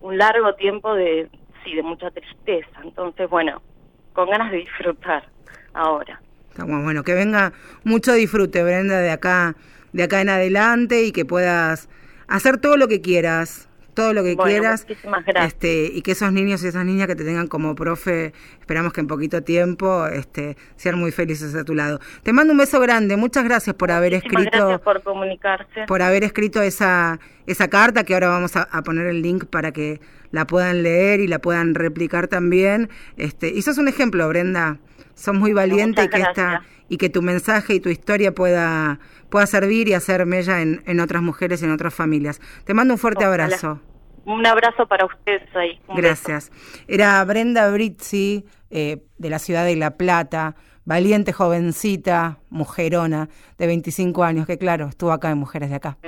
un 0.00 0.18
largo 0.18 0.54
tiempo 0.54 0.94
de, 0.94 1.28
sí, 1.64 1.74
de 1.74 1.82
mucha 1.82 2.10
tristeza. 2.10 2.68
Entonces, 2.84 3.28
bueno, 3.30 3.62
con 4.12 4.28
ganas 4.30 4.50
de 4.50 4.58
disfrutar 4.58 5.24
ahora. 5.74 6.20
Estamos 6.50 6.82
bueno, 6.84 7.02
que 7.02 7.14
venga 7.14 7.52
mucho 7.84 8.12
disfrute, 8.12 8.62
Brenda, 8.62 8.98
de 9.00 9.10
acá, 9.10 9.56
de 9.92 10.02
acá 10.02 10.20
en 10.20 10.28
adelante 10.28 11.02
y 11.04 11.12
que 11.12 11.24
puedas 11.24 11.88
hacer 12.28 12.58
todo 12.58 12.76
lo 12.76 12.88
que 12.88 13.00
quieras, 13.00 13.68
todo 13.94 14.14
lo 14.14 14.22
que 14.24 14.34
Bueno, 14.34 14.50
quieras. 14.50 14.86
muchísimas 14.88 15.24
gracias. 15.26 15.52
Este, 15.52 15.90
y 15.92 16.00
que 16.02 16.12
esos 16.12 16.32
niños 16.32 16.64
y 16.64 16.68
esas 16.68 16.84
niñas 16.86 17.06
que 17.06 17.14
te 17.14 17.24
tengan 17.24 17.46
como 17.46 17.74
profe, 17.74 18.32
esperamos 18.58 18.92
que 18.94 19.00
en 19.02 19.06
poquito 19.06 19.42
tiempo 19.42 20.06
este, 20.06 20.56
sean 20.76 20.98
muy 20.98 21.12
felices 21.12 21.54
a 21.54 21.64
tu 21.64 21.74
lado. 21.74 22.00
Te 22.22 22.32
mando 22.32 22.52
un 22.52 22.58
beso 22.58 22.80
grande, 22.80 23.16
muchas 23.16 23.44
gracias 23.44 23.76
por 23.76 23.90
haber 23.90 24.14
escrito 24.14 24.50
gracias 24.50 24.80
por 24.80 25.02
comunicarse. 25.02 25.84
por 25.86 26.00
haber 26.00 26.24
escrito 26.24 26.62
esa, 26.62 27.20
esa 27.46 27.68
carta, 27.68 28.04
que 28.04 28.14
ahora 28.14 28.28
vamos 28.28 28.56
a, 28.56 28.62
a 28.62 28.82
poner 28.82 29.06
el 29.06 29.20
link 29.20 29.44
para 29.46 29.72
que 29.72 30.00
la 30.30 30.46
puedan 30.46 30.82
leer 30.82 31.20
y 31.20 31.26
la 31.28 31.38
puedan 31.40 31.74
replicar 31.74 32.28
también. 32.28 32.88
Este, 33.18 33.50
y 33.50 33.60
sos 33.60 33.76
un 33.76 33.88
ejemplo, 33.88 34.26
Brenda. 34.28 34.78
Sos 35.14 35.34
muy 35.34 35.52
valiente 35.52 36.04
y 36.04 36.08
que, 36.08 36.20
esta, 36.20 36.62
y 36.88 36.96
que 36.96 37.08
tu 37.08 37.22
mensaje 37.22 37.74
y 37.74 37.80
tu 37.80 37.88
historia 37.88 38.32
pueda, 38.32 38.98
pueda 39.30 39.46
servir 39.46 39.88
y 39.88 39.94
hacer 39.94 40.26
mella 40.26 40.60
en, 40.62 40.82
en 40.86 41.00
otras 41.00 41.22
mujeres 41.22 41.62
y 41.62 41.64
en 41.64 41.72
otras 41.72 41.94
familias. 41.94 42.40
Te 42.64 42.74
mando 42.74 42.94
un 42.94 42.98
fuerte 42.98 43.26
Ojalá. 43.26 43.44
abrazo. 43.44 43.80
Un 44.24 44.46
abrazo 44.46 44.86
para 44.86 45.04
ustedes 45.04 45.54
ahí. 45.56 45.80
Un 45.88 45.96
beso. 45.96 46.02
Gracias. 46.02 46.52
Era 46.86 47.24
Brenda 47.24 47.68
Brizzi, 47.70 48.44
eh, 48.70 49.04
de 49.18 49.30
la 49.30 49.38
ciudad 49.38 49.64
de 49.64 49.76
La 49.76 49.96
Plata, 49.96 50.54
valiente 50.84 51.32
jovencita, 51.32 52.38
mujerona, 52.48 53.28
de 53.58 53.66
25 53.66 54.24
años, 54.24 54.46
que 54.46 54.58
claro, 54.58 54.86
estuvo 54.86 55.12
acá 55.12 55.30
en 55.30 55.38
Mujeres 55.38 55.70
de 55.70 55.76
Acá. 55.76 55.98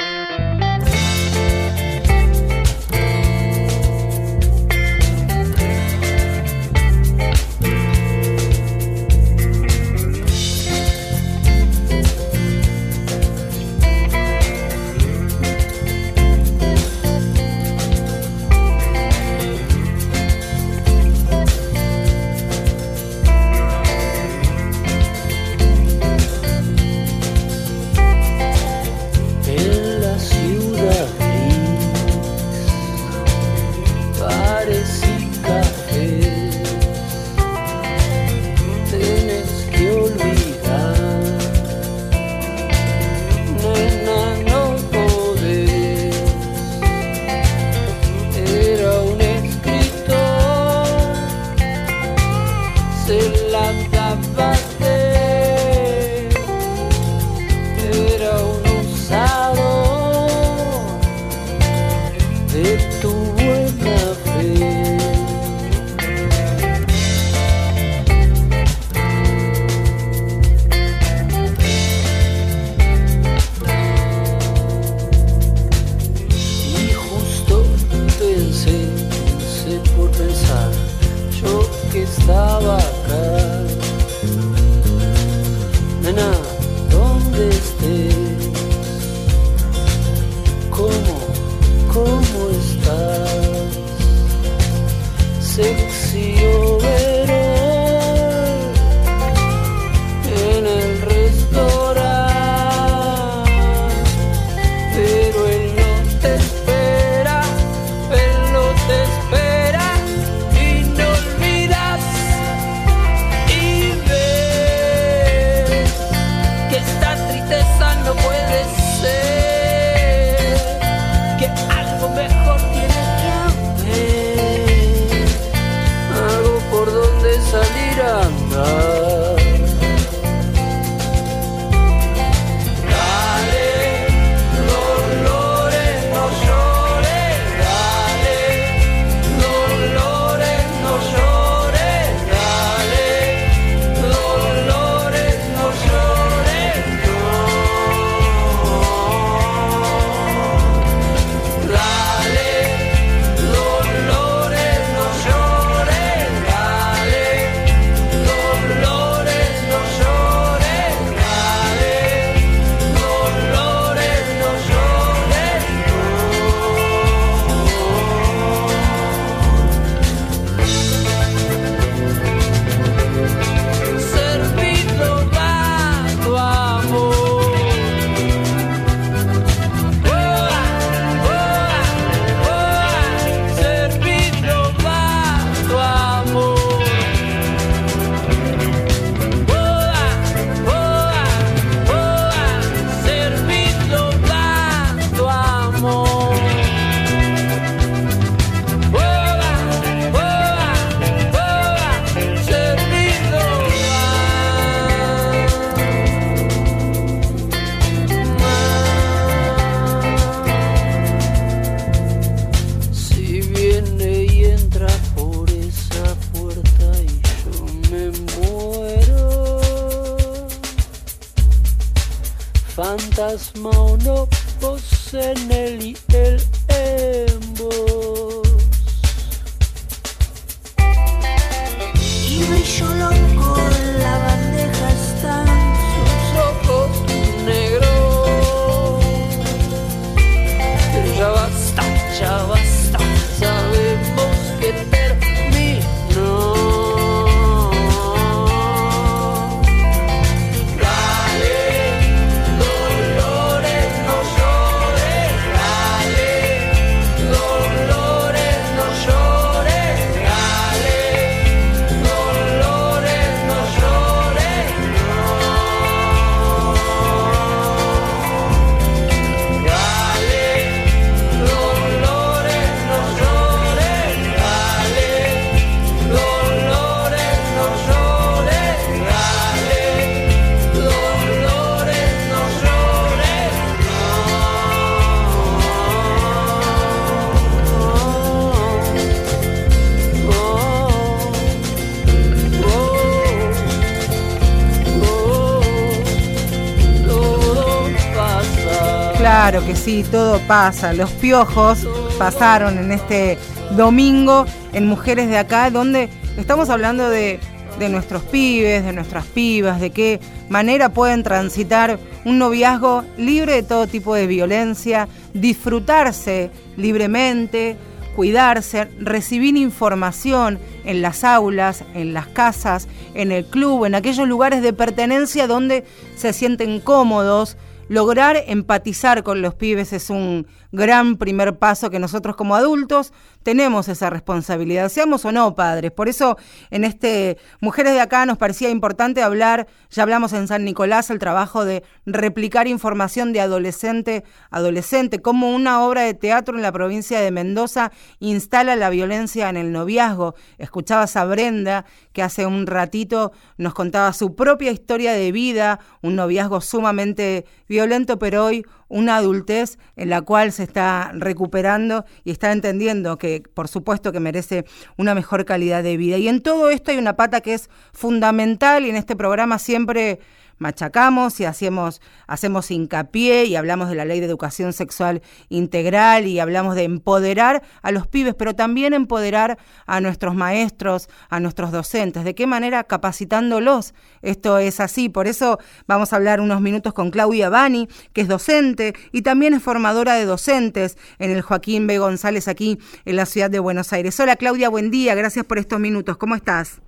Sí, 299.85 300.03
todo 300.11 300.39
pasa. 300.47 300.95
Los 300.95 301.11
piojos 301.11 301.87
pasaron 302.19 302.79
en 302.79 302.91
este 302.91 303.39
domingo 303.77 304.47
en 304.73 304.87
Mujeres 304.87 305.29
de 305.29 305.37
Acá, 305.37 305.71
donde 305.71 306.09
estamos 306.39 306.71
hablando 306.71 307.11
de, 307.11 307.39
de 307.79 307.89
nuestros 307.91 308.23
pibes, 308.23 308.83
de 308.83 308.95
nuestras 308.95 309.27
pibas, 309.27 309.81
de 309.81 309.91
qué 309.91 310.21
manera 310.49 310.89
pueden 310.89 311.23
transitar 311.23 311.99
un 312.25 312.39
noviazgo 312.39 313.05
libre 313.19 313.55
de 313.55 313.63
todo 313.63 313.87
tipo 313.87 314.15
de 314.15 314.27
violencia, 314.27 315.07
disfrutarse 315.35 316.51
libremente, 316.79 317.77
cuidarse, 318.17 318.89
recibir 319.01 319.55
información 319.57 320.59
en 320.87 321.03
las 321.03 321.25
aulas, 321.25 321.85
en 321.95 322.15
las 322.15 322.27
casas, 322.29 322.89
en 323.15 323.33
el 323.33 323.45
club, 323.45 323.85
en 323.85 323.95
aquellos 323.95 324.27
lugares 324.27 324.63
de 324.63 324.73
pertenencia 324.73 325.47
donde 325.47 325.85
se 326.17 326.33
sienten 326.33 326.81
cómodos. 326.81 327.59
Lograr 327.89 328.43
empatizar 328.47 329.23
con 329.23 329.43
los 329.43 329.55
pibes 329.55 329.93
es 329.93 330.11
un 330.11 330.47
gran 330.73 331.17
primer 331.17 331.59
paso 331.59 331.91
que 331.91 331.99
nosotros 331.99 332.37
como 332.37 332.57
adultos 332.57 333.13
tenemos 333.43 333.89
esa 333.89 334.11
responsabilidad, 334.11 334.89
seamos 334.89 335.25
o 335.25 335.33
no 335.33 335.55
padres. 335.55 335.93
Por 335.93 336.09
eso 336.09 336.37
en 336.71 336.85
este 336.85 337.39
Mujeres 337.61 337.93
de 337.93 338.01
acá 338.01 338.27
nos 338.27 338.39
parecía 338.39 338.71
importante 338.71 339.23
hablar, 339.23 339.67
ya 339.91 340.03
hablamos 340.03 340.33
en 340.33 340.49
San 340.49 340.65
Nicolás, 340.65 341.11
el 341.11 341.19
trabajo 341.19 341.65
de 341.65 341.83
replicar 342.05 342.67
información 342.67 343.33
de 343.33 343.41
adolescente 343.41 344.25
a 344.51 344.59
adolescente, 344.59 345.21
como 345.21 345.55
una 345.55 345.85
obra 345.85 346.03
de 346.03 346.15
teatro 346.15 346.57
en 346.57 346.63
la 346.63 346.73
provincia 346.73 347.21
de 347.21 347.31
Mendoza 347.31 347.93
instala 348.19 348.77
la 348.77 348.91
violencia 348.91 349.49
en 349.49 349.57
el 349.57 349.73
noviazgo. 349.73 350.35
Escuchabas 350.59 351.17
a 351.17 351.25
Brenda 351.25 351.85
que 352.13 352.23
hace 352.23 352.47
un 352.47 352.67
ratito 352.67 353.33
nos 353.59 353.75
contaba 353.75 354.13
su 354.13 354.35
propia 354.35 354.71
historia 354.71 355.13
de 355.13 355.33
vida, 355.33 355.81
un 356.03 356.17
noviazgo 356.17 356.61
sumamente 356.61 357.45
violento, 357.75 358.19
pero 358.19 358.45
hoy 358.45 358.65
una 358.89 359.17
adultez 359.17 359.79
en 359.97 360.11
la 360.11 360.23
cual 360.23 360.53
se 360.53 360.63
está 360.63 361.11
recuperando 361.13 362.05
y 362.23 362.31
está 362.31 362.53
entendiendo 362.53 363.19
que, 363.19 363.43
por 363.53 363.67
supuesto, 363.67 364.13
que 364.13 364.21
merece 364.21 364.65
una 364.97 365.15
mejor 365.15 365.45
calidad 365.45 365.83
de 365.83 365.97
vida. 365.97 366.17
Y 366.17 366.29
en 366.29 366.41
todo 366.41 366.71
esto 366.71 366.93
hay 366.93 366.99
una 366.99 367.17
pata 367.17 367.41
que 367.41 367.55
es 367.55 367.69
fundamental 367.93 368.85
y 368.87 368.91
en 368.91 368.97
este 368.97 369.17
programa 369.17 369.59
siempre 369.59 370.21
machacamos 370.59 371.41
y 371.41 371.45
hacemos, 371.45 372.01
hacemos 372.27 372.71
hincapié 372.71 373.45
y 373.45 373.57
hablamos 373.57 373.89
de 373.89 373.95
la 373.95 374.05
ley 374.05 374.21
de 374.21 374.27
educación 374.27 374.73
sexual 374.73 375.23
integral 375.49 376.27
y 376.27 376.41
hablamos 376.41 376.75
de 376.75 376.85
empoderar 376.85 377.63
a 377.83 377.91
los 377.91 378.07
pibes, 378.07 378.35
pero 378.35 378.55
también 378.55 378.95
empoderar 378.95 379.59
a 379.87 380.01
nuestros 380.01 380.35
maestros, 380.35 381.09
a 381.29 381.41
nuestros 381.41 381.73
docentes. 381.73 382.25
¿De 382.25 382.35
qué 382.35 382.47
manera? 382.47 382.85
Capacitándolos. 382.85 383.95
Esto 384.23 384.59
es 384.59 384.81
así. 384.81 385.09
Por 385.09 385.27
eso 385.27 385.59
vamos 385.87 386.13
a 386.13 386.17
hablar 386.17 386.41
unos 386.41 386.61
minutos 386.61 386.93
con 386.93 387.11
Claudia 387.11 387.49
Bani, 387.49 387.89
que 388.13 388.23
es 388.23 388.29
docente 388.29 388.95
y 389.13 389.23
también 389.23 389.55
es 389.55 389.63
formadora 389.63 390.15
de 390.15 390.25
docentes 390.25 390.97
en 391.19 391.31
el 391.31 391.43
Joaquín 391.43 391.87
B. 391.87 391.99
González 391.99 392.49
aquí 392.49 392.79
en 393.05 393.17
la 393.17 393.27
ciudad 393.27 393.51
de 393.51 393.59
Buenos 393.59 393.93
Aires. 393.93 394.19
Hola 394.21 394.37
Claudia, 394.37 394.69
buen 394.69 394.91
día. 394.91 395.15
Gracias 395.15 395.45
por 395.45 395.59
estos 395.59 395.81
minutos. 395.81 396.17
¿Cómo 396.17 396.35
estás? 396.35 396.81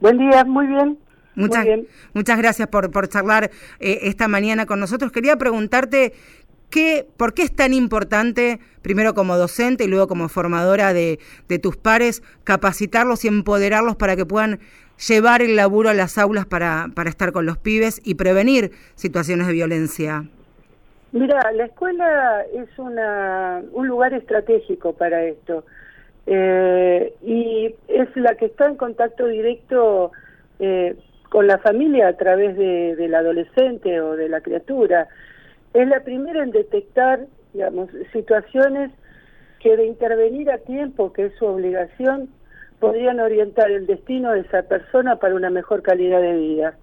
Buen 0.00 0.18
día, 0.18 0.44
muy 0.44 0.66
bien. 0.66 0.98
Muchas, 1.34 1.66
muchas 2.12 2.38
gracias 2.38 2.68
por, 2.68 2.90
por 2.90 3.08
charlar 3.08 3.50
eh, 3.80 4.00
esta 4.02 4.28
mañana 4.28 4.66
con 4.66 4.80
nosotros. 4.80 5.12
Quería 5.12 5.36
preguntarte 5.36 6.12
qué, 6.70 7.06
por 7.16 7.34
qué 7.34 7.42
es 7.42 7.54
tan 7.54 7.72
importante, 7.72 8.60
primero 8.82 9.14
como 9.14 9.36
docente 9.36 9.84
y 9.84 9.88
luego 9.88 10.08
como 10.08 10.28
formadora 10.28 10.92
de, 10.92 11.18
de 11.48 11.58
tus 11.58 11.76
pares, 11.76 12.22
capacitarlos 12.44 13.24
y 13.24 13.28
empoderarlos 13.28 13.96
para 13.96 14.16
que 14.16 14.26
puedan 14.26 14.60
llevar 15.08 15.42
el 15.42 15.56
laburo 15.56 15.90
a 15.90 15.94
las 15.94 16.18
aulas 16.18 16.46
para, 16.46 16.88
para 16.94 17.10
estar 17.10 17.32
con 17.32 17.46
los 17.46 17.58
pibes 17.58 18.00
y 18.04 18.14
prevenir 18.14 18.72
situaciones 18.94 19.46
de 19.46 19.52
violencia. 19.52 20.24
Mira, 21.12 21.52
la 21.52 21.66
escuela 21.66 22.42
es 22.54 22.78
una, 22.78 23.62
un 23.72 23.86
lugar 23.86 24.14
estratégico 24.14 24.94
para 24.94 25.24
esto 25.24 25.64
eh, 26.26 27.12
y 27.22 27.74
es 27.88 28.08
la 28.16 28.34
que 28.36 28.46
está 28.46 28.66
en 28.66 28.76
contacto 28.76 29.26
directo 29.26 30.12
eh, 30.58 30.96
con 31.32 31.46
la 31.46 31.56
familia 31.56 32.08
a 32.08 32.12
través 32.18 32.58
de, 32.58 32.94
del 32.94 33.14
adolescente 33.14 34.02
o 34.02 34.16
de 34.16 34.28
la 34.28 34.42
criatura. 34.42 35.08
Es 35.72 35.88
la 35.88 36.00
primera 36.00 36.42
en 36.42 36.50
detectar, 36.50 37.20
digamos, 37.54 37.88
situaciones 38.12 38.90
que 39.58 39.74
de 39.78 39.86
intervenir 39.86 40.50
a 40.50 40.58
tiempo, 40.58 41.14
que 41.14 41.24
es 41.24 41.34
su 41.36 41.46
obligación, 41.46 42.28
podrían 42.80 43.18
orientar 43.18 43.70
el 43.70 43.86
destino 43.86 44.32
de 44.32 44.40
esa 44.40 44.64
persona 44.64 45.16
para 45.16 45.34
una 45.34 45.48
mejor 45.48 45.80
calidad 45.80 46.20
de 46.20 46.36
vida. 46.36 46.74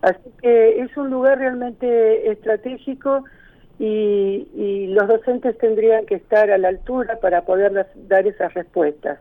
Así 0.00 0.30
que 0.40 0.80
es 0.80 0.96
un 0.96 1.10
lugar 1.10 1.36
realmente 1.36 2.30
estratégico 2.30 3.24
y, 3.78 4.48
y, 4.54 4.86
los 4.94 5.08
docentes 5.08 5.58
tendrían 5.58 6.06
que 6.06 6.14
estar 6.14 6.50
a 6.50 6.56
la 6.56 6.68
altura 6.68 7.20
para 7.20 7.42
poder 7.42 7.86
dar 8.08 8.26
esas 8.26 8.54
respuestas. 8.54 9.18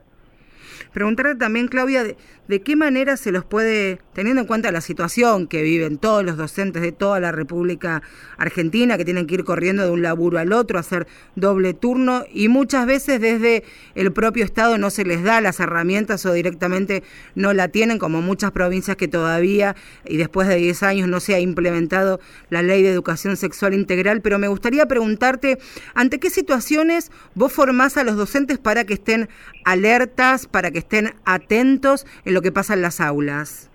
Preguntarle 0.94 1.36
también, 1.36 1.68
Claudia, 1.68 2.04
de, 2.04 2.62
qué 2.62 2.76
manera 2.76 3.18
se 3.18 3.32
los 3.32 3.44
puede, 3.46 4.00
teniendo 4.14 4.42
en 4.42 4.48
cuenta 4.48 4.72
la 4.72 4.82
situación 4.82 5.48
que 5.48 5.62
viven 5.62 5.98
todos 5.98 6.24
los 6.24 6.38
docentes 6.38 6.82
de 6.82 6.92
toda 6.92 7.20
la 7.20 7.32
República 7.32 8.02
Argentina, 8.38 8.98
que 8.98 9.06
tienen 9.06 9.28
que 9.28 9.36
ir 9.36 9.44
corriendo 9.44 9.84
de 9.84 9.92
un 9.92 10.02
laburo 10.02 10.40
al 10.40 10.54
otro, 10.54 10.80
hacer 10.80 11.08
doble 11.36 11.74
turno, 11.74 12.24
y 12.32 12.48
muchas 12.48 12.86
veces 12.86 13.20
desde 13.20 13.64
el 13.96 14.12
propio 14.14 14.46
Estado 14.46 14.78
no 14.78 14.90
se 14.90 15.04
les 15.04 15.24
da 15.24 15.42
las 15.42 15.60
herramientas 15.60 16.26
o 16.26 16.34
directamente 16.34 17.04
no 17.36 17.54
la 17.54 17.68
tienen, 17.68 18.00
como 18.00 18.22
muchas 18.22 18.52
provincias 18.52 18.98
que 18.98 19.08
todavía, 19.08 19.76
y 20.06 20.18
después 20.18 20.48
de 20.48 20.56
10 20.56 20.84
años, 20.84 21.10
no 21.10 21.20
se 21.20 21.36
ha 21.36 21.40
implementado 21.40 22.20
la 22.50 22.62
ley 22.62 22.82
de 22.82 22.92
educación 22.92 23.36
sexual 23.38 23.74
integral, 23.74 24.22
pero 24.22 24.40
me 24.40 24.48
gustaría 24.48 24.86
preguntarte, 24.86 25.58
¿ante 25.94 26.20
qué 26.20 26.30
situaciones 26.30 27.12
vos 27.36 27.52
formás 27.52 27.98
a 27.98 28.04
los 28.04 28.16
docentes 28.16 28.58
para 28.58 28.86
que 28.86 28.94
estén 28.94 29.30
alertas, 29.66 30.48
para 30.48 30.72
que 30.72 30.77
estén 30.78 31.14
atentos 31.26 32.06
en 32.26 32.34
lo 32.34 32.42
que 32.42 32.52
pasa 32.52 32.74
en 32.74 32.82
las 32.82 33.00
aulas? 33.02 33.70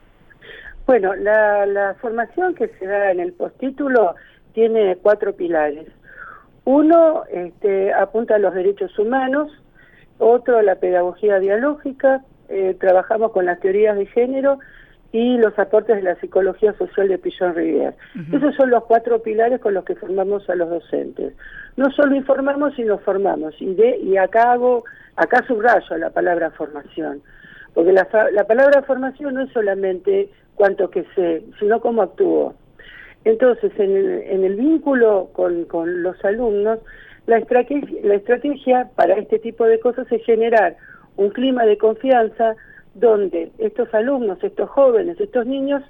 Bueno, 0.87 1.15
la, 1.15 1.95
formación 2.01 2.55
que 2.55 2.69
se 2.79 2.87
da 2.87 3.13
en 3.13 3.21
el 3.21 3.33
postítulo 3.33 4.15
tiene 4.53 4.97
cuatro 4.97 5.35
pilares. 5.35 5.87
Uno 6.65 7.25
este, 7.31 7.93
apunta 7.93 8.35
a 8.37 8.39
los 8.39 8.55
derechos 8.55 8.99
humanos, 8.99 9.51
otro 10.19 10.59
a 10.59 10.63
la 10.63 10.77
pedagogía 10.77 11.39
dialógica, 11.39 12.23
eh, 12.49 12.77
trabajamos 12.79 13.33
con 13.33 13.47
las 13.47 13.61
teorías 13.61 13.97
de 13.97 14.07
género 14.07 14.59
y 15.13 15.37
los 15.37 15.57
aportes 15.59 15.97
de 15.97 16.03
la 16.03 16.17
psicología 16.17 16.73
social 16.75 17.07
de 17.07 17.19
Pillon 17.19 17.55
Rivière. 17.55 17.95
Esos 18.33 18.55
son 18.55 18.71
los 18.71 18.85
cuatro 18.85 19.23
pilares 19.23 19.61
con 19.61 19.75
los 19.75 19.85
que 19.85 19.95
formamos 19.95 20.49
a 20.49 20.55
los 20.55 20.71
docentes. 20.71 21.35
No 21.77 21.91
solo 21.91 22.15
informamos, 22.17 22.75
sino 22.75 22.99
formamos. 22.99 23.55
Y, 23.61 23.75
de, 23.75 23.99
y 23.99 24.17
acá 24.17 24.53
hago, 24.53 24.85
acá 25.17 25.45
subrayo 25.47 25.97
la 25.99 26.11
palabra 26.11 26.51
formación. 26.53 27.21
Porque 27.75 27.93
la, 27.93 28.09
la 28.33 28.45
palabra 28.45 28.83
formación 28.83 29.35
no 29.35 29.43
es 29.43 29.53
solamente 29.53 30.31
cuánto 30.55 30.89
que 30.91 31.05
sé, 31.15 31.43
sino 31.59 31.81
cómo 31.81 32.03
actúo. 32.03 32.55
Entonces, 33.25 33.71
en 33.79 33.97
el, 33.97 34.23
en 34.23 34.45
el 34.45 34.57
vínculo 34.57 35.29
con, 35.33 35.65
con 35.67 36.03
los 36.03 36.23
alumnos, 36.25 36.81
la 37.27 37.39
estrategia, 37.39 38.01
la 38.03 38.15
estrategia 38.15 38.91
para 38.97 39.15
este 39.15 39.39
tipo 39.39 39.65
de 39.65 39.79
cosas 39.79 40.11
es 40.11 40.25
generar 40.25 40.77
un 41.17 41.31
clima 41.31 41.65
de 41.65 41.79
confianza, 41.79 42.57
donde 42.95 43.51
estos 43.59 43.93
alumnos, 43.95 44.43
estos 44.43 44.69
jóvenes, 44.71 45.21
estos 45.21 45.47
niños 45.47 45.83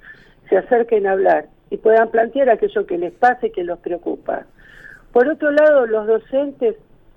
se 0.49 0.57
acerquen 0.57 1.07
a 1.07 1.13
hablar 1.13 1.47
y 1.69 1.77
puedan 1.77 2.09
plantear 2.09 2.49
aquello 2.49 2.85
que 2.85 2.97
les 2.97 3.13
pase 3.13 3.51
que 3.51 3.63
los 3.63 3.79
preocupa. 3.79 4.45
Por 5.11 5.27
otro 5.27 5.51
lado, 5.51 5.85
los 5.85 6.07
docentes 6.07 6.75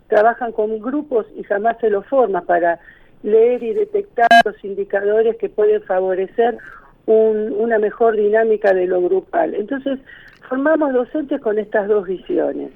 trabajan 0.09 0.53
con 0.53 0.80
grupos 0.80 1.26
y 1.37 1.43
jamás 1.43 1.78
se 1.80 1.91
los 1.91 2.07
forma 2.07 2.43
para 2.43 2.78
leer 3.22 3.62
y 3.62 3.74
detectar 3.74 4.28
los 4.45 4.62
indicadores 4.64 5.37
que 5.37 5.49
pueden 5.49 5.82
favorecer 5.82 6.59
una 7.07 7.78
mejor 7.78 8.16
dinámica 8.16 8.74
de 8.74 8.87
lo 8.87 9.01
grupal. 9.01 9.55
Entonces, 9.55 9.99
formamos 10.49 10.92
docentes 10.92 11.40
con 11.40 11.59
estas 11.59 11.88
dos 11.88 12.07
visiones. 12.07 12.70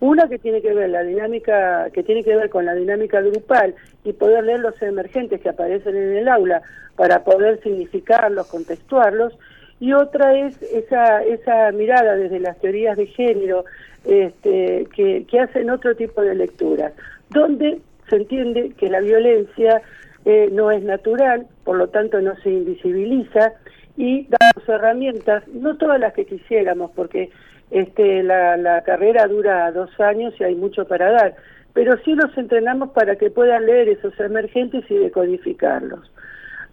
Una 0.00 0.28
que 0.28 0.38
tiene 0.38 0.60
que 0.60 0.72
ver 0.72 0.90
la 0.90 1.02
dinámica, 1.02 1.88
que 1.92 2.02
tiene 2.02 2.22
que 2.22 2.36
ver 2.36 2.50
con 2.50 2.64
la 2.64 2.74
dinámica 2.74 3.20
grupal 3.20 3.74
y 4.04 4.12
poder 4.12 4.44
leer 4.44 4.60
los 4.60 4.80
emergentes 4.82 5.40
que 5.40 5.48
aparecen 5.48 5.96
en 5.96 6.16
el 6.16 6.28
aula 6.28 6.62
para 6.96 7.24
poder 7.24 7.60
significarlos, 7.62 8.46
contextuarlos, 8.48 9.38
y 9.80 9.92
otra 9.94 10.38
es 10.38 10.60
esa, 10.62 11.24
esa 11.24 11.72
mirada 11.72 12.14
desde 12.14 12.38
las 12.38 12.58
teorías 12.60 12.96
de 12.96 13.06
género 13.06 13.64
este, 14.04 14.86
que, 14.94 15.26
que 15.28 15.40
hacen 15.40 15.70
otro 15.70 15.96
tipo 15.96 16.22
de 16.22 16.34
lecturas, 16.34 16.92
donde 17.30 17.80
se 18.08 18.16
entiende 18.16 18.72
que 18.76 18.88
la 18.88 19.00
violencia 19.00 19.82
eh, 20.24 20.48
no 20.52 20.70
es 20.70 20.84
natural, 20.84 21.46
por 21.64 21.76
lo 21.76 21.88
tanto 21.88 22.20
no 22.20 22.36
se 22.42 22.50
invisibiliza, 22.50 23.54
y 23.96 24.26
damos 24.28 24.68
herramientas, 24.68 25.46
no 25.48 25.76
todas 25.76 26.00
las 26.00 26.12
que 26.14 26.24
quisiéramos, 26.26 26.90
porque 26.92 27.30
este, 27.70 28.22
la, 28.22 28.56
la 28.56 28.82
carrera 28.82 29.26
dura 29.26 29.70
dos 29.72 29.98
años 30.00 30.34
y 30.38 30.44
hay 30.44 30.54
mucho 30.54 30.86
para 30.86 31.10
dar, 31.10 31.34
pero 31.72 31.96
sí 32.04 32.14
los 32.14 32.36
entrenamos 32.36 32.90
para 32.90 33.16
que 33.16 33.30
puedan 33.30 33.66
leer 33.66 33.88
esos 33.88 34.18
emergentes 34.20 34.84
y 34.90 34.94
decodificarlos. 34.96 36.10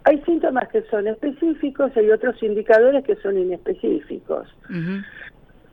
Hay 0.05 0.21
síntomas 0.21 0.67
que 0.69 0.81
son 0.83 1.07
específicos 1.07 1.91
y 1.95 1.99
hay 1.99 2.11
otros 2.11 2.41
indicadores 2.41 3.03
que 3.03 3.15
son 3.17 3.37
inespecíficos. 3.37 4.47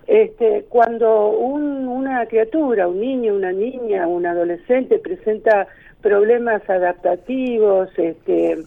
Este, 0.07 0.67
cuando 0.69 1.31
un- 1.31 1.89
una 1.89 2.25
criatura, 2.27 2.87
un 2.87 3.01
niño, 3.01 3.35
una 3.35 3.51
niña, 3.53 4.07
un 4.07 4.27
adolescente 4.27 4.99
presenta 5.01 5.67
problemas 6.01 6.63
adaptativos, 6.71 7.89
este, 7.99 8.59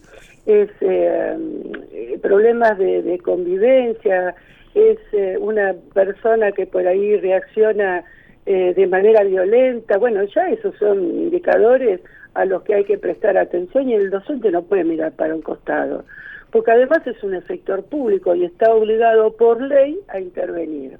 es 0.46 0.70
eh, 0.80 2.18
problemas 2.22 2.78
de, 2.78 3.02
de 3.02 3.18
convivencia, 3.18 4.34
es 4.74 4.98
eh, 5.12 5.36
una 5.38 5.74
persona 5.94 6.52
que 6.52 6.66
por 6.66 6.86
ahí 6.86 7.16
reacciona 7.16 8.04
eh, 8.46 8.72
de 8.74 8.86
manera 8.86 9.22
violenta, 9.22 9.98
bueno, 9.98 10.24
ya 10.24 10.48
esos 10.48 10.74
son 10.76 10.98
indicadores 11.04 12.00
a 12.34 12.44
los 12.44 12.62
que 12.62 12.74
hay 12.74 12.84
que 12.84 12.98
prestar 12.98 13.36
atención 13.36 13.88
y 13.88 13.94
el 13.94 14.10
docente 14.10 14.50
no 14.50 14.62
puede 14.62 14.84
mirar 14.84 15.12
para 15.12 15.34
un 15.34 15.42
costado, 15.42 16.04
porque 16.50 16.70
además 16.70 17.06
es 17.06 17.22
un 17.22 17.34
efector 17.34 17.84
público 17.84 18.34
y 18.34 18.44
está 18.44 18.72
obligado 18.72 19.32
por 19.36 19.60
ley 19.60 19.98
a 20.08 20.20
intervenir. 20.20 20.98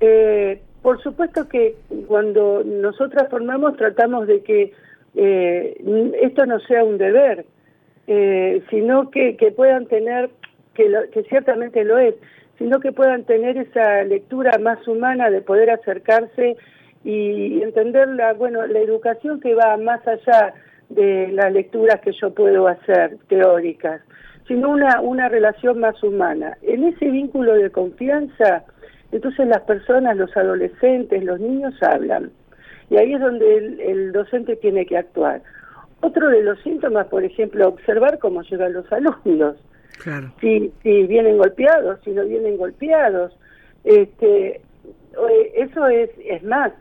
Eh, 0.00 0.60
por 0.82 1.02
supuesto 1.02 1.48
que 1.48 1.76
cuando 2.06 2.62
nosotras 2.64 3.28
formamos 3.30 3.76
tratamos 3.76 4.26
de 4.26 4.42
que 4.42 4.72
eh, 5.14 6.12
esto 6.20 6.44
no 6.44 6.60
sea 6.60 6.84
un 6.84 6.98
deber, 6.98 7.46
eh, 8.06 8.62
sino 8.70 9.10
que, 9.10 9.36
que 9.36 9.50
puedan 9.52 9.86
tener, 9.86 10.30
que, 10.74 10.88
lo- 10.88 11.08
que 11.10 11.22
ciertamente 11.24 11.84
lo 11.84 11.98
es, 11.98 12.14
sino 12.58 12.80
que 12.80 12.92
puedan 12.92 13.24
tener 13.24 13.56
esa 13.56 14.02
lectura 14.04 14.58
más 14.58 14.86
humana 14.86 15.30
de 15.30 15.40
poder 15.40 15.70
acercarse 15.70 16.56
y 17.04 17.60
entender 17.62 18.08
la, 18.08 18.32
bueno, 18.32 18.66
la 18.66 18.78
educación 18.78 19.40
que 19.40 19.54
va 19.54 19.76
más 19.76 20.06
allá 20.06 20.54
de 20.88 21.28
las 21.32 21.52
lecturas 21.52 22.00
que 22.00 22.12
yo 22.12 22.32
puedo 22.32 22.68
hacer, 22.68 23.16
teóricas, 23.28 24.00
sino 24.46 24.70
una, 24.70 25.00
una 25.00 25.28
relación 25.28 25.80
más 25.80 26.02
humana. 26.02 26.56
En 26.62 26.84
ese 26.84 27.10
vínculo 27.10 27.54
de 27.54 27.70
confianza, 27.70 28.64
entonces 29.10 29.46
las 29.48 29.62
personas, 29.62 30.16
los 30.16 30.34
adolescentes, 30.36 31.24
los 31.24 31.40
niños 31.40 31.74
hablan. 31.82 32.30
Y 32.90 32.96
ahí 32.96 33.14
es 33.14 33.20
donde 33.20 33.56
el, 33.56 33.80
el 33.80 34.12
docente 34.12 34.56
tiene 34.56 34.84
que 34.86 34.98
actuar. 34.98 35.42
Otro 36.04 36.28
de 36.28 36.42
los 36.42 36.60
síntomas, 36.60 37.06
por 37.06 37.24
ejemplo, 37.24 37.66
observar 37.66 38.18
cómo 38.18 38.42
llegan 38.42 38.74
los 38.74 38.92
alumnos. 38.92 39.56
Claro. 40.02 40.30
Si, 40.38 40.70
si 40.82 41.06
vienen 41.06 41.38
golpeados, 41.38 41.98
si 42.04 42.10
no 42.10 42.26
vienen 42.26 42.58
golpeados. 42.58 43.32
Este, 43.84 44.56
eh, 44.56 45.52
eso 45.54 45.86
es, 45.86 46.10
es 46.26 46.42
más, 46.42 46.72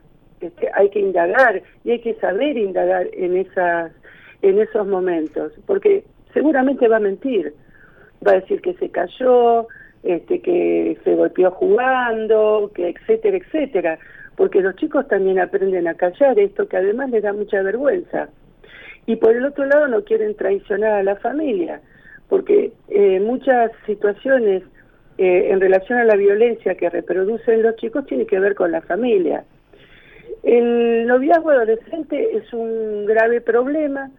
este, 0.41 0.69
hay 0.73 0.89
que 0.89 0.99
indagar 0.99 1.61
y 1.85 1.91
hay 1.91 1.99
que 1.99 2.15
saber 2.15 2.57
indagar 2.57 3.07
en, 3.13 3.37
esas, 3.37 3.93
en 4.41 4.59
esos 4.59 4.85
momentos, 4.87 5.53
porque 5.67 6.03
seguramente 6.33 6.89
va 6.89 6.97
a 6.97 7.07
mentir. 7.11 7.53
Va 8.27 8.31
a 8.31 8.41
decir 8.41 8.61
que 8.61 8.73
se 8.73 8.89
cayó, 8.89 9.67
este, 10.03 10.41
que 10.41 10.97
se 11.05 11.15
golpeó 11.15 11.51
jugando, 11.51 12.71
que 12.75 12.89
etcétera, 12.89 13.37
etcétera, 13.37 13.99
porque 14.35 14.59
los 14.59 14.75
chicos 14.75 15.07
también 15.07 15.39
aprenden 15.39 15.87
a 15.87 15.93
callar 15.93 16.37
esto 16.37 16.67
que 16.67 16.75
además 16.75 17.09
les 17.11 17.23
da 17.23 17.31
mucha 17.31 17.61
vergüenza. 17.61 18.27
Y 19.05 19.17
por 19.17 19.35
el 19.35 19.45
otro 19.45 19.65
lado 19.65 19.87
no 19.87 20.03
quieren 20.03 20.35
traicionar 20.35 20.93
a 20.93 21.03
la 21.03 21.15
familia, 21.17 21.81
porque 22.29 22.71
eh, 22.89 23.19
muchas 23.19 23.71
situaciones 23.85 24.63
eh, 25.17 25.49
en 25.51 25.59
relación 25.59 25.99
a 25.99 26.05
la 26.05 26.15
violencia 26.15 26.75
que 26.75 26.89
reproducen 26.89 27.61
los 27.61 27.75
chicos 27.75 28.05
tiene 28.05 28.25
que 28.25 28.39
ver 28.39 28.55
con 28.55 28.71
la 28.71 28.81
familia. 28.81 29.43
El 30.41 31.05
noviazgo 31.07 31.51
adolescente 31.51 32.35
es 32.35 32.51
un 32.53 33.05
grave 33.05 33.39
problema 33.41 34.09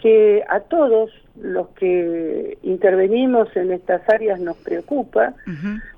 que 0.00 0.44
a 0.48 0.60
todos 0.60 1.10
los 1.40 1.68
que 1.70 2.56
intervenimos 2.62 3.54
en 3.56 3.72
estas 3.72 4.08
áreas 4.08 4.40
nos 4.40 4.56
preocupa, 4.58 5.34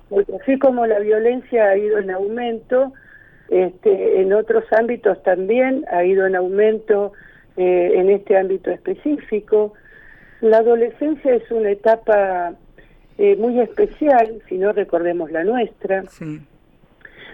porque 0.09 0.35
así 0.41 0.57
como 0.57 0.85
la 0.85 0.99
violencia 0.99 1.69
ha 1.69 1.77
ido 1.77 1.99
en 1.99 2.11
aumento, 2.11 2.93
este, 3.49 4.21
en 4.21 4.33
otros 4.33 4.63
ámbitos 4.71 5.21
también 5.23 5.85
ha 5.91 6.03
ido 6.03 6.25
en 6.25 6.35
aumento 6.35 7.13
eh, 7.57 7.91
en 7.95 8.09
este 8.09 8.37
ámbito 8.37 8.71
específico. 8.71 9.73
La 10.41 10.57
adolescencia 10.57 11.35
es 11.35 11.49
una 11.51 11.71
etapa 11.71 12.53
eh, 13.17 13.35
muy 13.35 13.59
especial, 13.59 14.41
si 14.47 14.57
no 14.57 14.71
recordemos 14.71 15.31
la 15.31 15.43
nuestra, 15.43 16.03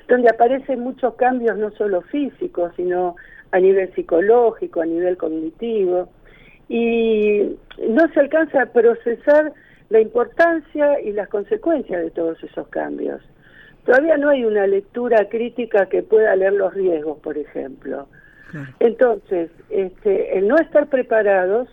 donde 0.07 0.29
aparecen 0.29 0.79
muchos 0.79 1.15
cambios 1.15 1.57
no 1.57 1.71
solo 1.71 2.01
físicos, 2.01 2.73
sino 2.75 3.15
a 3.51 3.59
nivel 3.59 3.93
psicológico, 3.93 4.81
a 4.81 4.85
nivel 4.85 5.17
cognitivo, 5.17 6.09
y 6.67 7.57
no 7.87 8.07
se 8.13 8.19
alcanza 8.19 8.63
a 8.63 8.65
procesar 8.65 9.53
la 9.89 10.01
importancia 10.01 10.99
y 10.99 11.13
las 11.13 11.29
consecuencias 11.29 12.01
de 12.01 12.11
todos 12.11 12.43
esos 12.43 12.67
cambios. 12.67 13.21
Todavía 13.85 14.17
no 14.17 14.29
hay 14.29 14.43
una 14.43 14.67
lectura 14.67 15.29
crítica 15.29 15.85
que 15.85 16.03
pueda 16.03 16.35
leer 16.35 16.53
los 16.53 16.73
riesgos, 16.73 17.19
por 17.19 17.37
ejemplo. 17.37 18.07
Entonces, 18.79 19.49
este, 19.69 20.37
el 20.37 20.47
no 20.47 20.57
estar 20.57 20.87
preparados 20.87 21.67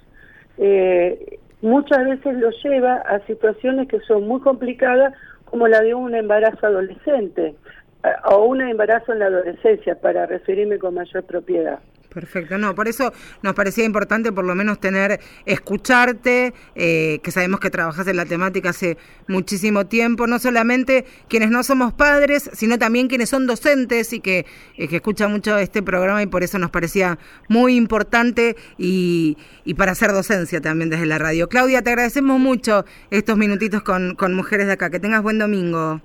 eh, 0.59 1.39
muchas 1.63 2.05
veces 2.05 2.37
los 2.37 2.55
lleva 2.63 2.97
a 2.97 3.19
situaciones 3.27 3.89
que 3.89 4.01
son 4.01 4.27
muy 4.29 4.41
complicadas, 4.41 5.15
como 5.47 5.67
la 5.69 5.81
de 5.81 5.95
un 5.95 6.15
embarazo 6.15 6.67
adolescente 6.67 7.55
a- 8.03 8.29
o 8.35 8.45
un 8.47 8.61
embarazo 8.61 9.13
en 9.13 9.21
la 9.21 9.27
adolescencia, 9.27 9.95
para 10.01 10.27
referirme 10.27 10.79
con 10.79 10.95
mayor 10.95 11.25
propiedad. 11.25 11.79
Perfecto, 12.15 12.59
no, 12.59 12.77
por 12.77 12.87
eso 12.87 13.13
nos 13.43 13.55
parecía 13.55 13.85
importante 13.85 14.31
por 14.31 14.45
lo 14.45 14.55
menos 14.55 14.79
tener, 14.79 15.19
escucharte, 15.47 16.55
eh, 16.77 17.19
que 17.25 17.31
sabemos 17.33 17.59
que 17.59 17.71
trabajas 17.71 18.07
en 18.07 18.17
la 18.17 18.25
temática 18.25 18.71
hace 18.71 18.97
muchísimo 19.27 19.87
tiempo, 19.87 20.29
no 20.29 20.39
solamente 20.39 21.07
quienes 21.29 21.51
no 21.51 21.65
somos 21.65 21.93
padres, 21.93 22.51
sino 22.53 22.79
también 22.79 23.09
quienes 23.09 23.31
son 23.31 23.49
docentes 23.49 24.13
y 24.13 24.21
que, 24.21 24.47
eh, 24.77 24.87
que 24.87 24.97
escuchan 24.97 25.33
mucho 25.33 25.59
este 25.59 25.83
programa 25.83 26.23
y 26.23 26.27
por 26.27 26.45
eso 26.45 26.57
nos 26.61 26.71
parecía 26.71 27.19
muy 27.49 27.75
importante 27.75 28.55
y, 28.79 29.37
y 29.65 29.75
para 29.75 29.91
hacer 29.91 30.13
docencia 30.13 30.61
también 30.61 30.91
desde 30.91 31.07
la 31.07 31.19
radio. 31.19 31.49
Claudia, 31.49 31.83
te 31.83 31.91
agradecemos 31.91 32.39
mucho 32.39 32.85
estos 33.11 33.37
minutitos 33.37 33.83
con, 33.83 34.15
con 34.15 34.35
Mujeres 34.35 34.69
de 34.69 34.75
Acá, 34.75 34.89
que 34.89 35.01
tengas 35.01 35.21
buen 35.21 35.41
domingo. 35.41 36.01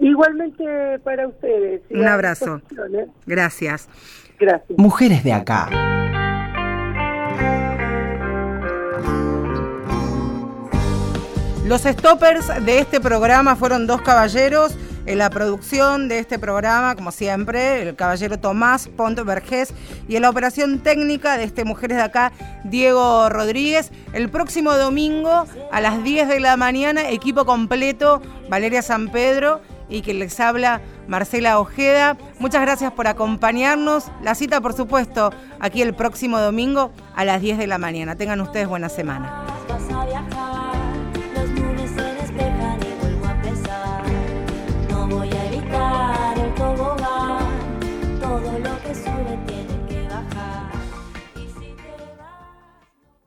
Igualmente 0.00 0.98
para 1.04 1.28
ustedes. 1.28 1.82
Un 1.90 2.06
abrazo. 2.06 2.62
¿eh? 2.94 3.06
Gracias. 3.26 3.88
Gracias. 4.40 4.78
Mujeres 4.78 5.22
de 5.22 5.32
acá. 5.34 5.68
Los 11.66 11.82
stoppers 11.82 12.48
de 12.64 12.80
este 12.80 13.00
programa 13.00 13.54
fueron 13.54 13.86
dos 13.86 14.02
caballeros. 14.02 14.76
En 15.06 15.18
la 15.18 15.30
producción 15.30 16.08
de 16.08 16.18
este 16.18 16.38
programa, 16.38 16.94
como 16.94 17.10
siempre, 17.10 17.82
el 17.82 17.96
caballero 17.96 18.38
Tomás 18.38 18.88
Ponte 18.88 19.22
Vergés 19.22 19.72
y 20.08 20.16
en 20.16 20.22
la 20.22 20.30
operación 20.30 20.80
técnica 20.80 21.38
de 21.38 21.44
este 21.44 21.64
Mujeres 21.64 21.96
de 21.96 22.02
Acá, 22.02 22.32
Diego 22.64 23.28
Rodríguez. 23.28 23.92
El 24.12 24.30
próximo 24.30 24.74
domingo 24.76 25.46
a 25.72 25.80
las 25.80 26.02
10 26.04 26.28
de 26.28 26.40
la 26.40 26.56
mañana, 26.56 27.08
equipo 27.10 27.44
completo, 27.44 28.20
Valeria 28.48 28.82
San 28.82 29.08
Pedro 29.08 29.60
y 29.90 30.02
que 30.02 30.14
les 30.14 30.38
habla 30.40 30.80
Marcela 31.08 31.58
Ojeda. 31.58 32.16
Muchas 32.38 32.62
gracias 32.62 32.92
por 32.92 33.06
acompañarnos. 33.06 34.10
La 34.22 34.34
cita, 34.34 34.60
por 34.60 34.72
supuesto, 34.72 35.32
aquí 35.58 35.82
el 35.82 35.94
próximo 35.94 36.40
domingo 36.40 36.92
a 37.14 37.24
las 37.24 37.42
10 37.42 37.58
de 37.58 37.66
la 37.66 37.78
mañana. 37.78 38.16
Tengan 38.16 38.40
ustedes 38.40 38.68
buena 38.68 38.88
semana. 38.88 39.44